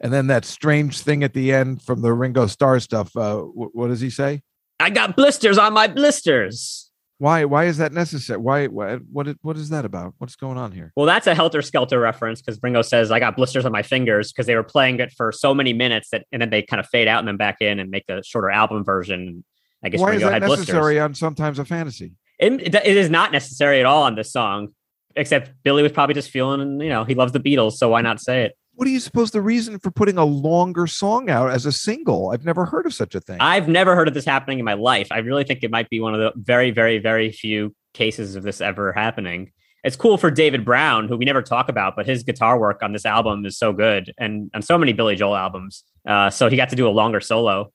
and 0.00 0.12
then 0.12 0.26
that 0.26 0.44
strange 0.44 1.00
thing 1.00 1.22
at 1.22 1.32
the 1.32 1.52
end 1.52 1.80
from 1.80 2.02
the 2.02 2.12
Ringo 2.12 2.48
Starr 2.48 2.80
stuff? 2.80 3.16
Uh, 3.16 3.42
wh- 3.42 3.72
what 3.72 3.86
does 3.86 4.00
he 4.00 4.10
say? 4.10 4.42
I 4.80 4.90
got 4.90 5.14
blisters 5.14 5.58
on 5.58 5.74
my 5.74 5.86
blisters. 5.86 6.87
Why? 7.18 7.44
Why 7.44 7.64
is 7.64 7.78
that 7.78 7.92
necessary? 7.92 8.38
Why? 8.38 8.68
why 8.68 8.96
what? 8.96 9.28
What 9.42 9.56
is 9.56 9.70
that 9.70 9.84
about? 9.84 10.14
What's 10.18 10.36
going 10.36 10.56
on 10.56 10.72
here? 10.72 10.92
Well, 10.96 11.06
that's 11.06 11.26
a 11.26 11.34
Helter 11.34 11.62
Skelter 11.62 11.98
reference 11.98 12.40
because 12.40 12.60
Ringo 12.62 12.82
says, 12.82 13.10
I 13.10 13.18
got 13.18 13.36
blisters 13.36 13.64
on 13.64 13.72
my 13.72 13.82
fingers 13.82 14.32
because 14.32 14.46
they 14.46 14.54
were 14.54 14.62
playing 14.62 15.00
it 15.00 15.12
for 15.16 15.32
so 15.32 15.52
many 15.52 15.72
minutes 15.72 16.10
that, 16.10 16.26
and 16.30 16.40
then 16.40 16.50
they 16.50 16.62
kind 16.62 16.78
of 16.78 16.86
fade 16.86 17.08
out 17.08 17.18
and 17.18 17.28
then 17.28 17.36
back 17.36 17.56
in 17.60 17.80
and 17.80 17.90
make 17.90 18.04
a 18.08 18.22
shorter 18.22 18.50
album 18.50 18.84
version. 18.84 19.44
I 19.82 19.88
guess 19.88 20.00
Why 20.00 20.08
is 20.08 20.12
Ringo 20.12 20.26
that 20.26 20.42
had 20.42 20.48
necessary 20.48 20.94
blisters. 20.94 21.02
on 21.02 21.14
sometimes 21.14 21.58
a 21.58 21.64
fantasy? 21.64 22.12
It, 22.38 22.74
it 22.74 22.96
is 22.96 23.10
not 23.10 23.32
necessary 23.32 23.80
at 23.80 23.86
all 23.86 24.04
on 24.04 24.14
this 24.14 24.32
song, 24.32 24.68
except 25.16 25.50
Billy 25.64 25.82
was 25.82 25.90
probably 25.90 26.14
just 26.14 26.30
feeling, 26.30 26.80
you 26.80 26.88
know, 26.88 27.02
he 27.02 27.16
loves 27.16 27.32
the 27.32 27.40
Beatles. 27.40 27.72
So 27.72 27.88
why 27.88 28.00
not 28.00 28.20
say 28.20 28.44
it? 28.44 28.56
What 28.78 28.84
do 28.84 28.92
you 28.92 29.00
suppose 29.00 29.32
the 29.32 29.42
reason 29.42 29.80
for 29.80 29.90
putting 29.90 30.18
a 30.18 30.24
longer 30.24 30.86
song 30.86 31.28
out 31.28 31.50
as 31.50 31.66
a 31.66 31.72
single? 31.72 32.30
I've 32.30 32.44
never 32.44 32.64
heard 32.64 32.86
of 32.86 32.94
such 32.94 33.16
a 33.16 33.20
thing. 33.20 33.38
I've 33.40 33.66
never 33.66 33.96
heard 33.96 34.06
of 34.06 34.14
this 34.14 34.24
happening 34.24 34.60
in 34.60 34.64
my 34.64 34.74
life. 34.74 35.08
I 35.10 35.18
really 35.18 35.42
think 35.42 35.64
it 35.64 35.72
might 35.72 35.90
be 35.90 35.98
one 35.98 36.14
of 36.14 36.20
the 36.20 36.32
very, 36.36 36.70
very, 36.70 36.98
very 36.98 37.32
few 37.32 37.74
cases 37.92 38.36
of 38.36 38.44
this 38.44 38.60
ever 38.60 38.92
happening. 38.92 39.50
It's 39.82 39.96
cool 39.96 40.16
for 40.16 40.30
David 40.30 40.64
Brown, 40.64 41.08
who 41.08 41.16
we 41.16 41.24
never 41.24 41.42
talk 41.42 41.68
about, 41.68 41.96
but 41.96 42.06
his 42.06 42.22
guitar 42.22 42.56
work 42.56 42.80
on 42.84 42.92
this 42.92 43.04
album 43.04 43.44
is 43.44 43.58
so 43.58 43.72
good 43.72 44.14
and 44.16 44.48
on 44.54 44.62
so 44.62 44.78
many 44.78 44.92
Billy 44.92 45.16
Joel 45.16 45.34
albums. 45.34 45.82
Uh, 46.06 46.30
so 46.30 46.48
he 46.48 46.56
got 46.56 46.68
to 46.68 46.76
do 46.76 46.86
a 46.86 46.90
longer 46.90 47.20
solo. 47.20 47.72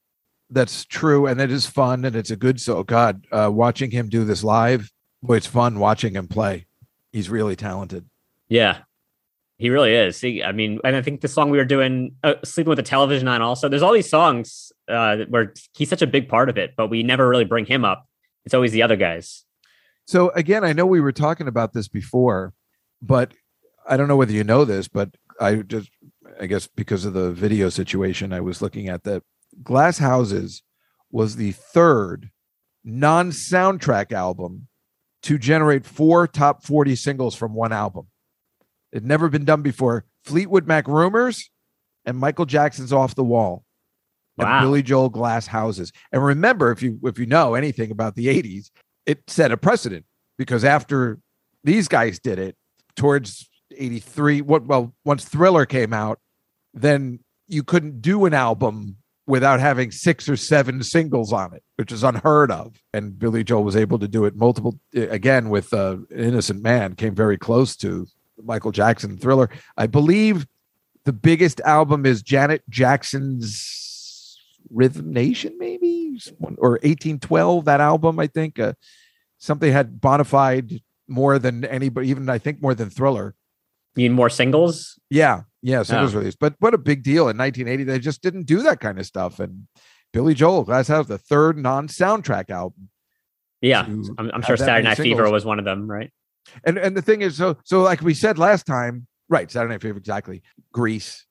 That's 0.50 0.86
true, 0.86 1.28
and 1.28 1.42
it 1.42 1.52
is 1.52 1.68
fun, 1.68 2.06
and 2.06 2.16
it's 2.16 2.32
a 2.32 2.38
good. 2.38 2.62
So, 2.62 2.82
God, 2.82 3.28
uh, 3.30 3.52
watching 3.52 3.92
him 3.92 4.08
do 4.08 4.24
this 4.24 4.42
live, 4.42 4.90
boy, 5.22 5.36
it's 5.36 5.48
fun 5.48 5.80
watching 5.80 6.16
him 6.16 6.30
play. 6.30 6.66
He's 7.12 7.30
really 7.30 7.58
talented. 7.58 8.06
Yeah, 8.48 8.84
he 9.64 9.70
really 9.70 9.96
is. 9.96 10.20
He, 10.20 10.44
I 10.44 10.52
mean, 10.52 10.82
and 10.84 10.94
I 10.94 11.02
think 11.02 11.22
the 11.22 11.30
song 11.30 11.50
we 11.50 11.58
were 11.58 11.64
doing, 11.64 12.18
uh, 12.22 12.34
"Sleeping 12.44 12.68
with 12.68 12.76
the 12.76 12.84
Television 12.84 13.30
On," 13.30 13.42
also, 13.42 13.70
there's 13.70 13.82
all 13.82 13.94
these 13.94 14.10
songs 14.10 14.74
uh, 14.90 15.20
where 15.30 15.54
he's 15.74 15.88
such 15.88 16.02
a 16.02 16.08
big 16.08 16.28
part 16.28 16.50
of 16.50 16.58
it, 16.58 16.74
but 16.76 16.90
we 16.90 17.02
never 17.02 17.30
really 17.30 17.46
bring 17.46 17.66
him 17.66 17.86
up. 17.86 18.06
It's 18.44 18.54
always 18.54 18.74
the 18.74 18.84
other 18.84 18.98
guys. 18.98 19.46
So, 20.04 20.32
again, 20.32 20.66
I 20.66 20.74
know 20.74 20.86
we 20.86 21.00
were 21.00 21.14
talking 21.14 21.48
about 21.48 21.72
this 21.72 21.88
before, 21.88 22.54
but 23.02 23.32
I 23.88 23.96
don't 23.96 24.10
know 24.10 24.18
whether 24.18 24.34
you 24.34 24.44
know 24.44 24.66
this, 24.66 24.90
but 24.90 25.16
I 25.40 25.56
just, 25.56 25.90
I 26.42 26.48
guess, 26.48 26.68
because 26.68 27.06
of 27.06 27.14
the 27.14 27.32
video 27.32 27.70
situation, 27.70 28.34
I 28.34 28.42
was 28.42 28.62
looking 28.62 28.90
at 28.90 29.06
that. 29.06 29.24
Glass 29.64 29.98
Houses 29.98 30.62
was 31.10 31.38
the 31.38 31.54
third 31.54 32.32
non-soundtrack 32.84 34.12
album 34.12 34.68
to 35.22 35.38
generate 35.38 35.86
four 35.86 36.28
top 36.28 36.66
40 36.66 36.98
singles 36.98 37.34
from 37.34 37.54
one 37.54 37.72
album. 37.72 38.08
It'd 38.94 39.06
never 39.06 39.28
been 39.28 39.44
done 39.44 39.64
before. 39.64 40.06
Fleetwood 40.24 40.68
Mac 40.68 40.88
Rumors 40.88 41.50
and 42.06 42.18
Michael 42.18 42.46
Jackson's 42.46 42.94
Off 42.94 43.16
the 43.16 43.24
Wall. 43.24 43.66
And 44.38 44.66
Billy 44.66 44.82
Joel 44.82 45.10
Glass 45.10 45.48
Houses. 45.48 45.92
And 46.12 46.24
remember, 46.24 46.72
if 46.72 46.82
you 46.82 47.00
if 47.04 47.20
you 47.20 47.26
know 47.26 47.54
anything 47.54 47.92
about 47.92 48.16
the 48.16 48.28
80s, 48.28 48.72
it 49.06 49.22
set 49.28 49.52
a 49.52 49.58
precedent 49.58 50.06
because 50.38 50.64
after 50.64 51.20
these 51.64 51.88
guys 51.88 52.20
did 52.20 52.40
it 52.40 52.56
towards 52.96 53.48
83, 53.76 54.42
what 54.42 54.66
well, 54.66 54.94
once 55.06 55.26
Thriller 55.26 55.68
came 55.68 55.94
out, 55.94 56.20
then 56.74 57.20
you 57.48 57.64
couldn't 57.64 58.02
do 58.02 58.26
an 58.26 58.34
album 58.34 58.98
without 59.28 59.60
having 59.60 59.92
six 59.92 60.28
or 60.28 60.36
seven 60.36 60.82
singles 60.82 61.32
on 61.32 61.54
it, 61.54 61.64
which 61.76 61.92
is 61.92 62.04
unheard 62.04 62.52
of. 62.52 62.82
And 62.92 63.18
Billy 63.18 63.44
Joel 63.44 63.64
was 63.64 63.76
able 63.76 64.00
to 64.00 64.08
do 64.08 64.26
it 64.26 64.36
multiple 64.36 64.80
again 64.96 65.50
with 65.50 65.74
uh, 65.74 65.98
Innocent 66.10 66.62
Man, 66.62 66.96
came 66.96 67.14
very 67.14 67.38
close 67.38 67.76
to 67.78 68.08
Michael 68.44 68.72
Jackson 68.72 69.18
Thriller. 69.18 69.50
I 69.78 69.88
believe 69.88 70.46
the 71.06 71.14
biggest 71.14 71.60
album 71.62 72.06
is 72.06 72.22
Janet 72.22 72.64
Jackson's 72.70 74.38
Rhythm 74.70 75.12
Nation, 75.14 75.56
maybe 75.60 76.20
or 76.58 76.72
1812. 76.84 77.66
That 77.66 77.82
album, 77.82 78.20
I 78.20 78.28
think, 78.28 78.60
uh, 78.60 78.74
something 79.38 79.72
had 79.72 80.00
bonafide 80.00 80.82
more 81.08 81.40
than 81.40 81.66
anybody, 81.66 82.10
even 82.10 82.30
I 82.30 82.38
think 82.38 82.62
more 82.62 82.74
than 82.74 82.90
Thriller. 82.90 83.36
You 83.96 84.04
mean 84.10 84.14
more 84.14 84.30
singles? 84.30 84.98
Yeah, 85.10 85.42
yeah, 85.62 85.84
singles 85.84 86.16
Oh. 86.16 86.20
release. 86.20 86.36
But 86.36 86.56
what 86.60 86.74
a 86.74 86.78
big 86.78 87.04
deal 87.04 87.30
in 87.30 87.38
1980. 87.38 87.84
They 87.84 88.00
just 88.00 88.22
didn't 88.22 88.44
do 88.44 88.62
that 88.64 88.80
kind 88.80 89.00
of 89.00 89.06
stuff. 89.06 89.40
And 89.40 89.68
Billy 90.12 90.34
Joel, 90.34 90.64
Glass 90.64 90.88
House, 90.88 91.08
the 91.08 91.18
third 91.18 91.58
non-soundtrack 91.58 92.50
album. 92.50 92.90
Yeah, 93.62 93.82
I'm, 93.82 94.32
I'm 94.34 94.42
sure 94.42 94.58
Saturday 94.58 94.84
Night 94.88 94.98
Fever 94.98 95.30
was 95.30 95.46
one 95.46 95.58
of 95.60 95.66
them, 95.66 95.90
right? 95.90 96.12
And 96.64 96.78
and 96.78 96.96
the 96.96 97.02
thing 97.02 97.22
is, 97.22 97.38
so 97.38 97.58
so 97.64 97.82
like 97.82 98.02
we 98.02 98.14
said 98.14 98.38
last 98.38 98.66
time, 98.66 99.08
right? 99.30 99.50
Saturday 99.50 99.74
Night 99.74 99.82
Fever, 99.82 99.98
exactly. 99.98 100.42
Grease. 100.72 101.26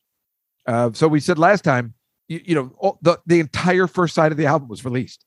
Uh, 0.67 0.91
so 0.93 1.09
we 1.09 1.21
said 1.21 1.39
last 1.39 1.65
time, 1.65 1.95
you, 2.29 2.41
you 2.45 2.55
know, 2.55 2.73
all, 2.79 2.99
the 3.03 3.19
the 3.27 3.41
entire 3.41 3.87
first 3.87 4.15
side 4.15 4.33
of 4.33 4.39
the 4.39 4.47
album 4.47 4.69
was 4.69 4.85
released. 4.85 5.25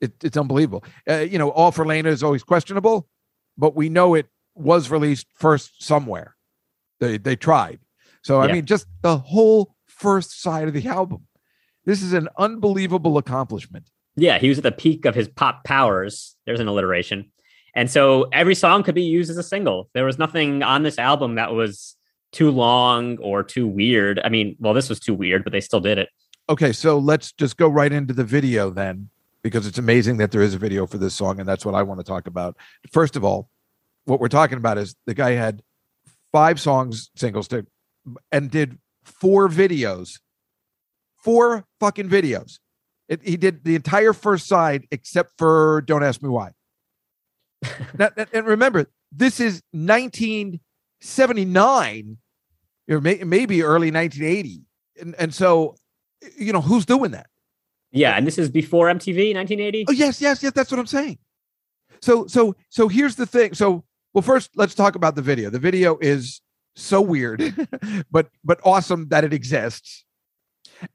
It, 0.00 0.12
it's 0.22 0.36
unbelievable. 0.36 0.84
Uh, 1.08 1.18
you 1.18 1.38
know, 1.38 1.50
all 1.50 1.72
for 1.72 1.84
Leyna 1.84 2.08
is 2.08 2.22
always 2.22 2.42
questionable, 2.42 3.08
but 3.56 3.74
we 3.74 3.88
know 3.88 4.14
it 4.14 4.26
was 4.54 4.90
released 4.90 5.26
first 5.34 5.82
somewhere. 5.82 6.36
They 7.00 7.18
they 7.18 7.36
tried. 7.36 7.80
So 8.22 8.40
I 8.40 8.52
mean, 8.52 8.64
just 8.64 8.86
the 9.02 9.18
whole 9.18 9.74
first 9.86 10.40
side 10.42 10.68
of 10.68 10.74
the 10.74 10.86
album. 10.86 11.26
This 11.84 12.02
is 12.02 12.12
an 12.12 12.28
unbelievable 12.36 13.16
accomplishment. 13.16 13.88
Yeah, 14.16 14.38
he 14.38 14.48
was 14.48 14.58
at 14.58 14.64
the 14.64 14.72
peak 14.72 15.04
of 15.04 15.14
his 15.14 15.28
pop 15.28 15.64
powers. 15.64 16.36
There's 16.44 16.60
an 16.60 16.68
alliteration. 16.68 17.30
And 17.78 17.88
so 17.88 18.24
every 18.32 18.56
song 18.56 18.82
could 18.82 18.96
be 18.96 19.04
used 19.04 19.30
as 19.30 19.36
a 19.36 19.42
single. 19.44 19.88
There 19.94 20.04
was 20.04 20.18
nothing 20.18 20.64
on 20.64 20.82
this 20.82 20.98
album 20.98 21.36
that 21.36 21.52
was 21.52 21.94
too 22.32 22.50
long 22.50 23.18
or 23.18 23.44
too 23.44 23.68
weird. 23.68 24.20
I 24.24 24.30
mean, 24.30 24.56
well, 24.58 24.74
this 24.74 24.88
was 24.88 24.98
too 24.98 25.14
weird, 25.14 25.44
but 25.44 25.52
they 25.52 25.60
still 25.60 25.78
did 25.78 25.96
it. 25.96 26.08
Okay, 26.48 26.72
so 26.72 26.98
let's 26.98 27.30
just 27.30 27.56
go 27.56 27.68
right 27.68 27.92
into 27.92 28.12
the 28.12 28.24
video 28.24 28.70
then, 28.70 29.10
because 29.44 29.64
it's 29.64 29.78
amazing 29.78 30.16
that 30.16 30.32
there 30.32 30.42
is 30.42 30.54
a 30.54 30.58
video 30.58 30.88
for 30.88 30.98
this 30.98 31.14
song, 31.14 31.38
and 31.38 31.48
that's 31.48 31.64
what 31.64 31.76
I 31.76 31.84
want 31.84 32.00
to 32.00 32.04
talk 32.04 32.26
about. 32.26 32.56
First 32.90 33.14
of 33.14 33.22
all, 33.22 33.48
what 34.06 34.18
we're 34.18 34.26
talking 34.26 34.58
about 34.58 34.76
is 34.76 34.96
the 35.06 35.14
guy 35.14 35.34
had 35.34 35.62
five 36.32 36.58
songs 36.58 37.12
singles 37.14 37.46
to, 37.46 37.64
and 38.32 38.50
did 38.50 38.76
four 39.04 39.48
videos, 39.48 40.18
four 41.14 41.64
fucking 41.78 42.08
videos. 42.08 42.58
It, 43.08 43.22
he 43.22 43.36
did 43.36 43.62
the 43.62 43.76
entire 43.76 44.12
first 44.12 44.48
side 44.48 44.88
except 44.90 45.34
for 45.38 45.82
"Don't 45.82 46.02
Ask 46.02 46.24
Me 46.24 46.28
Why." 46.28 46.54
Now, 47.98 48.10
and 48.32 48.46
remember, 48.46 48.86
this 49.12 49.40
is 49.40 49.62
1979. 49.72 52.16
or 52.90 53.00
may, 53.00 53.22
maybe 53.24 53.62
early 53.62 53.90
1980. 53.90 54.62
And, 55.00 55.14
and 55.18 55.34
so, 55.34 55.76
you 56.36 56.52
know, 56.52 56.60
who's 56.60 56.86
doing 56.86 57.12
that? 57.12 57.26
Yeah, 57.90 58.16
and 58.16 58.26
this 58.26 58.38
is 58.38 58.50
before 58.50 58.88
MTV, 58.88 59.34
1980. 59.34 59.86
Oh, 59.88 59.92
yes, 59.92 60.20
yes, 60.20 60.42
yes. 60.42 60.52
That's 60.52 60.70
what 60.70 60.78
I'm 60.78 60.86
saying. 60.86 61.18
So, 62.00 62.26
so, 62.26 62.54
so 62.68 62.88
here's 62.88 63.16
the 63.16 63.26
thing. 63.26 63.54
So, 63.54 63.84
well, 64.12 64.22
first, 64.22 64.50
let's 64.56 64.74
talk 64.74 64.94
about 64.94 65.14
the 65.14 65.22
video. 65.22 65.50
The 65.50 65.58
video 65.58 65.98
is 66.00 66.40
so 66.76 67.00
weird, 67.00 67.54
but 68.10 68.28
but 68.44 68.60
awesome 68.64 69.08
that 69.08 69.24
it 69.24 69.32
exists. 69.32 70.04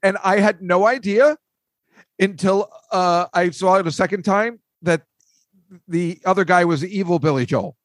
And 0.02 0.16
I 0.24 0.40
had 0.40 0.62
no 0.62 0.86
idea 0.86 1.36
until 2.18 2.70
uh, 2.90 3.26
I 3.34 3.50
saw 3.50 3.76
it 3.76 3.86
a 3.86 3.92
second 3.92 4.24
time 4.24 4.60
that 4.82 5.02
the 5.88 6.20
other 6.24 6.44
guy 6.44 6.64
was 6.64 6.80
the 6.80 6.98
evil 6.98 7.18
Billy 7.18 7.46
Joel. 7.46 7.76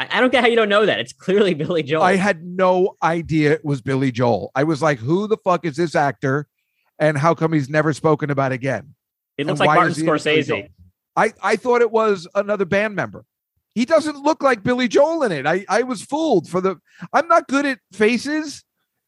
I, 0.00 0.20
don't 0.20 0.32
get 0.32 0.42
how 0.42 0.48
you 0.48 0.56
don't 0.56 0.68
know 0.68 0.86
that. 0.86 0.98
It's 0.98 1.12
clearly 1.12 1.54
Billy 1.54 1.82
Joel. 1.82 2.02
I 2.02 2.16
had 2.16 2.44
no 2.44 2.96
idea 3.02 3.52
it 3.52 3.64
was 3.64 3.80
Billy 3.80 4.10
Joel. 4.10 4.50
I 4.54 4.64
was 4.64 4.82
like, 4.82 4.98
who 4.98 5.28
the 5.28 5.36
fuck 5.36 5.64
is 5.64 5.76
this 5.76 5.94
actor? 5.94 6.48
And 6.98 7.16
how 7.16 7.34
come 7.34 7.52
he's 7.52 7.68
never 7.68 7.92
spoken 7.92 8.30
about 8.30 8.52
again? 8.52 8.94
it 9.36 9.46
looks 9.46 9.60
and 9.60 9.66
like 9.66 9.76
Martin 9.76 9.90
is 9.90 9.96
he 9.96 10.02
in 10.02 10.06
Billy 10.06 10.42
Joel? 10.42 10.58
Scorsese. 10.62 10.70
I, 11.16 11.32
I 11.42 11.56
thought 11.56 11.80
it 11.80 11.90
was 11.90 12.26
another 12.34 12.64
band 12.64 12.94
member. 12.96 13.24
He 13.74 13.84
doesn't 13.84 14.16
look 14.16 14.42
like 14.42 14.62
Billy 14.62 14.88
Joel 14.88 15.24
in 15.24 15.32
it. 15.32 15.46
I, 15.46 15.64
I 15.68 15.82
was 15.82 16.02
fooled 16.02 16.48
for 16.48 16.60
the 16.60 16.76
I'm 17.12 17.26
not 17.28 17.48
good 17.48 17.66
at 17.66 17.78
faces. 17.92 18.64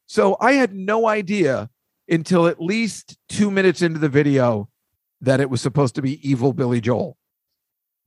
So 0.07 0.37
I 0.39 0.53
had 0.53 0.73
no 0.73 1.07
idea 1.07 1.69
until 2.09 2.47
at 2.47 2.61
least 2.61 3.17
two 3.29 3.51
minutes 3.51 3.81
into 3.81 3.99
the 3.99 4.09
video 4.09 4.69
that 5.21 5.39
it 5.39 5.49
was 5.49 5.61
supposed 5.61 5.95
to 5.95 6.01
be 6.01 6.27
evil 6.27 6.53
Billy 6.53 6.81
Joel. 6.81 7.17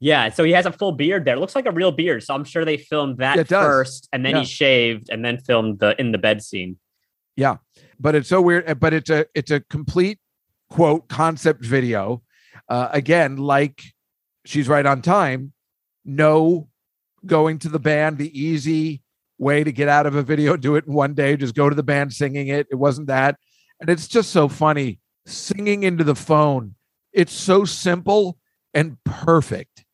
Yeah, 0.01 0.31
so 0.31 0.45
he 0.45 0.53
has 0.53 0.65
a 0.65 0.73
full 0.73 0.93
beard 0.93 1.27
there. 1.27 1.37
It 1.37 1.41
looks 1.41 1.55
like 1.55 1.67
a 1.67 1.71
real 1.73 1.93
beard. 1.93 2.23
So 2.23 2.35
I'm 2.35 2.45
sure 2.45 2.65
they 2.65 2.79
filmed 2.79 3.19
that 3.19 3.37
Yeah, 3.37 3.41
it 3.43 3.49
does. 3.49 3.65
first, 3.67 4.09
and 4.13 4.25
then 4.25 4.33
Yeah. 4.37 4.41
he 4.41 4.47
shaved, 4.47 5.11
and 5.11 5.23
then 5.25 5.39
filmed 5.39 5.79
the 5.79 5.99
in 6.01 6.13
the 6.13 6.19
bed 6.19 6.43
scene. 6.43 6.79
Yeah, 7.37 7.57
but 7.99 8.15
it's 8.15 8.29
so 8.29 8.41
weird. 8.41 8.81
But 8.81 8.95
it's 8.95 9.11
a 9.11 9.27
it's 9.35 9.51
a 9.51 9.61
complete 9.61 10.19
quote 10.71 11.09
concept 11.09 11.65
video. 11.65 12.23
Uh, 12.69 12.89
again, 12.93 13.37
like 13.37 13.83
she's 14.47 14.69
right 14.69 14.87
on 14.87 15.03
time. 15.03 15.53
No 16.05 16.69
going 17.27 17.59
to 17.59 17.69
the 17.69 17.79
band, 17.79 18.17
the 18.17 18.39
easy 18.41 19.03
way 19.37 19.63
to 19.63 19.71
get 19.73 19.89
out 19.89 20.07
of 20.07 20.15
a 20.15 20.23
video, 20.23 20.57
do 20.57 20.77
it 20.77 20.87
in 20.87 20.93
one 20.95 21.13
day. 21.13 21.37
Just 21.37 21.55
go 21.55 21.69
to 21.69 21.75
the 21.77 21.83
band 21.83 22.13
singing 22.15 22.49
it. 22.49 22.67
It 22.71 22.77
wasn't 22.77 23.09
that, 23.09 23.37
and 23.81 23.91
it's 23.91 24.09
just 24.09 24.31
so 24.31 24.49
funny 24.49 24.99
singing 25.27 25.83
into 25.83 26.05
the 26.05 26.15
phone. 26.15 26.75
It's 27.13 27.33
so 27.35 27.65
simple 27.67 28.39
and 28.73 28.97
perfect. 29.05 29.85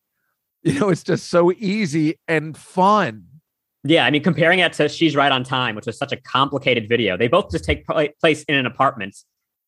You 0.66 0.80
know, 0.80 0.88
it's 0.88 1.04
just 1.04 1.30
so 1.30 1.52
easy 1.52 2.18
and 2.26 2.56
fun. 2.56 3.24
Yeah, 3.84 4.04
I 4.04 4.10
mean, 4.10 4.24
comparing 4.24 4.58
it 4.58 4.72
to 4.72 4.88
She's 4.88 5.14
Right 5.14 5.30
on 5.30 5.44
Time, 5.44 5.76
which 5.76 5.86
was 5.86 5.96
such 5.96 6.10
a 6.10 6.16
complicated 6.16 6.88
video. 6.88 7.16
They 7.16 7.28
both 7.28 7.52
just 7.52 7.64
take 7.64 7.86
pla- 7.86 8.08
place 8.20 8.42
in 8.48 8.56
an 8.56 8.66
apartment, 8.66 9.16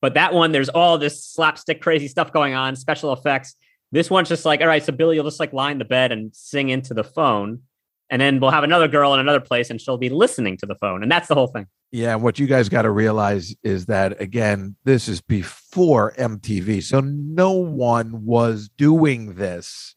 but 0.00 0.14
that 0.14 0.34
one 0.34 0.50
there's 0.50 0.68
all 0.68 0.98
this 0.98 1.24
slapstick 1.24 1.80
crazy 1.80 2.08
stuff 2.08 2.32
going 2.32 2.54
on, 2.54 2.74
special 2.74 3.12
effects. 3.12 3.54
This 3.92 4.10
one's 4.10 4.28
just 4.28 4.44
like, 4.44 4.60
all 4.60 4.66
right, 4.66 4.82
so 4.82 4.90
Billy 4.90 5.14
you'll 5.14 5.24
just 5.24 5.38
like 5.38 5.52
lie 5.52 5.70
in 5.70 5.78
the 5.78 5.84
bed 5.84 6.10
and 6.10 6.34
sing 6.34 6.68
into 6.68 6.94
the 6.94 7.04
phone, 7.04 7.62
and 8.10 8.20
then 8.20 8.40
we'll 8.40 8.50
have 8.50 8.64
another 8.64 8.88
girl 8.88 9.14
in 9.14 9.20
another 9.20 9.38
place, 9.38 9.70
and 9.70 9.80
she'll 9.80 9.98
be 9.98 10.10
listening 10.10 10.56
to 10.56 10.66
the 10.66 10.74
phone, 10.74 11.04
and 11.04 11.12
that's 11.12 11.28
the 11.28 11.36
whole 11.36 11.46
thing. 11.46 11.68
Yeah, 11.92 12.14
and 12.14 12.24
what 12.24 12.40
you 12.40 12.48
guys 12.48 12.68
got 12.68 12.82
to 12.82 12.90
realize 12.90 13.54
is 13.62 13.86
that 13.86 14.20
again, 14.20 14.74
this 14.82 15.06
is 15.06 15.20
before 15.20 16.12
MTV, 16.18 16.82
so 16.82 16.98
no 16.98 17.52
one 17.52 18.24
was 18.24 18.68
doing 18.76 19.34
this. 19.34 19.94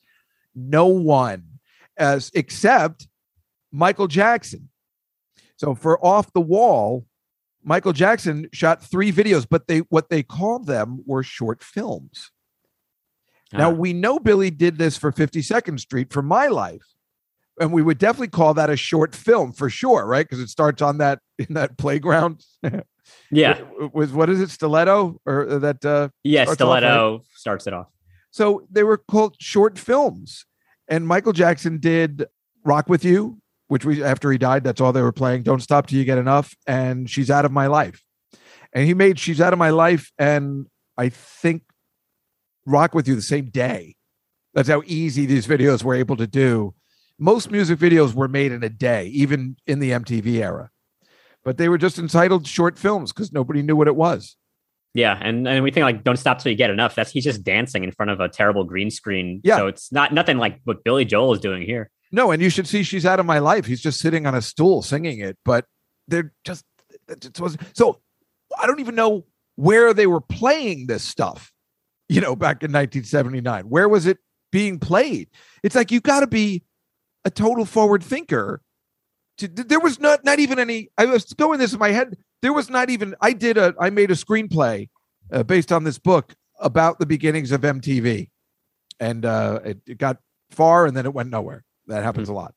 No 0.55 0.87
one, 0.87 1.59
as 1.97 2.31
except 2.33 3.07
Michael 3.71 4.07
Jackson. 4.07 4.69
So 5.57 5.75
for 5.75 6.03
Off 6.05 6.33
the 6.33 6.41
Wall, 6.41 7.05
Michael 7.63 7.93
Jackson 7.93 8.47
shot 8.51 8.83
three 8.83 9.11
videos, 9.11 9.45
but 9.49 9.67
they 9.67 9.79
what 9.89 10.09
they 10.09 10.23
called 10.23 10.65
them 10.67 11.03
were 11.05 11.23
short 11.23 11.63
films. 11.63 12.31
Now 13.53 13.69
Ah. 13.69 13.73
we 13.73 13.93
know 13.93 14.17
Billy 14.19 14.49
did 14.49 14.77
this 14.77 14.97
for 14.97 15.11
52nd 15.11 15.79
Street 15.79 16.11
for 16.11 16.21
my 16.21 16.47
life. 16.47 16.81
And 17.59 17.71
we 17.71 17.81
would 17.83 17.97
definitely 17.99 18.29
call 18.29 18.53
that 18.55 18.69
a 18.71 18.77
short 18.77 19.13
film 19.13 19.51
for 19.51 19.69
sure, 19.69 20.05
right? 20.07 20.25
Because 20.27 20.39
it 20.39 20.49
starts 20.49 20.81
on 20.81 20.97
that 20.97 21.19
in 21.37 21.53
that 21.53 21.77
playground. 21.77 22.43
yeah, 23.29 23.61
With- 23.79 23.93
with 23.93 24.11
what 24.13 24.29
is 24.29 24.39
it, 24.41 24.49
stiletto 24.49 25.19
or 25.25 25.59
that 25.59 25.85
uh 25.85 26.09
yeah, 26.23 26.45
starts 26.45 26.61
off, 26.61 26.69
right? 26.69 26.79
Stiletto 26.79 27.23
starts 27.35 27.67
it 27.67 27.73
off. 27.73 27.87
So 28.31 28.65
they 28.71 28.83
were 28.83 28.97
called 28.97 29.35
short 29.39 29.77
films. 29.77 30.45
And 30.87 31.07
Michael 31.07 31.33
Jackson 31.33 31.79
did 31.79 32.25
Rock 32.65 32.89
with 32.89 33.05
You, 33.05 33.39
which 33.67 33.85
we 33.85 34.03
after 34.03 34.31
he 34.31 34.37
died, 34.37 34.63
that's 34.63 34.81
all 34.81 34.93
they 34.93 35.01
were 35.01 35.11
playing. 35.11 35.43
Don't 35.43 35.61
stop 35.61 35.87
till 35.87 35.99
you 35.99 36.05
get 36.05 36.17
enough. 36.17 36.55
And 36.65 37.09
She's 37.09 37.29
Out 37.29 37.45
of 37.45 37.51
My 37.51 37.67
Life. 37.67 38.01
And 38.73 38.85
he 38.85 38.93
made 38.93 39.19
She's 39.19 39.39
Out 39.39 39.53
of 39.53 39.59
My 39.59 39.69
Life 39.69 40.11
and 40.17 40.67
I 40.97 41.09
think 41.09 41.63
Rock 42.65 42.93
with 42.93 43.07
You 43.07 43.15
the 43.15 43.21
same 43.21 43.49
day. 43.49 43.95
That's 44.53 44.69
how 44.69 44.81
easy 44.85 45.25
these 45.25 45.47
videos 45.47 45.83
were 45.83 45.95
able 45.95 46.17
to 46.17 46.27
do. 46.27 46.73
Most 47.17 47.51
music 47.51 47.79
videos 47.79 48.13
were 48.13 48.27
made 48.27 48.51
in 48.51 48.63
a 48.63 48.69
day, 48.69 49.07
even 49.07 49.55
in 49.67 49.79
the 49.79 49.91
MTV 49.91 50.35
era. 50.35 50.69
But 51.43 51.57
they 51.57 51.69
were 51.69 51.77
just 51.77 51.97
entitled 51.97 52.47
short 52.47 52.77
films 52.77 53.13
because 53.13 53.31
nobody 53.31 53.61
knew 53.61 53.75
what 53.75 53.87
it 53.87 53.95
was. 53.95 54.35
Yeah, 54.93 55.17
and 55.21 55.47
and 55.47 55.63
we 55.63 55.71
think 55.71 55.83
like 55.85 56.03
don't 56.03 56.17
stop 56.17 56.39
till 56.39 56.51
you 56.51 56.57
get 56.57 56.69
enough. 56.69 56.95
That's 56.95 57.11
he's 57.11 57.23
just 57.23 57.43
dancing 57.43 57.83
in 57.83 57.91
front 57.91 58.11
of 58.11 58.19
a 58.19 58.27
terrible 58.27 58.65
green 58.65 58.91
screen. 58.91 59.39
Yeah. 59.43 59.57
So 59.57 59.67
it's 59.67 59.91
not 59.91 60.13
nothing 60.13 60.37
like 60.37 60.59
what 60.65 60.83
Billy 60.83 61.05
Joel 61.05 61.33
is 61.33 61.39
doing 61.39 61.63
here. 61.63 61.89
No, 62.11 62.31
and 62.31 62.41
you 62.41 62.49
should 62.49 62.67
see 62.67 62.83
she's 62.83 63.05
out 63.05 63.19
of 63.19 63.25
my 63.25 63.39
life. 63.39 63.65
He's 63.65 63.81
just 63.81 63.99
sitting 63.99 64.25
on 64.25 64.35
a 64.35 64.41
stool 64.41 64.81
singing 64.81 65.19
it, 65.19 65.37
but 65.45 65.65
they're 66.07 66.33
just 66.43 66.65
it 67.07 67.21
just 67.21 67.39
wasn't 67.39 67.61
so 67.73 68.01
I 68.59 68.67
don't 68.67 68.81
even 68.81 68.95
know 68.95 69.25
where 69.55 69.93
they 69.93 70.07
were 70.07 70.21
playing 70.21 70.87
this 70.87 71.03
stuff, 71.03 71.53
you 72.09 72.19
know, 72.19 72.35
back 72.35 72.63
in 72.63 72.71
1979. 72.71 73.65
Where 73.69 73.87
was 73.87 74.05
it 74.05 74.17
being 74.51 74.77
played? 74.77 75.29
It's 75.63 75.75
like 75.75 75.91
you 75.91 76.01
gotta 76.01 76.27
be 76.27 76.63
a 77.23 77.31
total 77.31 77.63
forward 77.63 78.03
thinker. 78.03 78.61
To, 79.37 79.47
there 79.47 79.79
was 79.79 80.01
not 80.01 80.25
not 80.25 80.39
even 80.39 80.59
any 80.59 80.89
I 80.97 81.05
was 81.05 81.31
going 81.33 81.59
this 81.59 81.71
in 81.71 81.79
my 81.79 81.91
head. 81.91 82.17
There 82.41 82.53
was 82.53 82.69
not 82.69 82.89
even 82.89 83.15
I 83.21 83.33
did 83.33 83.57
a 83.57 83.75
I 83.79 83.89
made 83.89 84.11
a 84.11 84.15
screenplay 84.15 84.89
uh, 85.31 85.43
based 85.43 85.71
on 85.71 85.83
this 85.83 85.97
book 85.97 86.35
about 86.59 86.99
the 86.99 87.05
beginnings 87.05 87.51
of 87.51 87.61
MTV. 87.61 88.29
And 88.99 89.25
uh 89.25 89.59
it, 89.63 89.79
it 89.87 89.97
got 89.97 90.17
far 90.49 90.85
and 90.85 90.95
then 90.95 91.05
it 91.05 91.13
went 91.13 91.29
nowhere. 91.29 91.63
That 91.87 92.03
happens 92.03 92.29
a 92.29 92.33
lot. 92.33 92.53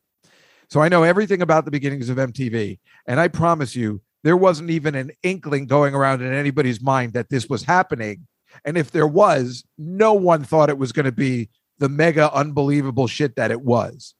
So 0.68 0.81
I 0.81 0.88
know 0.88 1.03
everything 1.03 1.42
about 1.42 1.64
the 1.64 1.70
beginnings 1.70 2.09
of 2.09 2.16
MTV. 2.16 2.79
And 3.07 3.20
I 3.20 3.29
promise 3.29 3.77
you, 3.77 4.03
there 4.23 4.37
wasn't 4.37 4.70
even 4.70 4.94
an 4.94 5.12
inkling 5.23 5.66
going 5.66 5.94
around 5.94 6.23
in 6.23 6.33
anybody's 6.33 6.83
mind 6.83 7.12
that 7.12 7.29
this 7.29 7.49
was 7.49 7.62
happening. 7.62 8.27
And 8.64 8.79
if 8.79 8.90
there 8.90 9.07
was, 9.07 9.64
no 9.77 10.14
one 10.14 10.44
thought 10.44 10.70
it 10.70 10.79
was 10.79 10.92
going 10.92 11.05
to 11.05 11.12
be 11.12 11.51
the 11.79 11.88
mega 11.88 12.33
unbelievable 12.33 13.07
shit 13.07 13.37
that 13.37 13.51
it 13.51 13.61
was. 13.61 14.14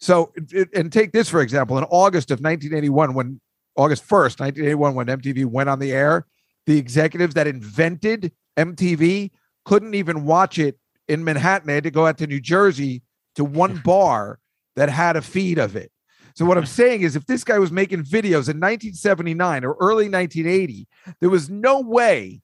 So, 0.00 0.32
and 0.74 0.92
take 0.92 1.12
this 1.12 1.28
for 1.28 1.40
example, 1.40 1.78
in 1.78 1.84
August 1.84 2.30
of 2.30 2.40
1981, 2.40 3.14
when 3.14 3.40
August 3.76 4.04
1st, 4.04 4.40
1981, 4.40 4.94
when 4.94 5.06
MTV 5.06 5.44
went 5.46 5.68
on 5.68 5.78
the 5.78 5.92
air, 5.92 6.26
the 6.66 6.78
executives 6.78 7.34
that 7.34 7.46
invented 7.46 8.32
MTV 8.56 9.30
couldn't 9.64 9.94
even 9.94 10.24
watch 10.24 10.58
it 10.58 10.78
in 11.08 11.24
Manhattan. 11.24 11.66
They 11.66 11.74
had 11.74 11.84
to 11.84 11.90
go 11.90 12.06
out 12.06 12.18
to 12.18 12.26
New 12.26 12.40
Jersey 12.40 13.02
to 13.34 13.44
one 13.44 13.78
bar 13.84 14.38
that 14.76 14.88
had 14.88 15.16
a 15.16 15.22
feed 15.22 15.58
of 15.58 15.76
it. 15.76 15.90
So 16.34 16.44
what 16.44 16.58
I'm 16.58 16.66
saying 16.66 17.02
is 17.02 17.16
if 17.16 17.26
this 17.26 17.44
guy 17.44 17.58
was 17.58 17.72
making 17.72 18.04
videos 18.04 18.48
in 18.48 18.60
1979 18.60 19.64
or 19.64 19.76
early 19.80 20.08
1980, 20.08 20.86
there 21.20 21.30
was 21.30 21.48
no 21.48 21.80
way 21.80 22.42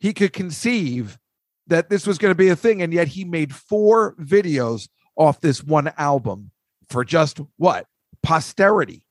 he 0.00 0.12
could 0.12 0.32
conceive 0.32 1.18
that 1.68 1.90
this 1.90 2.06
was 2.06 2.18
going 2.18 2.32
to 2.32 2.38
be 2.38 2.48
a 2.48 2.56
thing 2.56 2.82
and 2.82 2.92
yet 2.92 3.06
he 3.06 3.24
made 3.24 3.54
four 3.54 4.16
videos 4.16 4.88
off 5.16 5.40
this 5.40 5.62
one 5.62 5.92
album 5.96 6.50
for 6.88 7.04
just 7.04 7.40
what? 7.56 7.86
Posterity. 8.22 9.04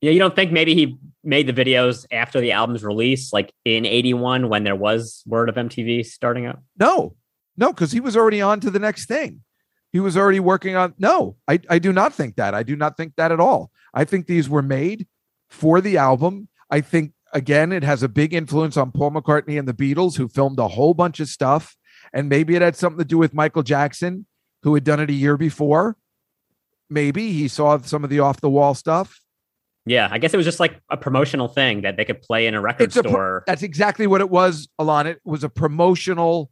Yeah, 0.00 0.10
you 0.10 0.18
don't 0.18 0.36
think 0.36 0.52
maybe 0.52 0.74
he 0.74 0.98
made 1.22 1.46
the 1.46 1.52
videos 1.52 2.06
after 2.12 2.40
the 2.40 2.52
album's 2.52 2.84
release, 2.84 3.32
like 3.32 3.52
in 3.64 3.86
'81 3.86 4.48
when 4.48 4.64
there 4.64 4.76
was 4.76 5.22
word 5.26 5.48
of 5.48 5.54
MTV 5.54 6.04
starting 6.04 6.46
up? 6.46 6.62
No, 6.78 7.16
no, 7.56 7.72
because 7.72 7.92
he 7.92 8.00
was 8.00 8.16
already 8.16 8.40
on 8.40 8.60
to 8.60 8.70
the 8.70 8.78
next 8.78 9.06
thing. 9.06 9.42
He 9.92 10.00
was 10.00 10.16
already 10.16 10.40
working 10.40 10.74
on. 10.76 10.94
No, 10.98 11.36
I, 11.46 11.60
I 11.70 11.78
do 11.78 11.92
not 11.92 12.12
think 12.12 12.36
that. 12.36 12.54
I 12.54 12.62
do 12.64 12.74
not 12.74 12.96
think 12.96 13.14
that 13.16 13.30
at 13.30 13.40
all. 13.40 13.70
I 13.92 14.04
think 14.04 14.26
these 14.26 14.48
were 14.48 14.62
made 14.62 15.06
for 15.48 15.80
the 15.80 15.96
album. 15.96 16.48
I 16.68 16.80
think, 16.80 17.12
again, 17.32 17.70
it 17.70 17.84
has 17.84 18.02
a 18.02 18.08
big 18.08 18.34
influence 18.34 18.76
on 18.76 18.90
Paul 18.90 19.12
McCartney 19.12 19.56
and 19.58 19.68
the 19.68 19.72
Beatles, 19.72 20.16
who 20.16 20.26
filmed 20.26 20.58
a 20.58 20.68
whole 20.68 20.94
bunch 20.94 21.20
of 21.20 21.28
stuff. 21.28 21.76
And 22.12 22.28
maybe 22.28 22.56
it 22.56 22.62
had 22.62 22.76
something 22.76 22.98
to 22.98 23.04
do 23.04 23.18
with 23.18 23.34
Michael 23.34 23.62
Jackson, 23.62 24.26
who 24.62 24.74
had 24.74 24.82
done 24.82 24.98
it 24.98 25.10
a 25.10 25.14
year 25.14 25.36
before. 25.36 25.96
Maybe 26.90 27.32
he 27.32 27.46
saw 27.46 27.78
some 27.78 28.02
of 28.02 28.10
the 28.10 28.20
off 28.20 28.40
the 28.40 28.50
wall 28.50 28.74
stuff. 28.74 29.20
Yeah, 29.86 30.08
I 30.10 30.18
guess 30.18 30.32
it 30.32 30.36
was 30.36 30.46
just 30.46 30.60
like 30.60 30.80
a 30.90 30.96
promotional 30.96 31.48
thing 31.48 31.82
that 31.82 31.96
they 31.96 32.04
could 32.04 32.22
play 32.22 32.46
in 32.46 32.54
a 32.54 32.60
record 32.60 32.84
It's 32.84 32.96
a 32.96 33.02
pro- 33.02 33.10
store. 33.12 33.44
That's 33.46 33.62
exactly 33.62 34.06
what 34.06 34.20
it 34.20 34.30
was, 34.30 34.68
Alon. 34.78 35.06
It 35.06 35.20
was 35.24 35.44
a 35.44 35.48
promotional, 35.48 36.50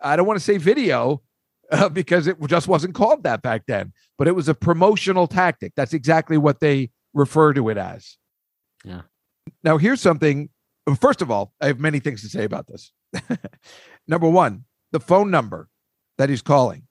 I 0.00 0.16
don't 0.16 0.26
want 0.26 0.38
to 0.38 0.44
say 0.44 0.58
video 0.58 1.22
uh, 1.72 1.88
because 1.88 2.26
it 2.26 2.36
just 2.46 2.68
wasn't 2.68 2.94
called 2.94 3.24
that 3.24 3.42
back 3.42 3.64
then, 3.66 3.92
but 4.16 4.28
it 4.28 4.34
was 4.34 4.48
a 4.48 4.54
promotional 4.54 5.26
tactic. 5.26 5.72
That's 5.76 5.92
exactly 5.92 6.38
what 6.38 6.60
they 6.60 6.90
refer 7.14 7.52
to 7.54 7.68
it 7.68 7.76
as. 7.76 8.16
Yeah. 8.84 9.02
Now, 9.64 9.76
here's 9.76 10.00
something. 10.00 10.50
First 11.00 11.20
of 11.20 11.30
all, 11.30 11.52
I 11.60 11.66
have 11.66 11.80
many 11.80 11.98
things 11.98 12.22
to 12.22 12.28
say 12.28 12.44
about 12.44 12.66
this. 12.68 12.92
number 14.08 14.28
one, 14.28 14.64
the 14.92 15.00
phone 15.00 15.30
number 15.30 15.68
that 16.16 16.28
he's 16.28 16.42
calling 16.42 16.84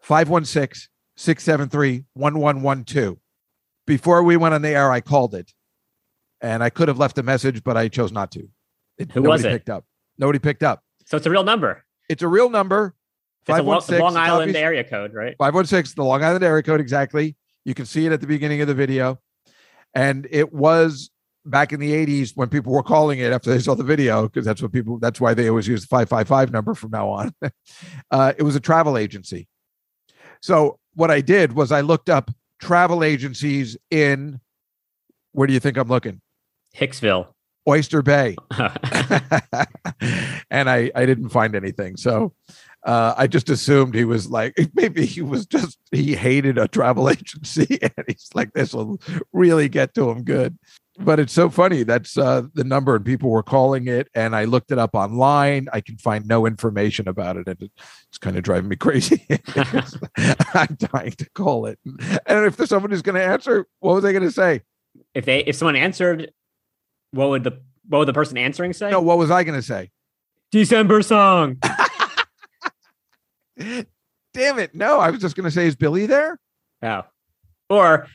516 0.00 0.88
673 1.16 2.04
1112. 2.14 3.16
Before 3.86 4.22
we 4.22 4.36
went 4.36 4.54
on 4.54 4.62
the 4.62 4.70
air, 4.70 4.90
I 4.90 5.00
called 5.00 5.34
it 5.34 5.52
and 6.40 6.62
I 6.62 6.70
could 6.70 6.88
have 6.88 6.98
left 6.98 7.18
a 7.18 7.22
message, 7.22 7.62
but 7.64 7.76
I 7.76 7.88
chose 7.88 8.12
not 8.12 8.30
to. 8.32 8.48
It, 8.98 9.12
Who 9.12 9.20
nobody 9.20 9.30
was 9.30 9.44
it? 9.44 9.50
picked 9.50 9.70
up. 9.70 9.84
Nobody 10.18 10.38
picked 10.38 10.62
up. 10.62 10.82
So 11.06 11.16
it's 11.16 11.26
a 11.26 11.30
real 11.30 11.44
number. 11.44 11.84
It's 12.08 12.22
a 12.22 12.28
real 12.28 12.48
number. 12.50 12.94
It's 13.42 13.50
a 13.58 13.62
Long, 13.62 13.80
516, 13.80 14.00
Long 14.00 14.16
Island 14.16 14.50
copies- 14.52 14.62
area 14.62 14.84
code, 14.84 15.12
right? 15.14 15.34
516, 15.38 15.94
the 15.96 16.04
Long 16.04 16.22
Island 16.22 16.44
area 16.44 16.62
code, 16.62 16.80
exactly. 16.80 17.36
You 17.64 17.74
can 17.74 17.86
see 17.86 18.06
it 18.06 18.12
at 18.12 18.20
the 18.20 18.26
beginning 18.26 18.60
of 18.60 18.68
the 18.68 18.74
video. 18.74 19.20
And 19.94 20.26
it 20.30 20.52
was 20.52 21.10
back 21.44 21.72
in 21.72 21.80
the 21.80 21.92
80s 21.92 22.32
when 22.34 22.48
people 22.48 22.72
were 22.72 22.82
calling 22.82 23.18
it 23.18 23.32
after 23.32 23.50
they 23.50 23.58
saw 23.58 23.74
the 23.74 23.84
video, 23.84 24.22
because 24.24 24.44
that's 24.46 24.62
what 24.62 24.72
people, 24.72 24.98
that's 24.98 25.20
why 25.20 25.34
they 25.34 25.48
always 25.48 25.68
use 25.68 25.82
the 25.82 25.86
555 25.88 26.52
number 26.52 26.74
from 26.74 26.90
now 26.90 27.08
on. 27.10 27.34
uh, 28.10 28.32
it 28.36 28.42
was 28.42 28.56
a 28.56 28.60
travel 28.60 28.96
agency. 28.96 29.46
So 30.40 30.78
what 30.94 31.10
I 31.10 31.20
did 31.20 31.52
was 31.52 31.70
I 31.72 31.80
looked 31.82 32.08
up 32.08 32.30
travel 32.64 33.04
agencies 33.04 33.76
in, 33.90 34.40
where 35.32 35.46
do 35.46 35.52
you 35.52 35.60
think 35.60 35.76
I'm 35.76 35.88
looking? 35.88 36.20
Hicksville. 36.74 37.28
Oyster 37.68 38.02
Bay. 38.02 38.36
and 40.50 40.68
I, 40.68 40.90
I 40.94 41.06
didn't 41.06 41.28
find 41.28 41.54
anything. 41.54 41.96
So 41.96 42.32
uh, 42.84 43.14
I 43.16 43.26
just 43.26 43.50
assumed 43.50 43.94
he 43.94 44.04
was 44.04 44.30
like, 44.30 44.54
maybe 44.74 45.04
he 45.04 45.20
was 45.20 45.46
just, 45.46 45.78
he 45.90 46.14
hated 46.14 46.58
a 46.58 46.68
travel 46.68 47.08
agency 47.10 47.78
and 47.80 48.04
he's 48.06 48.30
like, 48.34 48.52
this 48.54 48.72
will 48.74 48.98
really 49.32 49.68
get 49.68 49.94
to 49.94 50.10
him 50.10 50.24
good. 50.24 50.58
But 50.98 51.18
it's 51.18 51.32
so 51.32 51.50
funny. 51.50 51.82
That's 51.82 52.16
uh, 52.16 52.42
the 52.54 52.62
number, 52.62 52.94
and 52.94 53.04
people 53.04 53.30
were 53.30 53.42
calling 53.42 53.88
it. 53.88 54.08
And 54.14 54.36
I 54.36 54.44
looked 54.44 54.70
it 54.70 54.78
up 54.78 54.94
online. 54.94 55.68
I 55.72 55.80
can 55.80 55.98
find 55.98 56.26
no 56.26 56.46
information 56.46 57.08
about 57.08 57.36
it. 57.36 57.48
And 57.48 57.70
it's 58.08 58.18
kind 58.18 58.36
of 58.36 58.44
driving 58.44 58.68
me 58.68 58.76
crazy. 58.76 59.26
I'm 60.54 60.76
dying 60.78 61.12
to 61.12 61.28
call 61.34 61.66
it. 61.66 61.80
And 61.84 62.46
if 62.46 62.56
there's 62.56 62.68
someone 62.68 62.92
who's 62.92 63.02
going 63.02 63.16
to 63.16 63.24
answer, 63.24 63.66
what 63.80 63.94
was 63.94 64.04
I 64.04 64.12
going 64.12 64.22
to 64.22 64.30
say? 64.30 64.62
if 65.14 65.24
they 65.24 65.40
if 65.40 65.56
someone 65.56 65.76
answered, 65.76 66.32
what 67.12 67.30
would 67.30 67.44
the 67.44 67.60
what 67.88 68.00
would 68.00 68.08
the 68.08 68.12
person 68.12 68.38
answering 68.38 68.72
say? 68.72 68.90
No, 68.90 69.00
what 69.00 69.18
was 69.18 69.30
I 69.30 69.44
going 69.44 69.58
to 69.58 69.62
say? 69.62 69.90
December 70.50 71.02
song. 71.02 71.58
Damn 73.58 74.58
it. 74.58 74.74
No, 74.74 74.98
I 74.98 75.10
was 75.10 75.20
just 75.20 75.36
going 75.36 75.44
to 75.44 75.50
say, 75.50 75.66
is 75.66 75.76
Billy 75.76 76.06
there? 76.06 76.38
oh. 76.82 77.02
Or 77.70 78.08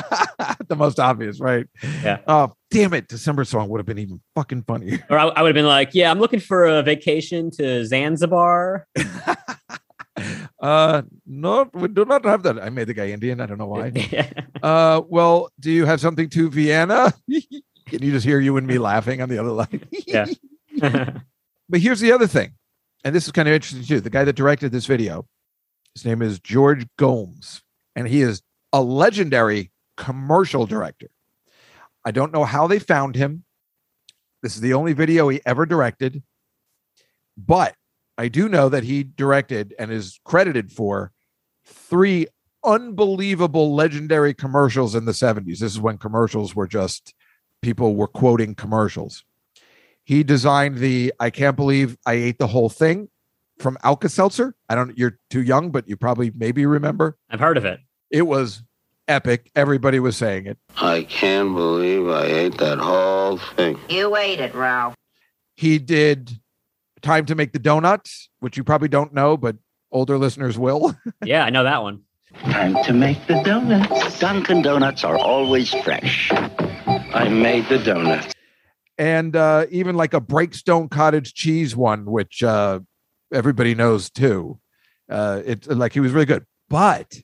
the 0.68 0.76
most 0.76 0.98
obvious, 1.00 1.40
right? 1.40 1.66
Yeah. 2.02 2.18
Oh, 2.26 2.52
damn 2.70 2.94
it. 2.94 3.08
December 3.08 3.44
song 3.44 3.68
would 3.68 3.78
have 3.78 3.86
been 3.86 3.98
even 3.98 4.20
fucking 4.34 4.62
funnier. 4.64 5.04
or 5.10 5.18
I, 5.18 5.26
I 5.26 5.42
would 5.42 5.48
have 5.48 5.54
been 5.54 5.66
like, 5.66 5.90
yeah, 5.94 6.10
I'm 6.10 6.18
looking 6.18 6.40
for 6.40 6.64
a 6.64 6.82
vacation 6.82 7.50
to 7.52 7.84
Zanzibar. 7.84 8.86
Uh, 10.58 11.02
no, 11.26 11.68
we 11.74 11.88
do 11.88 12.04
not 12.06 12.24
have 12.24 12.42
that. 12.42 12.58
I 12.58 12.70
made 12.70 12.86
the 12.86 12.94
guy 12.94 13.08
Indian. 13.10 13.40
I 13.40 13.46
don't 13.46 13.58
know 13.58 13.66
why. 13.66 13.92
Uh, 14.62 15.02
well, 15.06 15.50
do 15.60 15.70
you 15.70 15.84
have 15.84 16.00
something 16.00 16.28
to 16.30 16.48
Vienna? 16.50 17.12
Can 17.28 18.02
you 18.02 18.10
just 18.10 18.24
hear 18.24 18.40
you 18.40 18.56
and 18.56 18.66
me 18.66 18.78
laughing 18.78 19.20
on 19.20 19.28
the 19.28 19.38
other 19.38 19.50
line? 19.50 19.86
yeah. 20.06 20.24
But 21.68 21.80
here's 21.80 22.00
the 22.00 22.10
other 22.10 22.26
thing, 22.26 22.52
and 23.04 23.14
this 23.14 23.26
is 23.26 23.32
kind 23.32 23.46
of 23.46 23.54
interesting 23.54 23.84
too. 23.84 24.00
The 24.00 24.10
guy 24.10 24.24
that 24.24 24.32
directed 24.32 24.72
this 24.72 24.86
video, 24.86 25.26
his 25.94 26.04
name 26.04 26.22
is 26.22 26.40
George 26.40 26.86
Gomes, 26.96 27.62
and 27.94 28.08
he 28.08 28.22
is 28.22 28.40
a 28.72 28.82
legendary 28.82 29.70
commercial 29.96 30.66
director. 30.66 31.08
I 32.04 32.10
don't 32.10 32.32
know 32.32 32.44
how 32.44 32.66
they 32.66 32.78
found 32.78 33.16
him. 33.16 33.44
This 34.42 34.54
is 34.54 34.60
the 34.60 34.74
only 34.74 34.92
video 34.92 35.28
he 35.28 35.40
ever 35.44 35.66
directed, 35.66 36.22
but 37.36 37.74
I 38.18 38.28
do 38.28 38.48
know 38.48 38.68
that 38.68 38.84
he 38.84 39.02
directed 39.02 39.74
and 39.78 39.90
is 39.90 40.20
credited 40.24 40.72
for 40.72 41.12
three 41.64 42.28
unbelievable 42.64 43.74
legendary 43.74 44.34
commercials 44.34 44.94
in 44.94 45.04
the 45.04 45.12
70s. 45.12 45.58
This 45.58 45.72
is 45.72 45.80
when 45.80 45.98
commercials 45.98 46.54
were 46.54 46.66
just 46.66 47.14
people 47.62 47.96
were 47.96 48.08
quoting 48.08 48.54
commercials. 48.54 49.24
He 50.04 50.22
designed 50.22 50.78
the 50.78 51.12
I 51.18 51.30
can't 51.30 51.56
believe 51.56 51.96
I 52.06 52.14
ate 52.14 52.38
the 52.38 52.46
whole 52.46 52.68
thing 52.68 53.08
from 53.58 53.78
Alka 53.82 54.08
Seltzer. 54.08 54.54
I 54.68 54.74
don't 54.74 54.96
you're 54.96 55.18
too 55.30 55.42
young, 55.42 55.70
but 55.70 55.88
you 55.88 55.96
probably 55.96 56.30
maybe 56.34 56.66
remember. 56.66 57.16
I've 57.30 57.40
heard 57.40 57.56
of 57.56 57.64
it. 57.64 57.80
It 58.10 58.22
was 58.22 58.62
epic. 59.08 59.50
Everybody 59.54 60.00
was 60.00 60.16
saying 60.16 60.46
it. 60.46 60.58
I 60.76 61.02
can't 61.04 61.54
believe 61.54 62.08
I 62.08 62.24
ate 62.26 62.58
that 62.58 62.78
whole 62.78 63.38
thing. 63.38 63.78
You 63.88 64.16
ate 64.16 64.40
it, 64.40 64.54
Ralph. 64.54 64.94
He 65.56 65.78
did 65.78 66.38
Time 67.02 67.24
to 67.26 67.34
Make 67.34 67.52
the 67.52 67.58
Donuts, 67.58 68.28
which 68.40 68.56
you 68.56 68.64
probably 68.64 68.88
don't 68.88 69.14
know, 69.14 69.36
but 69.36 69.56
older 69.92 70.18
listeners 70.18 70.58
will. 70.58 70.94
Yeah, 71.24 71.44
I 71.44 71.50
know 71.50 71.64
that 71.64 71.82
one. 71.82 72.02
Time 72.40 72.82
to 72.84 72.92
make 72.92 73.26
the 73.26 73.40
donuts. 73.42 74.18
Dunkin' 74.20 74.60
Donuts 74.62 75.04
are 75.04 75.16
always 75.16 75.72
fresh. 75.82 76.30
I 76.32 77.28
made 77.30 77.66
the 77.68 77.78
donuts. 77.78 78.34
and 78.98 79.34
uh, 79.34 79.66
even 79.70 79.96
like 79.96 80.12
a 80.12 80.20
Breakstone 80.20 80.90
cottage 80.90 81.32
cheese 81.34 81.74
one, 81.74 82.04
which 82.04 82.42
uh, 82.42 82.80
everybody 83.32 83.74
knows 83.74 84.10
too. 84.10 84.58
Uh, 85.10 85.40
it's 85.46 85.66
like 85.68 85.92
he 85.94 86.00
was 86.00 86.12
really 86.12 86.26
good, 86.26 86.44
but 86.68 87.14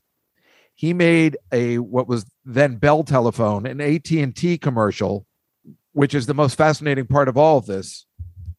he 0.82 0.92
made 0.92 1.36
a 1.52 1.78
what 1.78 2.08
was 2.08 2.26
then 2.44 2.74
Bell 2.74 3.04
Telephone, 3.04 3.66
an 3.66 3.80
AT 3.80 4.10
and 4.10 4.34
T 4.34 4.58
commercial, 4.58 5.24
which 5.92 6.12
is 6.12 6.26
the 6.26 6.34
most 6.34 6.56
fascinating 6.56 7.06
part 7.06 7.28
of 7.28 7.36
all 7.36 7.58
of 7.58 7.66
this, 7.66 8.04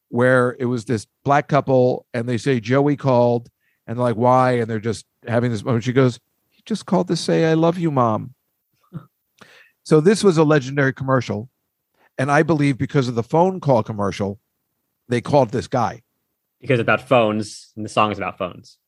where 0.08 0.56
it 0.58 0.64
was 0.64 0.86
this 0.86 1.06
black 1.22 1.48
couple, 1.48 2.06
and 2.14 2.26
they 2.26 2.38
say 2.38 2.60
Joey 2.60 2.96
called, 2.96 3.50
and 3.86 3.98
like, 3.98 4.16
"Why?" 4.16 4.52
and 4.52 4.70
they're 4.70 4.80
just 4.80 5.04
having 5.26 5.50
this 5.50 5.62
moment. 5.62 5.84
She 5.84 5.92
goes, 5.92 6.18
"He 6.48 6.62
just 6.64 6.86
called 6.86 7.08
to 7.08 7.16
say 7.16 7.44
I 7.44 7.52
love 7.52 7.76
you, 7.76 7.90
mom." 7.90 8.32
so 9.84 10.00
this 10.00 10.24
was 10.24 10.38
a 10.38 10.44
legendary 10.44 10.94
commercial. 10.94 11.50
And 12.16 12.32
I 12.32 12.42
believe 12.42 12.78
because 12.78 13.06
of 13.06 13.16
the 13.16 13.22
phone 13.22 13.60
call 13.60 13.82
commercial, 13.82 14.40
they 15.08 15.20
called 15.20 15.50
this 15.50 15.66
guy. 15.66 16.00
Because 16.58 16.80
about 16.80 17.06
phones, 17.06 17.70
and 17.76 17.84
the 17.84 17.90
song 17.90 18.12
is 18.12 18.16
about 18.16 18.38
phones. 18.38 18.78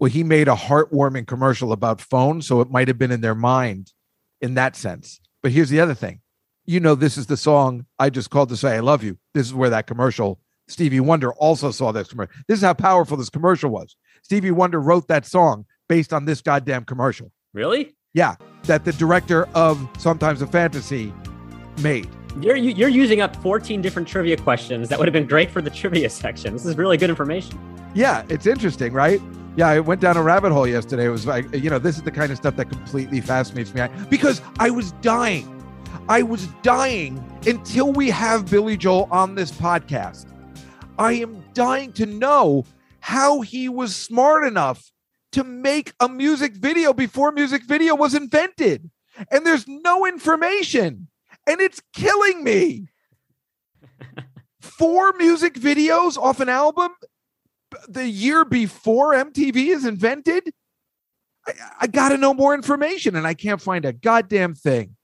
Well, 0.00 0.10
he 0.10 0.24
made 0.24 0.48
a 0.48 0.54
heartwarming 0.54 1.26
commercial 1.26 1.72
about 1.72 2.00
phones, 2.00 2.46
so 2.46 2.62
it 2.62 2.70
might 2.70 2.88
have 2.88 2.98
been 2.98 3.10
in 3.10 3.20
their 3.20 3.34
mind 3.34 3.92
in 4.40 4.54
that 4.54 4.74
sense. 4.74 5.20
But 5.42 5.52
here's 5.52 5.68
the 5.68 5.80
other 5.80 5.94
thing. 5.94 6.20
You 6.64 6.80
know, 6.80 6.94
this 6.94 7.18
is 7.18 7.26
the 7.26 7.36
song 7.36 7.84
I 7.98 8.08
just 8.08 8.30
called 8.30 8.48
to 8.48 8.56
say 8.56 8.76
I 8.76 8.80
love 8.80 9.04
you. 9.04 9.18
This 9.34 9.46
is 9.46 9.52
where 9.52 9.68
that 9.68 9.86
commercial, 9.86 10.40
Stevie 10.68 11.00
Wonder 11.00 11.34
also 11.34 11.70
saw 11.70 11.92
this 11.92 12.08
commercial. 12.08 12.32
This 12.48 12.58
is 12.58 12.64
how 12.64 12.72
powerful 12.72 13.18
this 13.18 13.28
commercial 13.28 13.70
was. 13.70 13.94
Stevie 14.22 14.52
Wonder 14.52 14.80
wrote 14.80 15.06
that 15.08 15.26
song 15.26 15.66
based 15.86 16.14
on 16.14 16.24
this 16.24 16.40
goddamn 16.40 16.84
commercial. 16.86 17.30
Really? 17.52 17.94
Yeah, 18.14 18.36
that 18.64 18.86
the 18.86 18.92
director 18.92 19.48
of 19.54 19.86
Sometimes 19.98 20.40
a 20.40 20.46
Fantasy 20.46 21.12
made. 21.82 22.08
You're 22.40 22.56
you, 22.56 22.70
you're 22.70 22.88
using 22.88 23.20
up 23.20 23.36
14 23.36 23.82
different 23.82 24.08
trivia 24.08 24.38
questions 24.38 24.88
that 24.88 24.98
would 24.98 25.08
have 25.08 25.12
been 25.12 25.26
great 25.26 25.50
for 25.50 25.60
the 25.60 25.70
trivia 25.70 26.08
section. 26.08 26.54
This 26.54 26.64
is 26.64 26.76
really 26.76 26.96
good 26.96 27.10
information. 27.10 27.58
Yeah, 27.92 28.24
it's 28.28 28.46
interesting, 28.46 28.92
right? 28.92 29.20
Yeah, 29.60 29.68
I 29.68 29.80
went 29.80 30.00
down 30.00 30.16
a 30.16 30.22
rabbit 30.22 30.52
hole 30.52 30.66
yesterday. 30.66 31.04
It 31.04 31.10
was 31.10 31.26
like, 31.26 31.54
you 31.54 31.68
know, 31.68 31.78
this 31.78 31.98
is 31.98 32.02
the 32.02 32.10
kind 32.10 32.32
of 32.32 32.38
stuff 32.38 32.56
that 32.56 32.70
completely 32.70 33.20
fascinates 33.20 33.74
me 33.74 33.86
because 34.08 34.40
I 34.58 34.70
was 34.70 34.92
dying. 35.02 35.62
I 36.08 36.22
was 36.22 36.46
dying 36.62 37.22
until 37.46 37.92
we 37.92 38.08
have 38.08 38.50
Billy 38.50 38.78
Joel 38.78 39.06
on 39.10 39.34
this 39.34 39.52
podcast. 39.52 40.32
I 40.98 41.12
am 41.12 41.44
dying 41.52 41.92
to 41.92 42.06
know 42.06 42.64
how 43.00 43.42
he 43.42 43.68
was 43.68 43.94
smart 43.94 44.46
enough 44.46 44.90
to 45.32 45.44
make 45.44 45.92
a 46.00 46.08
music 46.08 46.54
video 46.54 46.94
before 46.94 47.30
music 47.30 47.64
video 47.64 47.94
was 47.94 48.14
invented. 48.14 48.88
And 49.30 49.44
there's 49.44 49.68
no 49.68 50.06
information, 50.06 51.08
and 51.46 51.60
it's 51.60 51.82
killing 51.92 52.42
me. 52.42 52.88
Four 54.62 55.12
music 55.18 55.52
videos 55.52 56.16
off 56.16 56.40
an 56.40 56.48
album 56.48 56.92
the 57.88 58.08
year 58.08 58.44
before 58.44 59.14
MTV 59.14 59.68
is 59.68 59.84
invented? 59.84 60.52
I, 61.46 61.52
I 61.82 61.86
got 61.86 62.10
to 62.10 62.16
know 62.16 62.34
more 62.34 62.54
information 62.54 63.16
and 63.16 63.26
I 63.26 63.34
can't 63.34 63.60
find 63.60 63.84
a 63.84 63.92
goddamn 63.92 64.54
thing. 64.54 64.96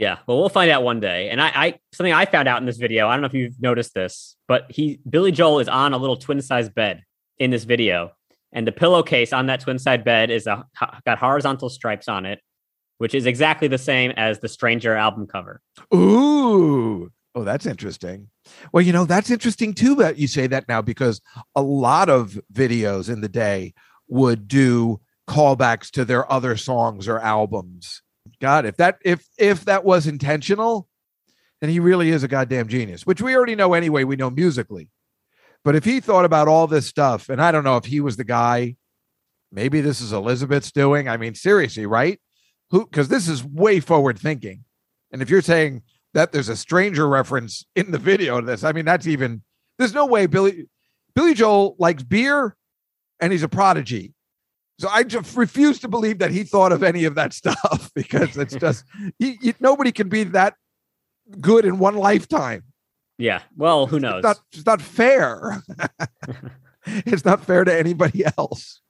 Yeah, 0.00 0.16
well, 0.26 0.38
we'll 0.38 0.48
find 0.48 0.70
out 0.70 0.82
one 0.82 0.98
day. 0.98 1.28
And 1.28 1.42
I, 1.42 1.52
I 1.54 1.78
something 1.92 2.12
I 2.12 2.24
found 2.24 2.48
out 2.48 2.58
in 2.58 2.64
this 2.64 2.78
video. 2.78 3.06
I 3.06 3.12
don't 3.12 3.20
know 3.20 3.26
if 3.26 3.34
you've 3.34 3.60
noticed 3.60 3.92
this, 3.92 4.34
but 4.48 4.64
he 4.70 4.98
Billy 5.08 5.30
Joel 5.30 5.60
is 5.60 5.68
on 5.68 5.92
a 5.92 5.98
little 5.98 6.16
twin 6.16 6.40
size 6.40 6.70
bed 6.70 7.04
in 7.38 7.50
this 7.50 7.64
video, 7.64 8.12
and 8.50 8.66
the 8.66 8.72
pillowcase 8.72 9.34
on 9.34 9.46
that 9.46 9.60
twin 9.60 9.78
side 9.78 10.02
bed 10.02 10.30
is 10.30 10.46
a 10.46 10.64
got 11.04 11.18
horizontal 11.18 11.68
stripes 11.68 12.08
on 12.08 12.24
it, 12.24 12.40
which 12.96 13.14
is 13.14 13.26
exactly 13.26 13.68
the 13.68 13.76
same 13.76 14.12
as 14.12 14.38
the 14.38 14.48
Stranger 14.48 14.94
album 14.94 15.26
cover. 15.26 15.60
Ooh. 15.94 17.12
Oh, 17.34 17.44
that's 17.44 17.66
interesting. 17.66 18.28
Well, 18.72 18.82
you 18.82 18.92
know, 18.92 19.04
that's 19.04 19.30
interesting 19.30 19.72
too 19.72 19.94
that 19.96 20.18
you 20.18 20.26
say 20.26 20.46
that 20.48 20.68
now 20.68 20.82
because 20.82 21.20
a 21.54 21.62
lot 21.62 22.08
of 22.08 22.38
videos 22.52 23.08
in 23.08 23.20
the 23.20 23.28
day 23.28 23.74
would 24.08 24.48
do 24.48 25.00
callbacks 25.28 25.90
to 25.92 26.04
their 26.04 26.30
other 26.30 26.56
songs 26.56 27.06
or 27.06 27.20
albums. 27.20 28.02
God, 28.40 28.66
if 28.66 28.76
that 28.78 28.98
if 29.04 29.26
if 29.38 29.64
that 29.66 29.84
was 29.84 30.06
intentional, 30.06 30.88
then 31.60 31.70
he 31.70 31.78
really 31.78 32.10
is 32.10 32.24
a 32.24 32.28
goddamn 32.28 32.68
genius, 32.68 33.06
which 33.06 33.22
we 33.22 33.36
already 33.36 33.54
know 33.54 33.74
anyway. 33.74 34.02
We 34.02 34.16
know 34.16 34.30
musically. 34.30 34.88
But 35.62 35.76
if 35.76 35.84
he 35.84 36.00
thought 36.00 36.24
about 36.24 36.48
all 36.48 36.66
this 36.66 36.86
stuff, 36.86 37.28
and 37.28 37.40
I 37.40 37.52
don't 37.52 37.64
know 37.64 37.76
if 37.76 37.84
he 37.84 38.00
was 38.00 38.16
the 38.16 38.24
guy, 38.24 38.76
maybe 39.52 39.80
this 39.80 40.00
is 40.00 40.12
Elizabeth's 40.12 40.72
doing. 40.72 41.08
I 41.08 41.16
mean, 41.16 41.34
seriously, 41.34 41.86
right? 41.86 42.20
Who 42.70 42.86
because 42.86 43.08
this 43.08 43.28
is 43.28 43.44
way 43.44 43.78
forward 43.78 44.18
thinking. 44.18 44.64
And 45.12 45.22
if 45.22 45.30
you're 45.30 45.42
saying 45.42 45.82
that 46.14 46.32
there's 46.32 46.48
a 46.48 46.56
stranger 46.56 47.08
reference 47.08 47.64
in 47.76 47.90
the 47.90 47.98
video 47.98 48.40
to 48.40 48.46
this, 48.46 48.64
I 48.64 48.72
mean, 48.72 48.84
that's 48.84 49.06
even 49.06 49.42
there's 49.78 49.94
no 49.94 50.06
way 50.06 50.26
Billy 50.26 50.68
Billy 51.14 51.34
Joel 51.34 51.76
likes 51.78 52.02
beer 52.02 52.56
and 53.20 53.32
he's 53.32 53.42
a 53.42 53.48
prodigy. 53.48 54.14
So 54.78 54.88
I 54.88 55.02
just 55.02 55.36
refuse 55.36 55.78
to 55.80 55.88
believe 55.88 56.18
that 56.20 56.30
he 56.30 56.42
thought 56.42 56.72
of 56.72 56.82
any 56.82 57.04
of 57.04 57.14
that 57.16 57.32
stuff 57.40 57.90
because 57.94 58.36
it's 58.36 58.54
just 58.54 58.84
he, 59.18 59.38
he- 59.40 59.54
nobody 59.60 59.92
can 59.92 60.08
be 60.08 60.24
that 60.24 60.54
good 61.40 61.64
in 61.64 61.78
one 61.78 61.96
lifetime. 61.96 62.64
Yeah. 63.18 63.42
Well, 63.56 63.86
who 63.86 64.00
knows? 64.00 64.18
It's 64.18 64.24
not, 64.24 64.40
it's 64.52 64.66
not 64.66 64.80
fair. 64.80 65.62
it's 66.86 67.24
not 67.24 67.44
fair 67.44 67.64
to 67.64 67.78
anybody 67.78 68.24
else. 68.38 68.80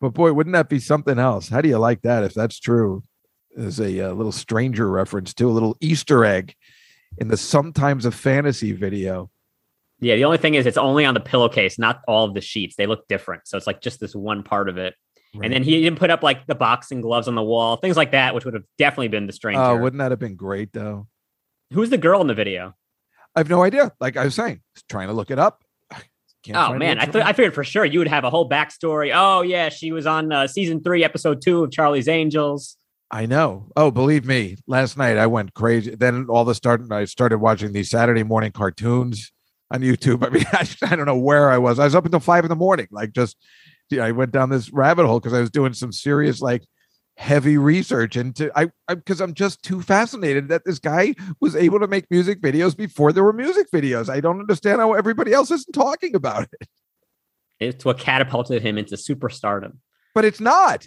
But 0.00 0.10
boy, 0.10 0.32
wouldn't 0.32 0.52
that 0.52 0.68
be 0.68 0.78
something 0.78 1.18
else? 1.18 1.48
How 1.48 1.60
do 1.62 1.68
you 1.68 1.78
like 1.78 2.02
that 2.02 2.22
if 2.22 2.34
that's 2.34 2.60
true? 2.60 3.02
There's 3.58 3.80
a, 3.80 4.08
uh 4.08 4.12
little 4.12 4.32
stranger 4.32 4.88
reference 4.88 5.34
to 5.34 5.48
a 5.48 5.52
little 5.52 5.76
Easter 5.80 6.24
egg 6.24 6.54
in 7.18 7.28
the 7.28 7.36
sometimes 7.36 8.04
a 8.04 8.10
fantasy 8.10 8.72
video. 8.72 9.30
Yeah, 10.00 10.14
the 10.14 10.24
only 10.24 10.38
thing 10.38 10.54
is 10.54 10.66
it's 10.66 10.78
only 10.78 11.04
on 11.04 11.14
the 11.14 11.20
pillowcase, 11.20 11.78
not 11.78 12.00
all 12.06 12.24
of 12.24 12.34
the 12.34 12.40
sheets. 12.40 12.76
They 12.76 12.86
look 12.86 13.08
different. 13.08 13.48
So 13.48 13.56
it's 13.56 13.66
like 13.66 13.80
just 13.80 13.98
this 13.98 14.14
one 14.14 14.44
part 14.44 14.68
of 14.68 14.78
it. 14.78 14.94
And 15.42 15.52
then 15.52 15.62
he 15.62 15.82
didn't 15.82 15.98
put 15.98 16.10
up 16.10 16.22
like 16.22 16.46
the 16.46 16.54
boxing 16.54 17.00
gloves 17.00 17.28
on 17.28 17.34
the 17.34 17.42
wall, 17.42 17.76
things 17.76 17.96
like 17.96 18.12
that, 18.12 18.34
which 18.34 18.44
would 18.44 18.54
have 18.54 18.64
definitely 18.78 19.08
been 19.08 19.26
the 19.26 19.32
stranger. 19.32 19.60
Oh, 19.60 19.76
wouldn't 19.76 19.98
that 19.98 20.10
have 20.10 20.18
been 20.18 20.36
great 20.36 20.72
though? 20.72 21.06
Who's 21.72 21.90
the 21.90 21.98
girl 21.98 22.20
in 22.20 22.28
the 22.28 22.34
video? 22.34 22.74
I 23.36 23.40
have 23.40 23.50
no 23.50 23.62
idea. 23.62 23.92
Like 24.00 24.16
I 24.16 24.24
was 24.24 24.34
saying, 24.34 24.62
trying 24.88 25.08
to 25.08 25.14
look 25.14 25.30
it 25.30 25.38
up. 25.38 25.62
Can't 26.42 26.56
oh 26.56 26.74
man, 26.74 26.98
I 26.98 27.06
thought 27.06 27.22
I 27.22 27.32
figured 27.34 27.54
for 27.54 27.64
sure 27.64 27.84
you 27.84 27.98
would 27.98 28.08
have 28.08 28.24
a 28.24 28.30
whole 28.30 28.48
backstory. 28.48 29.12
Oh 29.14 29.42
yeah, 29.42 29.68
she 29.68 29.92
was 29.92 30.06
on 30.06 30.32
uh, 30.32 30.46
season 30.46 30.82
three, 30.82 31.04
episode 31.04 31.42
two 31.42 31.64
of 31.64 31.70
Charlie's 31.70 32.08
Angels. 32.08 32.77
I 33.10 33.26
know. 33.26 33.70
Oh, 33.74 33.90
believe 33.90 34.26
me, 34.26 34.56
last 34.66 34.98
night 34.98 35.16
I 35.16 35.26
went 35.26 35.54
crazy. 35.54 35.94
Then 35.94 36.26
all 36.28 36.42
of 36.42 36.48
a 36.48 36.54
sudden 36.54 36.92
I 36.92 37.04
started 37.06 37.38
watching 37.38 37.72
these 37.72 37.90
Saturday 37.90 38.22
morning 38.22 38.52
cartoons 38.52 39.32
on 39.72 39.80
YouTube. 39.80 40.24
I 40.26 40.30
mean, 40.30 40.44
I, 40.52 40.68
I 40.92 40.96
don't 40.96 41.06
know 41.06 41.16
where 41.16 41.50
I 41.50 41.58
was. 41.58 41.78
I 41.78 41.84
was 41.84 41.94
up 41.94 42.04
until 42.04 42.20
five 42.20 42.44
in 42.44 42.50
the 42.50 42.56
morning. 42.56 42.88
Like 42.90 43.12
just, 43.12 43.36
yeah, 43.90 44.04
I 44.04 44.12
went 44.12 44.32
down 44.32 44.50
this 44.50 44.70
rabbit 44.70 45.06
hole 45.06 45.20
because 45.20 45.32
I 45.32 45.40
was 45.40 45.50
doing 45.50 45.72
some 45.72 45.92
serious, 45.92 46.40
like, 46.40 46.64
heavy 47.18 47.58
research 47.58 48.16
into 48.16 48.48
I 48.54 48.68
because 48.86 49.20
I'm 49.20 49.34
just 49.34 49.60
too 49.64 49.82
fascinated 49.82 50.48
that 50.50 50.64
this 50.64 50.78
guy 50.78 51.16
was 51.40 51.56
able 51.56 51.80
to 51.80 51.88
make 51.88 52.08
music 52.12 52.40
videos 52.40 52.76
before 52.76 53.12
there 53.12 53.24
were 53.24 53.32
music 53.32 53.72
videos. 53.72 54.08
I 54.08 54.20
don't 54.20 54.38
understand 54.38 54.80
how 54.80 54.92
everybody 54.92 55.32
else 55.32 55.50
isn't 55.50 55.72
talking 55.72 56.14
about 56.14 56.46
it. 56.52 56.68
It's 57.58 57.84
what 57.84 57.98
catapulted 57.98 58.62
him 58.62 58.78
into 58.78 58.94
superstardom. 58.94 59.78
But 60.14 60.26
it's 60.26 60.38
not. 60.38 60.86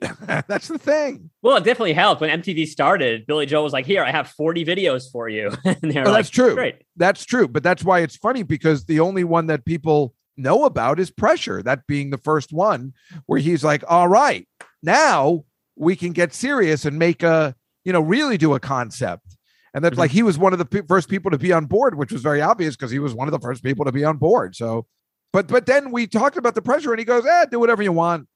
That's 0.48 0.68
the 0.68 0.78
thing. 0.78 1.30
Well, 1.42 1.56
it 1.56 1.64
definitely 1.64 1.92
helped 1.92 2.20
when 2.20 2.42
MTV 2.42 2.66
started. 2.66 3.26
Billy 3.26 3.46
Joel 3.46 3.64
was 3.64 3.72
like, 3.72 3.86
"Here, 3.86 4.02
I 4.02 4.10
have 4.10 4.28
40 4.30 4.64
videos 4.64 5.10
for 5.10 5.28
you." 5.28 5.50
and 5.64 5.78
Oh, 5.96 6.02
like, 6.02 6.04
that's 6.04 6.30
true. 6.30 6.54
Great. 6.54 6.76
That's 6.96 7.24
true. 7.24 7.48
But 7.48 7.62
that's 7.62 7.84
why 7.84 8.00
it's 8.00 8.16
funny 8.16 8.42
because 8.42 8.86
the 8.86 9.00
only 9.00 9.24
one 9.24 9.46
that 9.46 9.64
people 9.64 10.14
know 10.36 10.64
about 10.64 10.98
is 10.98 11.10
pressure, 11.10 11.62
that 11.62 11.86
being 11.86 12.10
the 12.10 12.18
first 12.18 12.52
one 12.52 12.92
where 13.26 13.38
he's 13.38 13.62
like, 13.62 13.84
all 13.88 14.08
right, 14.08 14.48
now 14.82 15.44
we 15.76 15.96
can 15.96 16.12
get 16.12 16.34
serious 16.34 16.84
and 16.84 16.98
make 16.98 17.22
a, 17.22 17.54
you 17.84 17.92
know, 17.92 18.00
really 18.00 18.36
do 18.36 18.54
a 18.54 18.60
concept. 18.60 19.36
And 19.74 19.84
that's 19.84 19.98
like 19.98 20.12
he 20.12 20.22
was 20.22 20.38
one 20.38 20.52
of 20.52 20.58
the 20.60 20.64
pe- 20.64 20.86
first 20.86 21.08
people 21.08 21.32
to 21.32 21.38
be 21.38 21.52
on 21.52 21.66
board, 21.66 21.96
which 21.96 22.12
was 22.12 22.22
very 22.22 22.40
obvious 22.40 22.76
because 22.76 22.92
he 22.92 23.00
was 23.00 23.12
one 23.12 23.26
of 23.26 23.32
the 23.32 23.40
first 23.40 23.62
people 23.62 23.84
to 23.84 23.92
be 23.92 24.04
on 24.04 24.18
board. 24.18 24.54
So, 24.54 24.86
but 25.32 25.48
but 25.48 25.66
then 25.66 25.90
we 25.90 26.06
talked 26.06 26.36
about 26.36 26.54
the 26.54 26.62
pressure 26.62 26.92
and 26.92 26.98
he 27.00 27.04
goes, 27.04 27.26
eh, 27.26 27.46
do 27.50 27.58
whatever 27.58 27.82
you 27.82 27.90
want. 27.90 28.28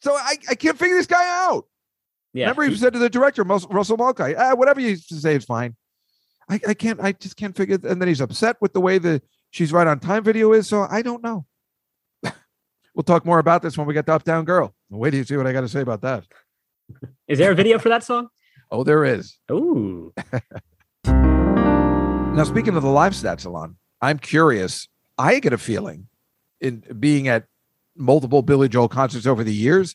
So 0.00 0.14
I, 0.14 0.36
I 0.50 0.54
can't 0.54 0.78
figure 0.78 0.96
this 0.96 1.06
guy 1.06 1.46
out. 1.46 1.66
Yeah. 2.32 2.44
Remember, 2.44 2.64
he 2.64 2.76
said 2.76 2.92
to 2.92 2.98
the 2.98 3.10
director, 3.10 3.42
Russell 3.42 3.96
Mulcahy, 3.96 4.36
ah, 4.36 4.54
whatever 4.54 4.80
you 4.80 4.96
say 4.96 5.36
is 5.36 5.44
fine. 5.44 5.76
I, 6.48 6.60
I 6.68 6.74
can't, 6.74 7.00
I 7.00 7.12
just 7.12 7.36
can't 7.36 7.56
figure. 7.56 7.78
And 7.82 8.00
then 8.00 8.08
he's 8.08 8.20
upset 8.20 8.56
with 8.60 8.72
the 8.72 8.80
way 8.80 8.98
the 8.98 9.22
she's 9.50 9.72
right 9.72 9.86
on 9.86 9.98
time 9.98 10.24
video 10.24 10.52
is. 10.52 10.68
So 10.68 10.86
I 10.88 11.02
don't 11.02 11.22
know. 11.22 11.46
we'll 12.94 13.02
talk 13.04 13.24
more 13.24 13.38
about 13.38 13.62
this 13.62 13.76
when 13.76 13.86
we 13.86 13.94
get 13.94 14.06
to 14.06 14.14
Uptown 14.14 14.44
Girl. 14.44 14.74
Wait 14.90 15.10
till 15.10 15.18
you 15.18 15.24
see 15.24 15.36
what 15.36 15.46
I 15.46 15.52
got 15.52 15.62
to 15.62 15.68
say 15.68 15.80
about 15.80 16.02
that. 16.02 16.24
Is 17.26 17.38
there 17.38 17.50
a 17.50 17.54
video 17.54 17.78
for 17.78 17.88
that 17.88 18.04
song? 18.04 18.28
Oh, 18.70 18.84
there 18.84 19.04
is. 19.04 19.38
Ooh. 19.50 20.12
Now, 22.38 22.44
speaking 22.44 22.76
of 22.76 22.84
the 22.84 22.88
live 22.88 23.16
stat 23.16 23.40
salon, 23.40 23.78
I'm 24.00 24.20
curious. 24.20 24.86
I 25.18 25.40
get 25.40 25.52
a 25.52 25.58
feeling 25.58 26.06
in 26.60 26.84
being 27.00 27.26
at 27.26 27.46
multiple 27.98 28.42
Billy 28.42 28.68
Joel 28.68 28.88
concerts 28.88 29.26
over 29.26 29.44
the 29.44 29.52
years. 29.54 29.94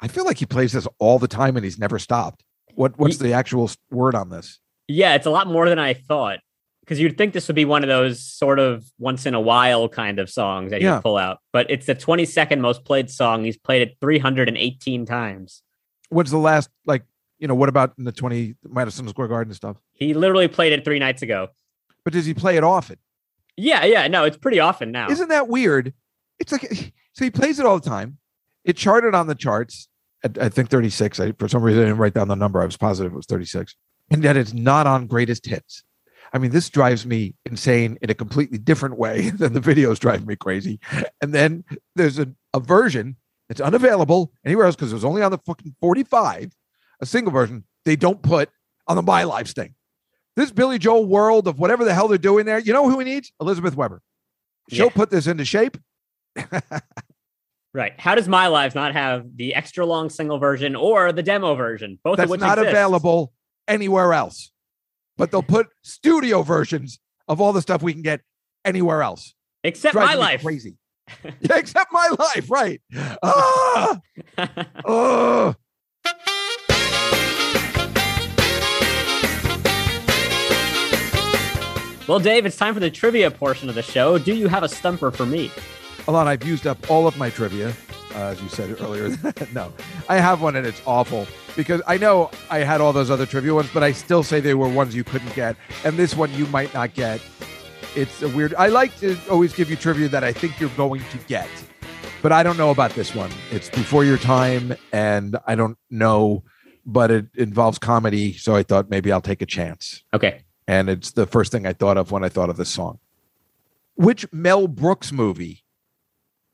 I 0.00 0.08
feel 0.08 0.24
like 0.24 0.38
he 0.38 0.46
plays 0.46 0.72
this 0.72 0.86
all 0.98 1.18
the 1.18 1.28
time 1.28 1.56
and 1.56 1.64
he's 1.64 1.78
never 1.78 1.98
stopped. 1.98 2.44
What 2.74 2.98
What's 2.98 3.18
the 3.18 3.32
actual 3.32 3.70
word 3.90 4.14
on 4.14 4.28
this? 4.30 4.58
Yeah, 4.88 5.14
it's 5.14 5.26
a 5.26 5.30
lot 5.30 5.46
more 5.46 5.68
than 5.68 5.78
I 5.78 5.94
thought. 5.94 6.40
Because 6.80 7.00
you'd 7.00 7.16
think 7.16 7.32
this 7.32 7.48
would 7.48 7.54
be 7.54 7.64
one 7.64 7.82
of 7.82 7.88
those 7.88 8.22
sort 8.22 8.58
of 8.58 8.84
once 8.98 9.24
in 9.24 9.32
a 9.32 9.40
while 9.40 9.88
kind 9.88 10.18
of 10.18 10.28
songs 10.28 10.70
that 10.70 10.82
Yeah. 10.82 10.96
you 10.96 11.00
pull 11.00 11.16
out. 11.16 11.38
But 11.50 11.70
it's 11.70 11.86
the 11.86 11.94
22nd 11.94 12.60
most 12.60 12.84
played 12.84 13.08
song. 13.10 13.44
He's 13.44 13.56
played 13.56 13.80
it 13.80 13.96
318 14.02 15.06
times. 15.06 15.62
What's 16.10 16.30
the 16.30 16.36
last 16.36 16.68
like? 16.84 17.04
You 17.38 17.48
know, 17.48 17.54
what 17.54 17.68
about 17.70 17.94
in 17.98 18.04
the 18.04 18.12
20 18.12 18.54
Madison 18.68 19.08
Square 19.08 19.28
Garden 19.28 19.54
stuff? 19.54 19.76
He 19.94 20.12
literally 20.12 20.46
played 20.48 20.72
it 20.74 20.84
three 20.84 20.98
nights 20.98 21.22
ago. 21.22 21.48
But 22.04 22.12
does 22.12 22.26
he 22.26 22.34
play 22.34 22.56
it 22.56 22.64
often? 22.64 22.96
Yeah, 23.56 23.84
yeah, 23.84 24.06
no, 24.08 24.24
it's 24.24 24.36
pretty 24.36 24.60
often 24.60 24.92
now. 24.92 25.08
Isn't 25.10 25.28
that 25.30 25.48
weird? 25.48 25.94
It's 26.38 26.52
like 26.52 26.92
so 27.14 27.24
he 27.24 27.30
plays 27.30 27.58
it 27.58 27.66
all 27.66 27.78
the 27.80 27.88
time. 27.88 28.18
It 28.64 28.76
charted 28.76 29.14
on 29.14 29.26
the 29.26 29.34
charts 29.34 29.88
at 30.22 30.38
I 30.38 30.48
think 30.48 30.68
36. 30.70 31.18
I, 31.20 31.32
for 31.32 31.48
some 31.48 31.62
reason 31.62 31.82
I 31.82 31.86
didn't 31.86 31.98
write 31.98 32.14
down 32.14 32.28
the 32.28 32.34
number. 32.36 32.60
I 32.60 32.66
was 32.66 32.76
positive 32.76 33.12
it 33.12 33.16
was 33.16 33.26
36. 33.26 33.74
And 34.10 34.22
yet 34.22 34.36
it's 34.36 34.52
not 34.52 34.86
on 34.86 35.06
greatest 35.06 35.46
hits. 35.46 35.82
I 36.32 36.38
mean, 36.38 36.50
this 36.50 36.68
drives 36.68 37.06
me 37.06 37.34
insane 37.46 37.96
in 38.02 38.10
a 38.10 38.14
completely 38.14 38.58
different 38.58 38.98
way 38.98 39.30
than 39.38 39.52
the 39.52 39.60
videos 39.60 39.98
drive 39.98 40.26
me 40.26 40.36
crazy. 40.36 40.80
And 41.22 41.32
then 41.32 41.64
there's 41.94 42.18
a, 42.18 42.28
a 42.52 42.60
version 42.60 43.16
that's 43.48 43.60
unavailable 43.60 44.32
anywhere 44.44 44.66
else 44.66 44.74
because 44.76 44.90
it 44.92 44.96
was 44.96 45.04
only 45.04 45.22
on 45.22 45.30
the 45.30 45.38
fucking 45.38 45.74
45, 45.80 46.52
a 47.00 47.06
single 47.06 47.32
version 47.32 47.64
they 47.84 47.96
don't 47.96 48.22
put 48.22 48.50
on 48.88 48.96
the 48.96 49.02
My 49.02 49.24
Lives 49.24 49.52
thing. 49.52 49.74
This 50.36 50.50
Billy 50.50 50.78
Joel 50.78 51.06
world 51.06 51.46
of 51.46 51.58
whatever 51.58 51.84
the 51.84 51.94
hell 51.94 52.08
they're 52.08 52.18
doing 52.18 52.46
there, 52.46 52.58
you 52.58 52.72
know 52.72 52.88
who 52.90 52.98
he 52.98 53.04
needs? 53.04 53.30
Elizabeth 53.40 53.76
Weber. 53.76 54.02
She'll 54.70 54.86
Yeah. 54.86 54.92
put 54.94 55.10
this 55.10 55.26
into 55.26 55.44
shape. 55.44 55.76
Right. 57.74 57.92
How 57.98 58.14
does 58.14 58.28
My 58.28 58.46
Lives 58.46 58.76
not 58.76 58.92
have 58.92 59.36
the 59.36 59.56
extra 59.56 59.84
long 59.84 60.08
single 60.08 60.38
version 60.38 60.76
or 60.76 61.10
the 61.10 61.24
demo 61.24 61.56
version? 61.56 61.98
Both 62.04 62.18
That's 62.18 62.26
of 62.26 62.30
which 62.30 62.40
not 62.40 62.58
exist. 62.58 62.70
available 62.70 63.32
anywhere 63.66 64.12
else. 64.12 64.52
But 65.16 65.32
they'll 65.32 65.42
put 65.42 65.66
studio 65.82 66.42
versions 66.42 67.00
of 67.26 67.40
all 67.40 67.52
the 67.52 67.60
stuff 67.60 67.82
we 67.82 67.92
can 67.92 68.02
get 68.02 68.20
anywhere 68.64 69.02
else. 69.02 69.34
Except 69.64 69.96
My 69.96 70.14
Life. 70.14 70.42
Crazy. 70.42 70.76
yeah, 71.40 71.56
except 71.56 71.92
my 71.92 72.08
life, 72.18 72.50
right? 72.50 72.80
Ah, 73.22 74.00
oh. 74.84 75.54
Well, 82.06 82.20
Dave, 82.20 82.46
it's 82.46 82.56
time 82.56 82.74
for 82.74 82.80
the 82.80 82.90
trivia 82.90 83.30
portion 83.30 83.68
of 83.68 83.74
the 83.74 83.82
show. 83.82 84.18
Do 84.18 84.34
you 84.34 84.48
have 84.48 84.62
a 84.62 84.68
stumper 84.68 85.10
for 85.10 85.26
me? 85.26 85.50
Alon, 86.06 86.28
I've 86.28 86.44
used 86.44 86.66
up 86.66 86.90
all 86.90 87.06
of 87.06 87.16
my 87.16 87.30
trivia, 87.30 87.72
uh, 88.14 88.24
as 88.24 88.42
you 88.42 88.48
said 88.48 88.78
earlier. 88.80 89.16
no, 89.54 89.72
I 90.08 90.16
have 90.16 90.42
one 90.42 90.54
and 90.54 90.66
it's 90.66 90.82
awful 90.86 91.26
because 91.56 91.80
I 91.86 91.96
know 91.96 92.30
I 92.50 92.58
had 92.58 92.82
all 92.82 92.92
those 92.92 93.10
other 93.10 93.24
trivia 93.24 93.54
ones, 93.54 93.70
but 93.72 93.82
I 93.82 93.92
still 93.92 94.22
say 94.22 94.40
they 94.40 94.54
were 94.54 94.68
ones 94.68 94.94
you 94.94 95.02
couldn't 95.02 95.34
get. 95.34 95.56
And 95.82 95.96
this 95.96 96.14
one 96.14 96.32
you 96.34 96.46
might 96.48 96.74
not 96.74 96.92
get. 96.94 97.22
It's 97.96 98.22
a 98.22 98.28
weird. 98.28 98.54
I 98.56 98.68
like 98.68 98.94
to 99.00 99.16
always 99.30 99.54
give 99.54 99.70
you 99.70 99.76
trivia 99.76 100.08
that 100.08 100.22
I 100.22 100.32
think 100.32 100.60
you're 100.60 100.68
going 100.70 101.00
to 101.00 101.18
get, 101.26 101.48
but 102.20 102.32
I 102.32 102.42
don't 102.42 102.58
know 102.58 102.70
about 102.70 102.90
this 102.90 103.14
one. 103.14 103.30
It's 103.50 103.70
before 103.70 104.04
your 104.04 104.18
time, 104.18 104.76
and 104.92 105.38
I 105.46 105.54
don't 105.54 105.78
know, 105.90 106.42
but 106.84 107.10
it 107.10 107.26
involves 107.34 107.78
comedy. 107.78 108.34
So 108.34 108.56
I 108.56 108.62
thought 108.62 108.90
maybe 108.90 109.10
I'll 109.10 109.22
take 109.22 109.40
a 109.40 109.46
chance. 109.46 110.02
Okay. 110.12 110.42
And 110.66 110.90
it's 110.90 111.12
the 111.12 111.26
first 111.26 111.52
thing 111.52 111.66
I 111.66 111.72
thought 111.72 111.96
of 111.96 112.10
when 112.10 112.24
I 112.24 112.28
thought 112.28 112.50
of 112.50 112.56
this 112.56 112.70
song. 112.70 112.98
Which 113.94 114.26
Mel 114.32 114.66
Brooks 114.66 115.12
movie 115.12 115.63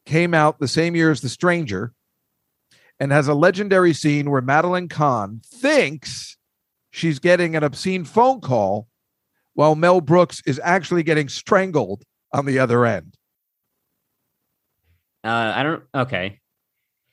came 0.07 0.35
out 0.35 0.59
the 0.59 0.69
same 0.69 0.95
year 0.97 1.11
as 1.11 1.21
The 1.21 1.29
Stranger 1.29 1.93
and 2.99 3.13
has 3.13 3.29
a 3.29 3.35
legendary 3.35 3.93
scene 3.93 4.31
where 4.31 4.43
Madeline 4.43 4.89
Kahn 4.89 5.41
thinks 5.45 6.37
she's 6.91 7.19
getting 7.19 7.57
an 7.57 7.63
obscene 7.63 8.05
phone 8.05 8.41
call 8.41 8.89
while 9.55 9.75
Mel 9.75 10.01
Brooks 10.01 10.43
is 10.47 10.61
actually 10.63 11.03
getting 11.03 11.29
strangled 11.29 12.05
on 12.33 12.47
the 12.47 12.59
other 12.59 12.85
end? 12.85 13.17
Uh, 15.25 15.53
I 15.55 15.63
don't. 15.63 15.83
Okay. 15.95 16.39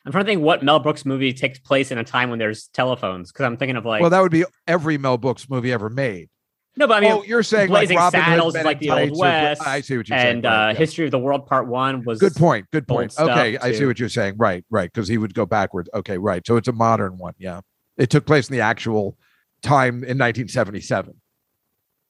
I'm 0.06 0.12
trying 0.12 0.24
to 0.24 0.32
think 0.32 0.42
what 0.42 0.64
Mel 0.64 0.80
Brooks 0.80 1.06
movie 1.06 1.34
takes 1.34 1.60
place 1.60 1.92
in 1.92 1.98
a 1.98 2.04
time 2.04 2.30
when 2.30 2.40
there's 2.40 2.68
telephones 2.68 3.32
because 3.32 3.46
I'm 3.46 3.58
thinking 3.58 3.76
of 3.76 3.86
like 3.86 4.00
well, 4.00 4.10
that 4.10 4.22
would 4.22 4.32
be 4.32 4.46
every 4.66 4.98
Mel 4.98 5.18
Brooks 5.18 5.50
movie 5.50 5.74
ever 5.74 5.90
made. 5.90 6.30
No, 6.78 6.88
but 6.88 6.98
I 6.98 7.00
mean 7.02 7.12
oh, 7.12 7.24
you're 7.24 7.44
saying 7.44 7.68
Blazing 7.70 7.96
like 7.98 8.14
Robin 8.14 8.22
Saddles 8.22 8.56
is 8.56 8.64
like 8.64 8.80
the 8.80 8.90
old 8.92 9.00
Tights 9.00 9.18
or- 9.18 9.22
west. 9.22 9.68
I 9.68 9.82
see 9.82 9.98
what 9.98 10.08
you're 10.10 10.18
saying. 10.18 10.36
and 10.38 10.44
Right, 10.44 10.66
uh, 10.66 10.72
yeah. 10.72 10.78
History 10.78 11.06
of 11.06 11.12
the 11.12 11.20
World 11.20 11.46
Part 11.48 11.68
One 11.68 12.04
was 12.04 12.20
Good 12.20 12.36
point. 12.36 12.68
Good 12.72 12.88
point. 12.88 13.14
Okay, 13.20 13.58
I 13.58 13.72
see 13.74 13.86
what 13.86 14.00
you're 14.00 14.10
saying. 14.10 14.36
Right, 14.38 14.64
right. 14.70 14.92
Because 14.92 15.08
he 15.08 15.18
would 15.18 15.34
go 15.34 15.46
backwards. 15.46 15.90
Okay, 15.94 16.18
right. 16.18 16.46
So 16.46 16.56
it's 16.58 16.68
a 16.68 16.74
modern 16.74 17.18
one. 17.18 17.34
Yeah, 17.38 17.62
it 17.98 18.10
took 18.10 18.26
place 18.26 18.50
in 18.50 18.54
the 18.56 18.62
actual 18.62 19.18
time 19.62 19.96
in 20.04 20.18
1977. 20.18 21.14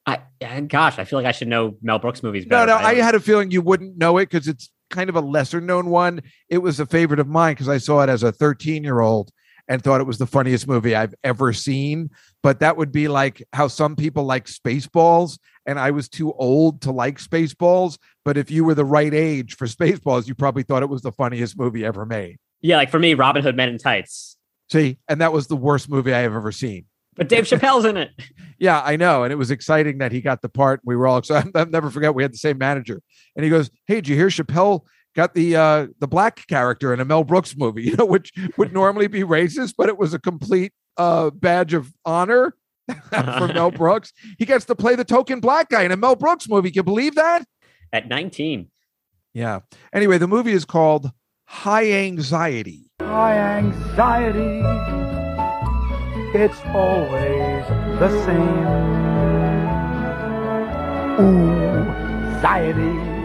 I 0.06 0.20
and 0.40 0.68
gosh, 0.68 0.98
I 0.98 1.04
feel 1.04 1.18
like 1.18 1.26
I 1.26 1.32
should 1.32 1.48
know 1.48 1.76
Mel 1.82 1.98
Brooks 1.98 2.22
movies 2.22 2.44
No, 2.46 2.50
better. 2.50 2.72
no. 2.72 2.78
but 2.78 2.84
I 2.84 2.94
don't. 2.94 3.04
had 3.04 3.14
a 3.14 3.20
feeling 3.20 3.50
you 3.50 3.62
wouldn't 3.62 3.96
know 3.98 4.18
it 4.18 4.30
because 4.30 4.48
it's 4.48 4.70
kind 4.90 5.10
of 5.10 5.16
a 5.16 5.20
lesser 5.20 5.60
known 5.60 5.86
one. 5.90 6.22
It 6.48 6.58
was 6.58 6.80
a 6.80 6.86
favorite 6.86 7.20
of 7.20 7.26
mine 7.28 7.52
because 7.54 7.68
I 7.68 7.78
saw 7.78 8.02
it 8.02 8.08
as 8.08 8.22
a 8.22 8.32
13 8.32 8.84
year 8.84 9.00
old 9.00 9.30
and 9.68 9.82
thought 9.82 10.00
it 10.00 10.06
was 10.06 10.18
the 10.18 10.26
funniest 10.26 10.66
movie 10.66 10.94
I've 10.94 11.14
ever 11.22 11.52
seen. 11.52 12.10
But 12.42 12.60
that 12.60 12.76
would 12.76 12.92
be 12.92 13.08
like 13.08 13.42
how 13.52 13.68
some 13.68 13.96
people 13.96 14.24
like 14.24 14.46
Spaceballs, 14.46 15.38
and 15.66 15.78
I 15.78 15.90
was 15.90 16.08
too 16.08 16.32
old 16.34 16.82
to 16.82 16.92
like 16.92 17.18
Spaceballs. 17.18 17.98
But 18.24 18.36
if 18.36 18.50
you 18.50 18.64
were 18.64 18.74
the 18.74 18.84
right 18.84 19.12
age 19.12 19.56
for 19.56 19.66
Spaceballs, 19.66 20.26
you 20.26 20.34
probably 20.34 20.62
thought 20.62 20.82
it 20.82 20.88
was 20.88 21.02
the 21.02 21.12
funniest 21.12 21.58
movie 21.58 21.84
ever 21.84 22.06
made. 22.06 22.38
yeah, 22.60 22.76
like 22.76 22.90
for 22.90 22.98
me, 22.98 23.14
Robin 23.14 23.42
Hood 23.42 23.56
Men 23.56 23.68
in 23.68 23.78
Tights. 23.78 24.36
See, 24.70 24.98
and 25.08 25.20
that 25.20 25.32
was 25.32 25.46
the 25.46 25.56
worst 25.56 25.88
movie 25.88 26.12
I 26.12 26.20
have 26.20 26.34
ever 26.34 26.52
seen. 26.52 26.84
But 27.16 27.28
Dave 27.28 27.44
Chappelle's 27.44 27.84
in 27.84 27.96
it. 27.96 28.10
Yeah, 28.60 28.82
I 28.84 28.96
know. 28.96 29.22
And 29.22 29.32
it 29.32 29.36
was 29.36 29.52
exciting 29.52 29.98
that 29.98 30.10
he 30.10 30.20
got 30.20 30.42
the 30.42 30.48
part. 30.48 30.80
We 30.84 30.96
were 30.96 31.06
all 31.06 31.18
excited. 31.18 31.52
I'll 31.56 31.66
never 31.66 31.90
forget 31.90 32.12
we 32.12 32.24
had 32.24 32.32
the 32.32 32.38
same 32.38 32.58
manager. 32.58 33.00
And 33.36 33.44
he 33.44 33.50
goes, 33.50 33.70
Hey, 33.86 33.94
did 33.94 34.08
you 34.08 34.16
hear 34.16 34.26
Chappelle 34.26 34.80
got 35.14 35.34
the 35.34 35.56
uh 35.56 35.86
the 35.98 36.08
black 36.08 36.46
character 36.48 36.92
in 36.94 37.00
a 37.00 37.04
Mel 37.04 37.24
Brooks 37.24 37.56
movie, 37.56 37.82
you 37.88 37.96
know, 37.96 38.04
which 38.06 38.32
would 38.56 38.72
normally 38.72 39.08
be 39.08 39.22
racist, 39.22 39.74
but 39.76 39.88
it 39.88 39.98
was 39.98 40.14
a 40.14 40.18
complete 40.18 40.72
uh 40.96 41.30
badge 41.30 41.74
of 41.74 41.92
honor 42.04 42.54
for 43.10 43.48
Mel 43.48 43.70
Brooks. 43.82 44.12
He 44.38 44.44
gets 44.44 44.64
to 44.66 44.74
play 44.74 44.94
the 44.94 45.04
token 45.04 45.40
black 45.40 45.68
guy 45.70 45.82
in 45.82 45.92
a 45.92 45.96
Mel 45.96 46.16
Brooks 46.16 46.48
movie. 46.48 46.70
Can 46.70 46.76
you 46.80 46.82
believe 46.84 47.14
that? 47.16 47.44
At 47.92 48.08
19. 48.08 48.68
Yeah. 49.34 49.60
Anyway, 49.92 50.18
the 50.18 50.28
movie 50.28 50.52
is 50.52 50.64
called 50.64 51.10
High 51.46 51.90
Anxiety. 51.92 52.90
High 53.00 53.38
anxiety, 53.58 54.60
it's 56.36 56.58
always 56.66 57.64
the 58.00 58.24
same. 58.24 58.66
Ooh, 61.20 61.88
anxiety, 62.34 63.17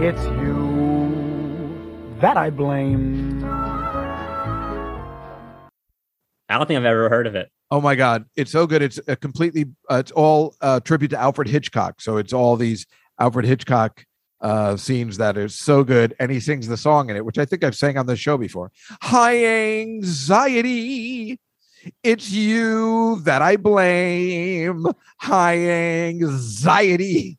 it's 0.00 0.22
you 0.22 1.76
that 2.20 2.36
I 2.36 2.50
blame. 2.50 3.44
I 6.48 6.56
don't 6.56 6.66
think 6.66 6.78
I've 6.78 6.84
ever 6.84 7.08
heard 7.08 7.26
of 7.26 7.34
it. 7.34 7.50
Oh 7.70 7.80
my 7.80 7.96
God, 7.96 8.24
it's 8.36 8.52
so 8.52 8.66
good. 8.66 8.80
It's 8.80 9.00
a 9.08 9.16
completely, 9.16 9.66
uh, 9.90 9.96
it's 9.96 10.12
all 10.12 10.54
uh, 10.60 10.78
tribute 10.80 11.08
to 11.08 11.18
Alfred 11.18 11.48
Hitchcock. 11.48 12.00
So 12.00 12.16
it's 12.16 12.32
all 12.32 12.54
these 12.56 12.86
Alfred 13.18 13.44
Hitchcock 13.44 14.04
uh, 14.40 14.76
scenes 14.76 15.16
that 15.18 15.36
are 15.36 15.48
so 15.48 15.82
good, 15.82 16.14
and 16.20 16.30
he 16.30 16.38
sings 16.38 16.68
the 16.68 16.76
song 16.76 17.10
in 17.10 17.16
it, 17.16 17.24
which 17.24 17.38
I 17.38 17.44
think 17.44 17.64
I've 17.64 17.76
sang 17.76 17.98
on 17.98 18.06
the 18.06 18.16
show 18.16 18.38
before. 18.38 18.70
High 19.02 19.44
anxiety, 19.80 21.40
it's 22.02 22.30
you 22.30 23.20
that 23.22 23.42
I 23.42 23.56
blame. 23.56 24.86
High 25.18 25.58
anxiety. 26.08 27.38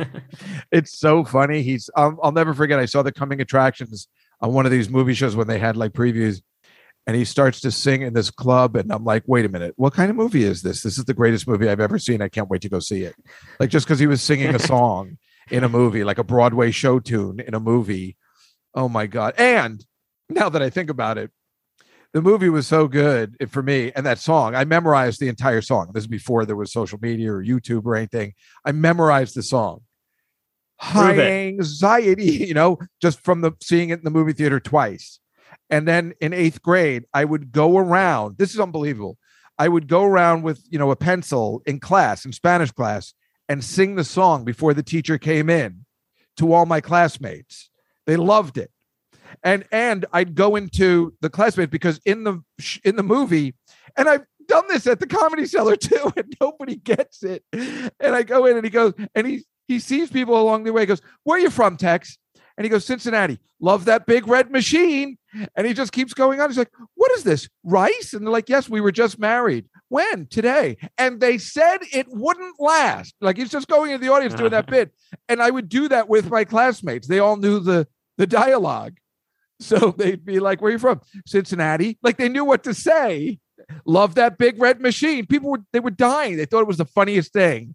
it's 0.72 0.98
so 0.98 1.24
funny. 1.24 1.62
He's, 1.62 1.90
I'll, 1.96 2.18
I'll 2.22 2.32
never 2.32 2.54
forget. 2.54 2.78
I 2.78 2.86
saw 2.86 3.02
the 3.02 3.12
coming 3.12 3.40
attractions 3.40 4.08
on 4.40 4.52
one 4.52 4.66
of 4.66 4.72
these 4.72 4.88
movie 4.88 5.14
shows 5.14 5.36
when 5.36 5.46
they 5.46 5.58
had 5.58 5.76
like 5.76 5.92
previews 5.92 6.42
and 7.06 7.16
he 7.16 7.24
starts 7.24 7.60
to 7.60 7.70
sing 7.70 8.02
in 8.02 8.12
this 8.12 8.30
club 8.30 8.76
and 8.76 8.92
i'm 8.92 9.04
like 9.04 9.22
wait 9.26 9.44
a 9.44 9.48
minute 9.48 9.74
what 9.76 9.92
kind 9.92 10.10
of 10.10 10.16
movie 10.16 10.44
is 10.44 10.62
this 10.62 10.82
this 10.82 10.98
is 10.98 11.04
the 11.04 11.14
greatest 11.14 11.48
movie 11.48 11.68
i've 11.68 11.80
ever 11.80 11.98
seen 11.98 12.22
i 12.22 12.28
can't 12.28 12.48
wait 12.48 12.62
to 12.62 12.68
go 12.68 12.78
see 12.78 13.02
it 13.02 13.14
like 13.60 13.70
just 13.70 13.86
because 13.86 13.98
he 13.98 14.06
was 14.06 14.22
singing 14.22 14.54
a 14.54 14.58
song 14.72 15.16
in 15.50 15.64
a 15.64 15.68
movie 15.68 16.04
like 16.04 16.18
a 16.18 16.24
broadway 16.24 16.70
show 16.70 16.98
tune 16.98 17.40
in 17.40 17.54
a 17.54 17.60
movie 17.60 18.16
oh 18.74 18.88
my 18.88 19.06
god 19.06 19.34
and 19.38 19.84
now 20.28 20.48
that 20.48 20.62
i 20.62 20.70
think 20.70 20.90
about 20.90 21.18
it 21.18 21.30
the 22.12 22.22
movie 22.22 22.48
was 22.48 22.66
so 22.66 22.86
good 22.88 23.36
for 23.50 23.62
me 23.62 23.92
and 23.96 24.04
that 24.06 24.18
song 24.18 24.54
i 24.54 24.64
memorized 24.64 25.20
the 25.20 25.28
entire 25.28 25.62
song 25.62 25.90
this 25.94 26.04
is 26.04 26.08
before 26.08 26.44
there 26.44 26.56
was 26.56 26.72
social 26.72 26.98
media 27.00 27.32
or 27.32 27.42
youtube 27.42 27.84
or 27.84 27.96
anything 27.96 28.32
i 28.64 28.72
memorized 28.72 29.34
the 29.34 29.42
song 29.42 29.80
high 30.78 31.18
anxiety 31.18 32.24
you 32.48 32.54
know 32.54 32.78
just 33.00 33.20
from 33.20 33.40
the 33.40 33.52
seeing 33.62 33.90
it 33.90 33.98
in 33.98 34.04
the 34.04 34.10
movie 34.10 34.32
theater 34.32 34.60
twice 34.60 35.20
and 35.72 35.88
then 35.88 36.12
in 36.20 36.34
eighth 36.34 36.62
grade, 36.62 37.04
I 37.14 37.24
would 37.24 37.50
go 37.50 37.78
around. 37.78 38.36
This 38.36 38.52
is 38.52 38.60
unbelievable. 38.60 39.16
I 39.58 39.68
would 39.68 39.88
go 39.88 40.04
around 40.04 40.42
with, 40.42 40.62
you 40.68 40.78
know, 40.78 40.90
a 40.90 40.96
pencil 40.96 41.62
in 41.66 41.80
class, 41.80 42.26
in 42.26 42.32
Spanish 42.32 42.70
class, 42.70 43.14
and 43.48 43.64
sing 43.64 43.94
the 43.94 44.04
song 44.04 44.44
before 44.44 44.74
the 44.74 44.82
teacher 44.82 45.16
came 45.16 45.48
in 45.48 45.86
to 46.36 46.52
all 46.52 46.66
my 46.66 46.80
classmates. 46.82 47.70
They 48.06 48.16
loved 48.16 48.58
it. 48.58 48.70
And 49.42 49.64
and 49.72 50.06
I'd 50.12 50.34
go 50.34 50.56
into 50.56 51.14
the 51.20 51.30
classmates 51.30 51.70
because 51.70 52.00
in 52.04 52.24
the 52.24 52.42
in 52.84 52.96
the 52.96 53.02
movie, 53.02 53.54
and 53.96 54.08
I've 54.08 54.24
done 54.46 54.64
this 54.68 54.86
at 54.86 55.00
the 55.00 55.06
comedy 55.06 55.46
cellar 55.46 55.76
too, 55.88 56.12
and 56.16 56.34
nobody 56.40 56.76
gets 56.76 57.22
it. 57.22 57.44
And 57.52 58.14
I 58.14 58.22
go 58.22 58.46
in 58.46 58.56
and 58.56 58.64
he 58.64 58.70
goes, 58.70 58.94
and 59.14 59.26
he 59.26 59.44
he 59.68 59.78
sees 59.78 60.10
people 60.10 60.40
along 60.40 60.64
the 60.64 60.72
way, 60.72 60.82
he 60.82 60.86
goes, 60.86 61.02
Where 61.24 61.38
are 61.38 61.40
you 61.40 61.50
from, 61.50 61.76
Tex? 61.76 62.18
And 62.56 62.64
he 62.64 62.68
goes, 62.68 62.84
Cincinnati. 62.84 63.38
Love 63.60 63.86
that 63.86 64.06
big 64.06 64.28
red 64.28 64.50
machine. 64.50 65.16
And 65.56 65.66
he 65.66 65.72
just 65.72 65.92
keeps 65.92 66.12
going 66.12 66.40
on. 66.40 66.50
He's 66.50 66.58
like, 66.58 66.72
What 66.94 67.10
is 67.12 67.24
this? 67.24 67.48
Rice? 67.64 68.12
And 68.12 68.26
they're 68.26 68.32
like, 68.32 68.48
Yes, 68.48 68.68
we 68.68 68.80
were 68.80 68.92
just 68.92 69.18
married. 69.18 69.66
When? 69.88 70.26
Today. 70.26 70.76
And 70.98 71.20
they 71.20 71.38
said 71.38 71.78
it 71.92 72.06
wouldn't 72.08 72.60
last. 72.60 73.14
Like 73.20 73.36
he's 73.36 73.50
just 73.50 73.68
going 73.68 73.90
into 73.90 74.04
the 74.04 74.12
audience 74.12 74.34
doing 74.34 74.50
that 74.50 74.66
bit. 74.70 74.92
And 75.28 75.42
I 75.42 75.50
would 75.50 75.68
do 75.68 75.88
that 75.88 76.08
with 76.08 76.30
my 76.30 76.44
classmates. 76.44 77.08
They 77.08 77.18
all 77.18 77.36
knew 77.36 77.60
the 77.60 77.86
the 78.18 78.26
dialogue. 78.26 78.98
So 79.72 79.94
they'd 79.96 80.24
be 80.24 80.40
like, 80.40 80.60
Where 80.60 80.70
are 80.70 80.72
you 80.72 80.78
from? 80.78 81.00
Cincinnati. 81.26 81.98
Like 82.02 82.16
they 82.16 82.28
knew 82.28 82.44
what 82.44 82.64
to 82.64 82.74
say. 82.74 83.38
Love 83.86 84.16
that 84.16 84.38
big 84.38 84.60
red 84.60 84.80
machine. 84.80 85.26
People 85.26 85.50
were 85.50 85.62
they 85.72 85.80
were 85.80 85.90
dying. 85.90 86.36
They 86.36 86.46
thought 86.46 86.62
it 86.62 86.66
was 86.66 86.78
the 86.78 86.84
funniest 86.84 87.32
thing. 87.32 87.74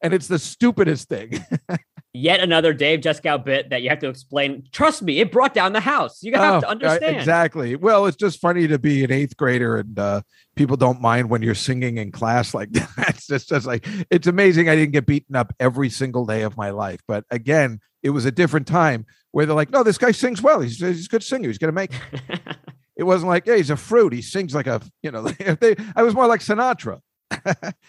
And 0.00 0.14
it's 0.14 0.28
the 0.28 0.38
stupidest 0.38 1.08
thing. 1.08 1.44
Yet 2.16 2.38
another 2.38 2.72
Dave 2.72 3.00
Juskow 3.00 3.44
bit 3.44 3.70
that 3.70 3.82
you 3.82 3.88
have 3.90 3.98
to 3.98 4.08
explain. 4.08 4.68
Trust 4.70 5.02
me, 5.02 5.18
it 5.18 5.32
brought 5.32 5.52
down 5.52 5.72
the 5.72 5.80
house. 5.80 6.22
You 6.22 6.32
have 6.34 6.60
to 6.60 6.66
Oh, 6.66 6.68
uh, 6.68 6.72
understand. 6.72 7.16
exactly. 7.16 7.74
Well, 7.74 8.06
it's 8.06 8.16
just 8.16 8.40
funny 8.40 8.68
to 8.68 8.78
be 8.78 9.02
an 9.02 9.10
eighth 9.10 9.36
grader 9.36 9.78
and 9.78 9.98
uh, 9.98 10.20
people 10.54 10.76
don't 10.76 11.00
mind 11.00 11.28
when 11.28 11.42
you're 11.42 11.56
singing 11.56 11.98
in 11.98 12.12
class 12.12 12.54
like 12.54 12.70
that. 12.72 12.88
It's 13.08 13.26
just, 13.26 13.48
just 13.48 13.66
like 13.66 13.84
it's 14.10 14.28
amazing. 14.28 14.68
I 14.68 14.76
didn't 14.76 14.92
get 14.92 15.06
beaten 15.06 15.34
up 15.34 15.52
every 15.58 15.90
single 15.90 16.24
day 16.24 16.42
of 16.42 16.56
my 16.56 16.70
life, 16.70 17.00
but 17.08 17.24
again, 17.32 17.80
it 18.04 18.10
was 18.10 18.24
a 18.26 18.30
different 18.30 18.68
time 18.68 19.06
where 19.32 19.44
they're 19.44 19.56
like, 19.56 19.70
"No, 19.70 19.82
this 19.82 19.98
guy 19.98 20.12
sings 20.12 20.40
well. 20.40 20.60
He's 20.60 20.78
he's 20.78 21.06
a 21.06 21.08
good 21.08 21.24
singer. 21.24 21.48
He's 21.48 21.58
gonna 21.58 21.72
make." 21.72 21.90
it." 22.12 22.40
it 22.96 23.02
wasn't 23.02 23.28
like, 23.30 23.44
"Yeah, 23.46 23.56
he's 23.56 23.70
a 23.70 23.76
fruit. 23.76 24.12
He 24.12 24.22
sings 24.22 24.54
like 24.54 24.68
a 24.68 24.80
you 25.02 25.10
know." 25.10 25.26
If 25.40 25.58
they, 25.58 25.74
I 25.96 26.04
was 26.04 26.14
more 26.14 26.28
like 26.28 26.42
Sinatra. 26.42 27.00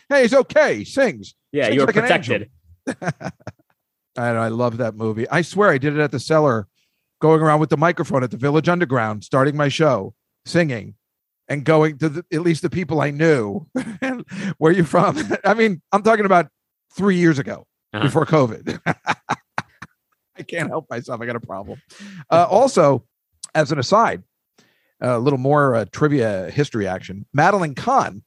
hey, 0.09 0.23
he's 0.23 0.34
okay. 0.34 0.78
He 0.78 0.86
sings. 0.86 1.36
Yeah, 1.51 1.65
Sings 1.65 1.76
you 1.76 1.82
were 1.82 1.86
like 1.88 1.95
an 1.97 2.01
protected. 2.01 2.49
I 2.88 3.32
know, 4.18 4.39
I 4.41 4.47
love 4.49 4.78
that 4.78 4.95
movie. 4.95 5.28
I 5.30 5.41
swear 5.41 5.70
I 5.70 5.78
did 5.78 5.93
it 5.95 5.99
at 5.99 6.11
the 6.11 6.20
cellar, 6.20 6.68
going 7.22 7.41
around 7.41 7.59
with 7.59 7.70
the 7.70 7.78
microphone 7.78 8.24
at 8.24 8.32
the 8.32 8.38
Village 8.38 8.70
Underground, 8.70 9.24
starting 9.24 9.55
my 9.57 9.68
show, 9.70 10.13
singing, 10.45 10.95
and 11.47 11.63
going 11.63 11.97
to 11.99 12.09
the, 12.09 12.26
at 12.34 12.41
least 12.41 12.61
the 12.61 12.70
people 12.70 13.01
I 13.01 13.11
knew. 13.11 13.68
and 14.01 14.26
where 14.57 14.72
you 14.72 14.84
from? 14.84 15.18
I 15.43 15.53
mean, 15.53 15.82
I'm 15.91 16.01
talking 16.03 16.26
about 16.26 16.47
three 16.95 17.18
years 17.18 17.39
ago 17.39 17.66
Uh-huh. 17.93 18.03
before 18.05 18.26
COVID. 18.26 18.80
I 20.38 20.43
can't 20.43 20.70
help 20.70 20.88
myself. 20.89 21.22
I 21.22 21.26
got 21.26 21.36
a 21.36 21.39
problem. 21.39 21.82
Uh, 22.30 22.45
also, 22.49 23.05
as 23.53 23.72
an 23.72 23.80
aside, 23.80 24.24
a 25.01 25.18
little 25.20 25.39
more 25.39 25.76
uh, 25.76 25.86
trivia 25.91 26.49
history 26.49 26.88
action. 26.88 27.26
Madeline 27.34 27.76
Kahn, 27.76 28.24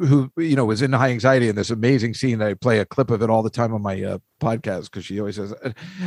who 0.00 0.32
you 0.36 0.56
know 0.56 0.64
was 0.64 0.82
in 0.82 0.92
high 0.92 1.10
anxiety 1.10 1.48
in 1.48 1.56
this 1.56 1.70
amazing 1.70 2.14
scene 2.14 2.40
I 2.40 2.54
play 2.54 2.78
a 2.78 2.86
clip 2.86 3.10
of 3.10 3.22
it 3.22 3.30
all 3.30 3.42
the 3.42 3.50
time 3.50 3.74
on 3.74 3.82
my 3.82 4.02
uh, 4.02 4.18
podcast 4.40 4.84
because 4.84 5.04
she 5.04 5.20
always 5.20 5.36
says, 5.36 5.54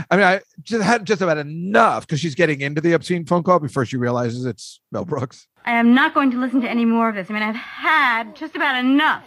I 0.09 0.17
mean, 0.17 0.25
I 0.25 0.41
just 0.61 0.83
had 0.83 1.05
just 1.05 1.21
about 1.21 1.37
enough 1.37 2.07
because 2.07 2.19
she's 2.19 2.35
getting 2.35 2.61
into 2.61 2.81
the 2.81 2.93
obscene 2.93 3.25
phone 3.25 3.43
call 3.43 3.59
before 3.59 3.85
she 3.85 3.97
realizes 3.97 4.45
it's 4.45 4.79
Mel 4.91 5.05
Brooks. 5.05 5.47
I 5.65 5.73
am 5.73 5.93
not 5.93 6.13
going 6.13 6.31
to 6.31 6.39
listen 6.39 6.61
to 6.61 6.69
any 6.69 6.85
more 6.85 7.09
of 7.09 7.15
this. 7.15 7.29
I 7.29 7.33
mean, 7.33 7.43
I've 7.43 7.55
had 7.55 8.35
just 8.35 8.55
about 8.55 8.77
enough. 8.83 9.23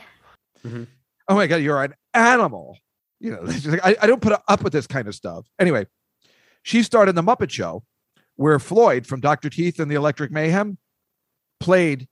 Oh 1.28 1.34
my 1.34 1.46
god, 1.46 1.56
you're 1.56 1.82
an 1.82 1.94
animal. 2.12 2.78
You 3.20 3.32
know, 3.32 3.46
just 3.50 3.66
like, 3.66 3.84
I, 3.84 3.96
I 4.02 4.06
don't 4.06 4.20
put 4.20 4.40
up 4.48 4.62
with 4.62 4.72
this 4.72 4.86
kind 4.86 5.08
of 5.08 5.14
stuff. 5.14 5.46
Anyway, 5.58 5.86
she 6.62 6.82
starred 6.82 7.08
in 7.08 7.14
the 7.14 7.22
Muppet 7.22 7.50
Show, 7.50 7.84
where 8.34 8.58
Floyd 8.58 9.06
from 9.06 9.20
Dr. 9.20 9.48
Teeth 9.48 9.78
and 9.78 9.90
the 9.90 9.94
Electric 9.94 10.30
Mayhem 10.30 10.78
played 11.60 12.08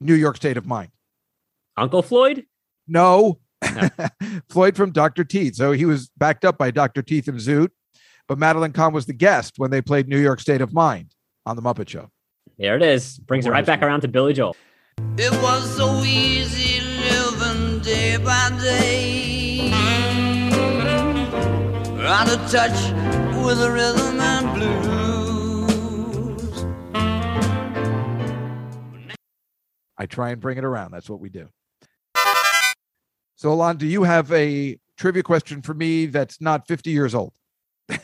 New 0.00 0.14
York 0.14 0.36
State 0.36 0.56
of 0.56 0.66
Mind. 0.66 0.90
Uncle 1.76 2.02
Floyd? 2.02 2.46
No, 2.88 3.38
Floyd 4.48 4.76
from 4.76 4.92
Dr. 4.92 5.24
Teeth. 5.24 5.56
So 5.56 5.72
he 5.72 5.84
was 5.84 6.10
backed 6.16 6.44
up 6.44 6.58
by 6.58 6.70
Dr. 6.70 7.02
Teeth 7.02 7.28
and 7.28 7.38
Zoot, 7.38 7.70
but 8.28 8.38
Madeline 8.38 8.72
Kahn 8.72 8.92
was 8.92 9.06
the 9.06 9.12
guest 9.12 9.54
when 9.56 9.70
they 9.70 9.82
played 9.82 10.08
New 10.08 10.18
York 10.18 10.40
State 10.40 10.60
of 10.60 10.72
Mind 10.72 11.14
on 11.44 11.56
the 11.56 11.62
Muppet 11.62 11.88
Show. 11.88 12.10
There 12.58 12.76
it 12.76 12.82
is. 12.82 13.18
Brings 13.18 13.46
it 13.46 13.50
right 13.50 13.66
back 13.66 13.82
around 13.82 14.00
to 14.02 14.08
Billy 14.08 14.32
Joel. 14.32 14.56
It 15.18 15.32
was 15.42 15.76
so 15.76 16.02
easy 16.04 16.80
living 16.80 17.80
day 17.80 18.16
by 18.16 18.50
day. 18.60 19.70
Out 22.02 22.28
of 22.32 22.50
touch 22.50 22.92
with 23.44 23.58
the 23.58 23.70
rhythm 23.70 24.20
and 24.20 24.54
blues. 24.54 24.96
I 29.98 30.06
try 30.06 30.30
and 30.30 30.40
bring 30.40 30.56
it 30.56 30.64
around. 30.64 30.92
That's 30.92 31.10
what 31.10 31.20
we 31.20 31.28
do. 31.28 31.48
So, 33.36 33.52
Alon, 33.52 33.76
do 33.76 33.86
you 33.86 34.02
have 34.02 34.32
a 34.32 34.78
trivia 34.96 35.22
question 35.22 35.60
for 35.60 35.74
me 35.74 36.06
that's 36.06 36.40
not 36.40 36.66
50 36.66 36.90
years 36.90 37.14
old? 37.14 37.32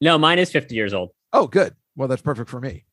No, 0.00 0.18
mine 0.18 0.40
is 0.40 0.50
50 0.50 0.74
years 0.74 0.92
old. 0.92 1.10
Oh, 1.32 1.46
good. 1.46 1.76
Well, 1.94 2.08
that's 2.08 2.22
perfect 2.22 2.50
for 2.50 2.58
me. 2.58 2.84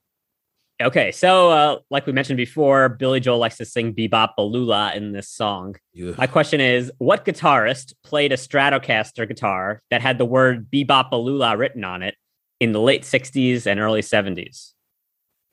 Okay, 0.82 1.12
so 1.12 1.50
uh, 1.50 1.80
like 1.90 2.06
we 2.06 2.14
mentioned 2.14 2.38
before, 2.38 2.88
Billy 2.88 3.20
Joel 3.20 3.40
likes 3.40 3.58
to 3.58 3.66
sing 3.66 3.92
Be-Bop-A-Lula 3.92 4.94
in 4.96 5.12
this 5.12 5.28
song. 5.28 5.76
My 6.18 6.28
question 6.28 6.62
is, 6.62 6.92
what 7.00 7.26
guitarist 7.26 7.94
played 8.04 8.32
a 8.32 8.38
Stratocaster 8.38 9.28
guitar 9.28 9.82
that 9.90 10.02
had 10.02 10.18
the 10.18 10.26
word 10.26 10.70
Be-Bop-A-Lula 10.70 11.58
written 11.58 11.84
on 11.84 12.04
it 12.04 12.16
in 12.60 12.72
the 12.72 12.80
late 12.80 13.02
60s 13.02 13.66
and 13.66 13.80
early 13.80 14.02
70s? 14.02 14.74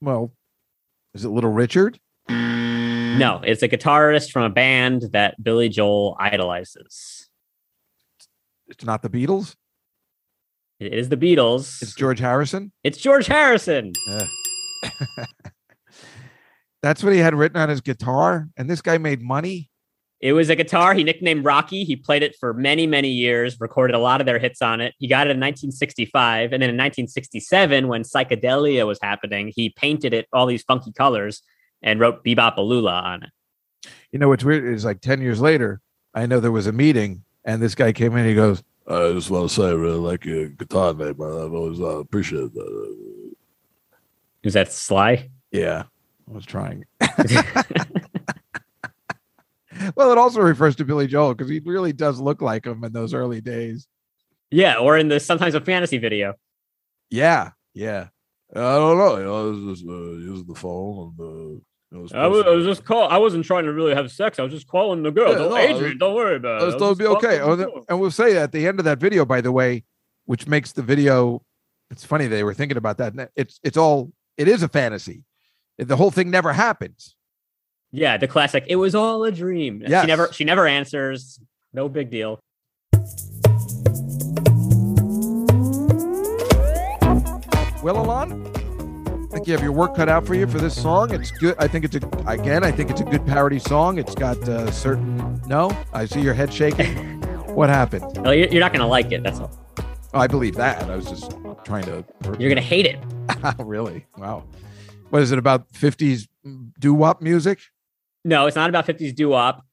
Well, 0.00 0.32
is 1.14 1.24
it 1.24 1.30
Little 1.30 1.52
Richard? 1.52 1.98
No, 3.18 3.40
it's 3.44 3.62
a 3.62 3.68
guitarist 3.68 4.30
from 4.30 4.42
a 4.42 4.50
band 4.50 5.10
that 5.12 5.42
Billy 5.42 5.68
Joel 5.68 6.16
idolizes. 6.20 7.28
It's 8.68 8.84
not 8.84 9.02
the 9.02 9.08
Beatles. 9.08 9.54
It 10.78 10.92
is 10.92 11.08
the 11.08 11.16
Beatles. 11.16 11.80
It's 11.82 11.94
George 11.94 12.18
Harrison. 12.18 12.72
It's 12.84 12.98
George 12.98 13.26
Harrison. 13.26 13.92
Yeah. 14.06 14.26
That's 16.82 17.02
what 17.02 17.14
he 17.14 17.18
had 17.18 17.34
written 17.34 17.60
on 17.60 17.70
his 17.70 17.80
guitar. 17.80 18.48
And 18.56 18.68
this 18.68 18.82
guy 18.82 18.98
made 18.98 19.22
money. 19.22 19.70
It 20.20 20.32
was 20.32 20.50
a 20.50 20.56
guitar 20.56 20.94
he 20.94 21.04
nicknamed 21.04 21.44
Rocky. 21.44 21.84
He 21.84 21.96
played 21.96 22.22
it 22.22 22.36
for 22.38 22.52
many, 22.52 22.86
many 22.86 23.10
years, 23.10 23.60
recorded 23.60 23.94
a 23.94 23.98
lot 23.98 24.20
of 24.20 24.26
their 24.26 24.38
hits 24.38 24.60
on 24.60 24.80
it. 24.80 24.94
He 24.98 25.08
got 25.08 25.26
it 25.26 25.30
in 25.30 25.40
1965. 25.40 26.52
And 26.52 26.62
then 26.62 26.70
in 26.70 26.76
1967, 26.76 27.88
when 27.88 28.02
psychedelia 28.02 28.86
was 28.86 28.98
happening, 29.02 29.52
he 29.54 29.70
painted 29.70 30.12
it 30.12 30.26
all 30.32 30.46
these 30.46 30.62
funky 30.62 30.92
colors 30.92 31.42
and 31.86 32.00
wrote 32.00 32.22
Be-Bop-A-Lula 32.24 32.92
on 32.92 33.22
it. 33.22 33.30
You 34.10 34.18
know 34.18 34.28
what's 34.28 34.44
weird 34.44 34.64
is 34.64 34.84
like 34.84 35.00
10 35.00 35.22
years 35.22 35.40
later, 35.40 35.80
I 36.12 36.26
know 36.26 36.40
there 36.40 36.52
was 36.52 36.66
a 36.66 36.72
meeting 36.72 37.22
and 37.44 37.62
this 37.62 37.74
guy 37.74 37.92
came 37.92 38.12
in 38.12 38.18
and 38.18 38.28
he 38.28 38.34
goes, 38.34 38.62
I 38.88 39.12
just 39.12 39.30
want 39.30 39.48
to 39.48 39.54
say 39.54 39.68
I 39.68 39.72
really 39.72 39.98
like 39.98 40.24
your 40.24 40.48
guitar 40.48 40.92
name. 40.92 41.20
I've 41.22 41.52
always 41.52 41.80
uh, 41.80 42.00
appreciated 42.00 42.52
that. 42.54 43.34
Is 44.42 44.54
that 44.54 44.72
Sly? 44.72 45.30
Yeah, 45.50 45.84
I 46.28 46.32
was 46.32 46.44
trying. 46.44 46.84
well, 49.96 50.12
it 50.12 50.18
also 50.18 50.40
refers 50.40 50.76
to 50.76 50.84
Billy 50.84 51.06
Joel 51.06 51.34
because 51.34 51.50
he 51.50 51.60
really 51.60 51.92
does 51.92 52.20
look 52.20 52.42
like 52.42 52.66
him 52.66 52.84
in 52.84 52.92
those 52.92 53.14
early 53.14 53.40
days. 53.40 53.86
Yeah, 54.50 54.76
or 54.76 54.96
in 54.98 55.08
the 55.08 55.18
sometimes 55.18 55.54
a 55.54 55.60
fantasy 55.60 55.98
video. 55.98 56.34
Yeah, 57.10 57.50
yeah. 57.74 58.08
I 58.54 58.60
don't 58.60 58.98
know. 58.98 59.16
You 59.16 59.24
know, 59.24 59.40
I 59.40 59.42
was 59.50 59.78
just 59.78 59.88
uh, 59.88 59.92
using 59.92 60.46
the 60.46 60.54
phone 60.54 61.14
and. 61.18 61.56
Uh, 61.58 61.60
know, 61.92 62.06
I 62.14 62.26
was, 62.26 62.46
I 62.46 62.50
was 62.50 62.64
just 62.64 62.84
call. 62.84 63.08
I 63.08 63.16
wasn't 63.16 63.44
trying 63.44 63.64
to 63.64 63.72
really 63.72 63.94
have 63.94 64.10
sex. 64.10 64.38
I 64.38 64.42
was 64.42 64.52
just 64.52 64.66
calling 64.66 65.02
the 65.02 65.10
girl. 65.10 65.32
Yeah, 65.32 65.38
don't, 65.38 65.50
no, 65.50 65.56
Adrian, 65.56 65.98
don't 65.98 66.14
worry 66.14 66.36
about 66.36 66.62
it. 66.62 66.74
It'll 66.74 66.94
be 66.94 67.06
okay. 67.06 67.40
Oh, 67.40 67.56
the 67.56 67.70
and 67.88 68.00
we'll 68.00 68.10
say 68.10 68.36
at 68.36 68.52
the 68.52 68.66
end 68.66 68.78
of 68.78 68.84
that 68.84 68.98
video, 68.98 69.24
by 69.24 69.40
the 69.40 69.52
way, 69.52 69.84
which 70.24 70.46
makes 70.46 70.72
the 70.72 70.82
video. 70.82 71.42
It's 71.90 72.04
funny 72.04 72.26
they 72.26 72.42
were 72.42 72.54
thinking 72.54 72.76
about 72.76 72.98
that. 72.98 73.30
It's 73.36 73.60
it's 73.62 73.76
all 73.76 74.12
it 74.36 74.48
is 74.48 74.62
a 74.62 74.68
fantasy. 74.68 75.22
The 75.78 75.96
whole 75.96 76.10
thing 76.10 76.30
never 76.30 76.52
happens. 76.52 77.14
Yeah, 77.92 78.16
the 78.16 78.26
classic. 78.26 78.64
It 78.66 78.76
was 78.76 78.94
all 78.94 79.22
a 79.24 79.30
dream. 79.30 79.82
Yes. 79.86 80.02
She 80.02 80.06
never. 80.08 80.32
She 80.32 80.44
never 80.44 80.66
answers. 80.66 81.38
No 81.72 81.88
big 81.88 82.10
deal. 82.10 82.40
Well, 87.82 87.98
Alon, 88.00 88.50
think 89.46 89.52
you 89.52 89.58
have 89.58 89.62
your 89.62 89.72
work 89.72 89.94
cut 89.94 90.08
out 90.08 90.26
for 90.26 90.34
you 90.34 90.44
for 90.44 90.58
this 90.58 90.74
song. 90.74 91.14
It's 91.14 91.30
good. 91.30 91.54
I 91.60 91.68
think 91.68 91.84
it's 91.84 91.94
a 91.94 92.00
again. 92.26 92.64
I 92.64 92.72
think 92.72 92.90
it's 92.90 93.00
a 93.00 93.04
good 93.04 93.24
parody 93.24 93.60
song. 93.60 93.96
It's 93.96 94.14
got 94.14 94.36
uh, 94.48 94.72
certain. 94.72 95.40
No, 95.46 95.70
I 95.92 96.04
see 96.06 96.20
your 96.20 96.34
head 96.34 96.52
shaking. 96.52 96.96
what 97.54 97.68
happened? 97.68 98.04
No, 98.16 98.32
you're, 98.32 98.48
you're 98.48 98.60
not 98.60 98.72
gonna 98.72 98.88
like 98.88 99.12
it. 99.12 99.22
That's 99.22 99.38
all. 99.38 99.56
Oh, 100.12 100.18
I 100.18 100.26
believe 100.26 100.56
that. 100.56 100.82
I 100.90 100.96
was 100.96 101.08
just 101.08 101.32
trying 101.64 101.84
to. 101.84 102.04
You're 102.40 102.48
gonna 102.48 102.60
hate 102.60 102.86
it. 102.86 102.98
really? 103.60 104.04
Wow. 104.16 104.42
What 105.10 105.22
is 105.22 105.30
it 105.30 105.38
about? 105.38 105.66
Fifties 105.72 106.26
doo 106.80 106.94
wop 106.94 107.22
music? 107.22 107.60
No, 108.24 108.46
it's 108.46 108.56
not 108.56 108.68
about 108.68 108.84
50s 108.84 109.14
doo 109.14 109.28
wop. 109.28 109.64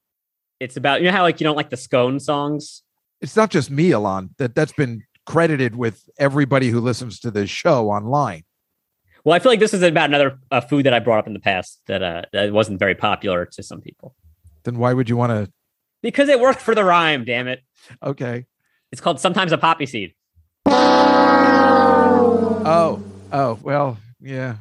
It's 0.59 0.77
about 0.77 1.01
you 1.01 1.07
know 1.07 1.13
how 1.13 1.23
like 1.23 1.39
you 1.39 1.45
don't 1.45 1.55
like 1.55 1.71
the 1.71 1.77
scone 1.77 2.19
songs. 2.19 2.83
It's 3.21 3.35
not 3.35 3.49
just 3.49 3.71
me, 3.71 3.89
Alon. 3.89 4.35
That 4.37 4.53
that's 4.53 4.73
been 4.73 5.01
credited 5.25 5.75
with 5.75 6.07
everybody 6.19 6.69
who 6.69 6.79
listens 6.79 7.19
to 7.21 7.31
this 7.31 7.49
show 7.49 7.89
online. 7.89 8.43
Well, 9.25 9.33
I 9.35 9.39
feel 9.39 9.51
like 9.51 9.59
this 9.59 9.73
is 9.73 9.81
about 9.83 10.09
another 10.09 10.37
uh, 10.51 10.59
food 10.61 10.85
that 10.85 10.93
I 10.93 10.99
brought 10.99 11.19
up 11.19 11.27
in 11.27 11.33
the 11.33 11.39
past 11.39 11.79
that 11.87 12.03
uh, 12.03 12.23
that 12.33 12.51
wasn't 12.51 12.77
very 12.79 12.95
popular 12.95 13.45
to 13.45 13.63
some 13.63 13.79
people 13.81 14.15
Then 14.63 14.77
why 14.77 14.93
would 14.93 15.07
you 15.09 15.15
want 15.17 15.31
to? 15.31 15.51
because 16.01 16.27
it 16.27 16.39
worked 16.39 16.59
for 16.61 16.75
the 16.75 16.83
rhyme. 16.83 17.23
Damn 17.23 17.47
it! 17.47 17.61
Okay. 18.03 18.45
It's 18.91 18.99
called 19.01 19.19
sometimes 19.21 19.51
a 19.53 19.57
poppy 19.57 19.85
seed. 19.85 20.13
Oh, 22.65 23.03
oh, 23.31 23.59
well, 23.61 23.97
yeah. 24.21 24.57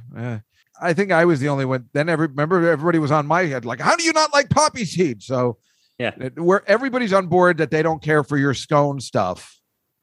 I 0.81 0.93
think 0.95 1.13
I 1.13 1.25
was 1.25 1.41
the 1.41 1.49
only 1.49 1.65
one. 1.65 1.89
Then 1.93 2.09
every 2.09 2.27
remember 2.29 2.69
everybody 2.69 2.99
was 2.99 3.11
on 3.13 3.27
my 3.27 3.43
head, 3.45 3.65
like, 3.65 3.81
how 3.81 3.95
do 3.97 4.03
you 4.05 4.13
not 4.13 4.33
like 4.33 4.51
poppy 4.51 4.85
seed? 4.85 5.23
So 5.23 5.59
Yeah. 5.99 6.13
it- 6.19 6.39
where 6.41 6.63
everybody's 6.69 7.13
on 7.13 7.27
board 7.29 7.59
that 7.59 7.71
they 7.71 7.83
don't 7.83 8.03
care 8.03 8.25
for 8.25 8.37
your 8.37 8.55
scone 8.55 9.01
stuff, 9.01 9.61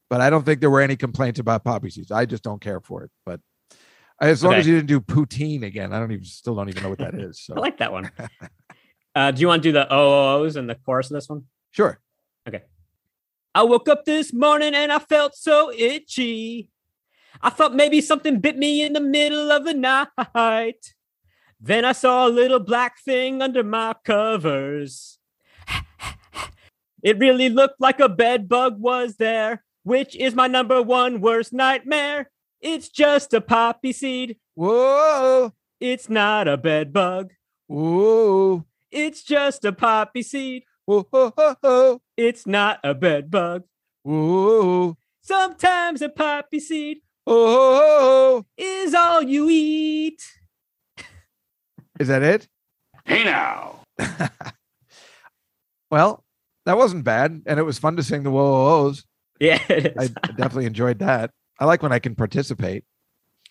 but 0.09 0.21
I 0.21 0.29
don't 0.29 0.45
think 0.45 0.61
there 0.61 0.69
were 0.69 0.81
any 0.81 0.95
complaints 0.95 1.39
about 1.39 1.63
poppy 1.65 1.89
seeds. 1.89 2.11
I 2.11 2.25
just 2.25 2.43
don't 2.43 2.61
care 2.61 2.79
for 2.79 3.03
it. 3.03 3.11
But 3.25 3.41
as 4.21 4.43
long 4.43 4.53
Okay. 4.53 4.59
as 4.59 4.67
you 4.67 4.75
didn't 4.75 4.87
do 4.87 4.99
poutine 4.99 5.63
again, 5.63 5.93
I 5.93 5.99
don't 5.99 6.11
even 6.11 6.25
still 6.25 6.55
don't 6.55 6.69
even 6.69 6.83
know 6.83 6.89
what 6.89 6.99
that 6.99 7.15
is. 7.19 7.39
So 7.41 7.55
I 7.55 7.59
like 7.59 7.77
that 7.79 7.91
one. 7.91 8.11
uh, 9.15 9.31
do 9.31 9.41
you 9.41 9.47
want 9.47 9.63
to 9.63 9.69
do 9.69 9.73
the 9.73 9.93
OOOs 9.93 10.55
and 10.55 10.69
the 10.69 10.75
chorus 10.75 11.09
of 11.09 11.15
this 11.15 11.29
one? 11.29 11.45
sure. 11.71 11.99
Okay. 12.47 12.63
I 13.53 13.63
woke 13.63 13.89
up 13.89 14.05
this 14.05 14.31
morning 14.33 14.73
and 14.75 14.91
I 14.91 14.99
felt 14.99 15.35
so 15.35 15.71
itchy. 15.71 16.69
I 17.41 17.49
thought 17.49 17.75
maybe 17.75 18.01
something 18.01 18.39
bit 18.39 18.57
me 18.57 18.81
in 18.83 18.93
the 18.93 18.99
middle 19.01 19.51
of 19.51 19.65
the 19.65 19.73
night. 19.73 20.93
Then 21.59 21.83
I 21.85 21.91
saw 21.91 22.27
a 22.27 22.29
little 22.29 22.59
black 22.59 22.99
thing 22.99 23.41
under 23.41 23.63
my 23.63 23.95
covers. 24.03 25.17
It 27.01 27.17
really 27.17 27.49
looked 27.49 27.79
like 27.79 27.99
a 27.99 28.09
bed 28.09 28.49
bug 28.49 28.79
was 28.79 29.15
there, 29.15 29.63
which 29.83 30.15
is 30.15 30.35
my 30.35 30.47
number 30.47 30.81
one 30.81 31.21
worst 31.21 31.53
nightmare. 31.53 32.29
It's 32.61 32.89
just 32.89 33.33
a 33.33 33.41
poppy 33.41 33.93
seed. 33.93 34.37
Whoa. 34.55 35.53
It's 35.79 36.09
not 36.09 36.47
a 36.47 36.57
bed 36.57 36.91
bug. 36.91 37.31
Whoa. 37.67 38.65
It's 38.91 39.23
just 39.23 39.63
a 39.65 39.71
poppy 39.71 40.23
seed. 40.23 40.63
Whoa. 40.85 41.07
Whoa. 41.09 41.31
Whoa. 41.61 42.01
It's 42.17 42.45
not 42.45 42.79
a 42.83 42.93
bed 42.93 43.31
bug. 43.31 43.63
Whoa. 44.03 44.97
Sometimes 45.21 46.01
a 46.01 46.09
poppy 46.09 46.59
seed 46.59 46.99
Oh, 47.27 48.43
is 48.57 48.95
all 48.95 49.21
you 49.21 49.47
eat. 49.51 50.19
is 51.99 52.07
that 52.07 52.23
it? 52.23 52.47
Hey 53.05 53.23
now. 53.23 53.81
Well, 55.91 56.23
that 56.65 56.77
wasn't 56.77 57.03
bad, 57.03 57.41
and 57.47 57.59
it 57.59 57.63
was 57.63 57.79
fun 57.79 57.95
to 57.97 58.03
sing 58.03 58.23
the 58.23 58.29
whoa 58.31 58.83
whoas. 58.89 59.03
Yeah, 59.39 59.59
it 59.69 59.93
I 59.97 60.07
definitely 60.07 60.65
enjoyed 60.65 60.99
that. 60.99 61.31
I 61.59 61.65
like 61.65 61.83
when 61.83 61.91
I 61.91 61.99
can 61.99 62.15
participate. 62.15 62.85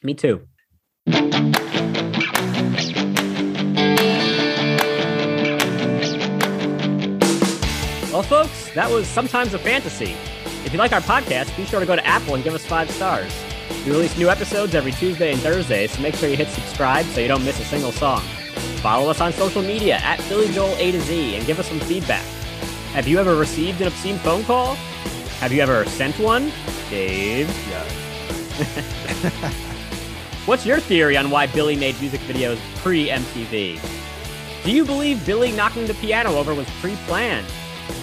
Me 0.02 0.14
too. 0.14 0.48
Well, 8.10 8.22
folks, 8.22 8.72
that 8.74 8.90
was 8.90 9.06
Sometimes 9.06 9.52
a 9.52 9.58
Fantasy. 9.58 10.16
If 10.64 10.72
you 10.72 10.78
like 10.78 10.92
our 10.92 11.02
podcast, 11.02 11.54
be 11.56 11.66
sure 11.66 11.80
to 11.80 11.86
go 11.86 11.96
to 11.96 12.06
Apple 12.06 12.34
and 12.34 12.42
give 12.42 12.54
us 12.54 12.64
five 12.64 12.90
stars. 12.90 13.30
We 13.84 13.90
release 13.92 14.16
new 14.16 14.30
episodes 14.30 14.74
every 14.74 14.92
Tuesday 14.92 15.32
and 15.32 15.40
Thursday, 15.40 15.86
so 15.86 16.00
make 16.00 16.14
sure 16.14 16.30
you 16.30 16.36
hit 16.36 16.48
subscribe 16.48 17.04
so 17.06 17.20
you 17.20 17.28
don't 17.28 17.44
miss 17.44 17.60
a 17.60 17.64
single 17.64 17.92
song. 17.92 18.22
Follow 18.80 19.10
us 19.10 19.20
on 19.20 19.32
social 19.34 19.62
media 19.62 19.96
at 19.96 20.18
Billy 20.28 20.50
Joel 20.52 20.74
A 20.78 20.92
to 20.92 21.00
Z 21.00 21.36
and 21.36 21.46
give 21.46 21.60
us 21.60 21.68
some 21.68 21.80
feedback. 21.80 22.24
Have 22.92 23.06
you 23.06 23.18
ever 23.18 23.36
received 23.36 23.82
an 23.82 23.88
obscene 23.88 24.18
phone 24.18 24.42
call? 24.44 24.76
Have 25.40 25.52
you 25.52 25.60
ever 25.60 25.84
sent 25.86 26.18
one? 26.18 26.50
Dave? 26.90 27.48
What's 30.46 30.66
your 30.66 30.80
theory 30.80 31.16
on 31.16 31.30
why 31.30 31.46
Billy 31.46 31.76
made 31.76 31.98
music 32.00 32.20
videos 32.22 32.58
pre 32.82 33.08
MTV? 33.08 33.78
Do 34.64 34.72
you 34.72 34.84
believe 34.84 35.24
Billy 35.24 35.52
knocking 35.52 35.86
the 35.86 35.94
piano 35.94 36.34
over 36.36 36.54
was 36.54 36.68
pre 36.80 36.96
planned? 37.06 37.46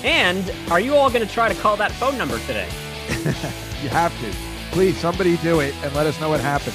And 0.04 0.50
are 0.72 0.80
you 0.80 0.96
all 0.96 1.10
going 1.10 1.28
to 1.28 1.34
try 1.34 1.50
to 1.52 1.60
call 1.62 1.76
that 1.78 1.92
phone 1.94 2.18
number 2.18 2.40
today? 2.40 2.68
You 3.84 3.90
have 3.90 4.18
to. 4.22 4.32
Please, 4.72 4.98
somebody 4.98 5.38
do 5.38 5.60
it 5.60 5.76
and 5.84 5.94
let 5.94 6.08
us 6.08 6.20
know 6.20 6.30
what 6.30 6.40
happened. 6.40 6.74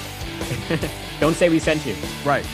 Don't 1.20 1.34
say 1.34 1.48
we 1.48 1.58
sent 1.58 1.84
you. 1.84 1.96
Right. 2.24 2.46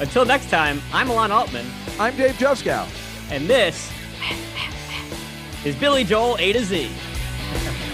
Until 0.00 0.24
next 0.24 0.50
time, 0.50 0.80
I'm 0.92 1.08
Alon 1.08 1.30
Altman, 1.30 1.66
I'm 2.00 2.16
Dave 2.16 2.34
Juskow. 2.36 2.88
and 3.30 3.46
this 3.46 3.92
is 5.64 5.76
Billy 5.76 6.02
Joel 6.02 6.36
A 6.40 6.52
to 6.54 6.64
Z. 6.64 6.90
Okay. 7.52 7.89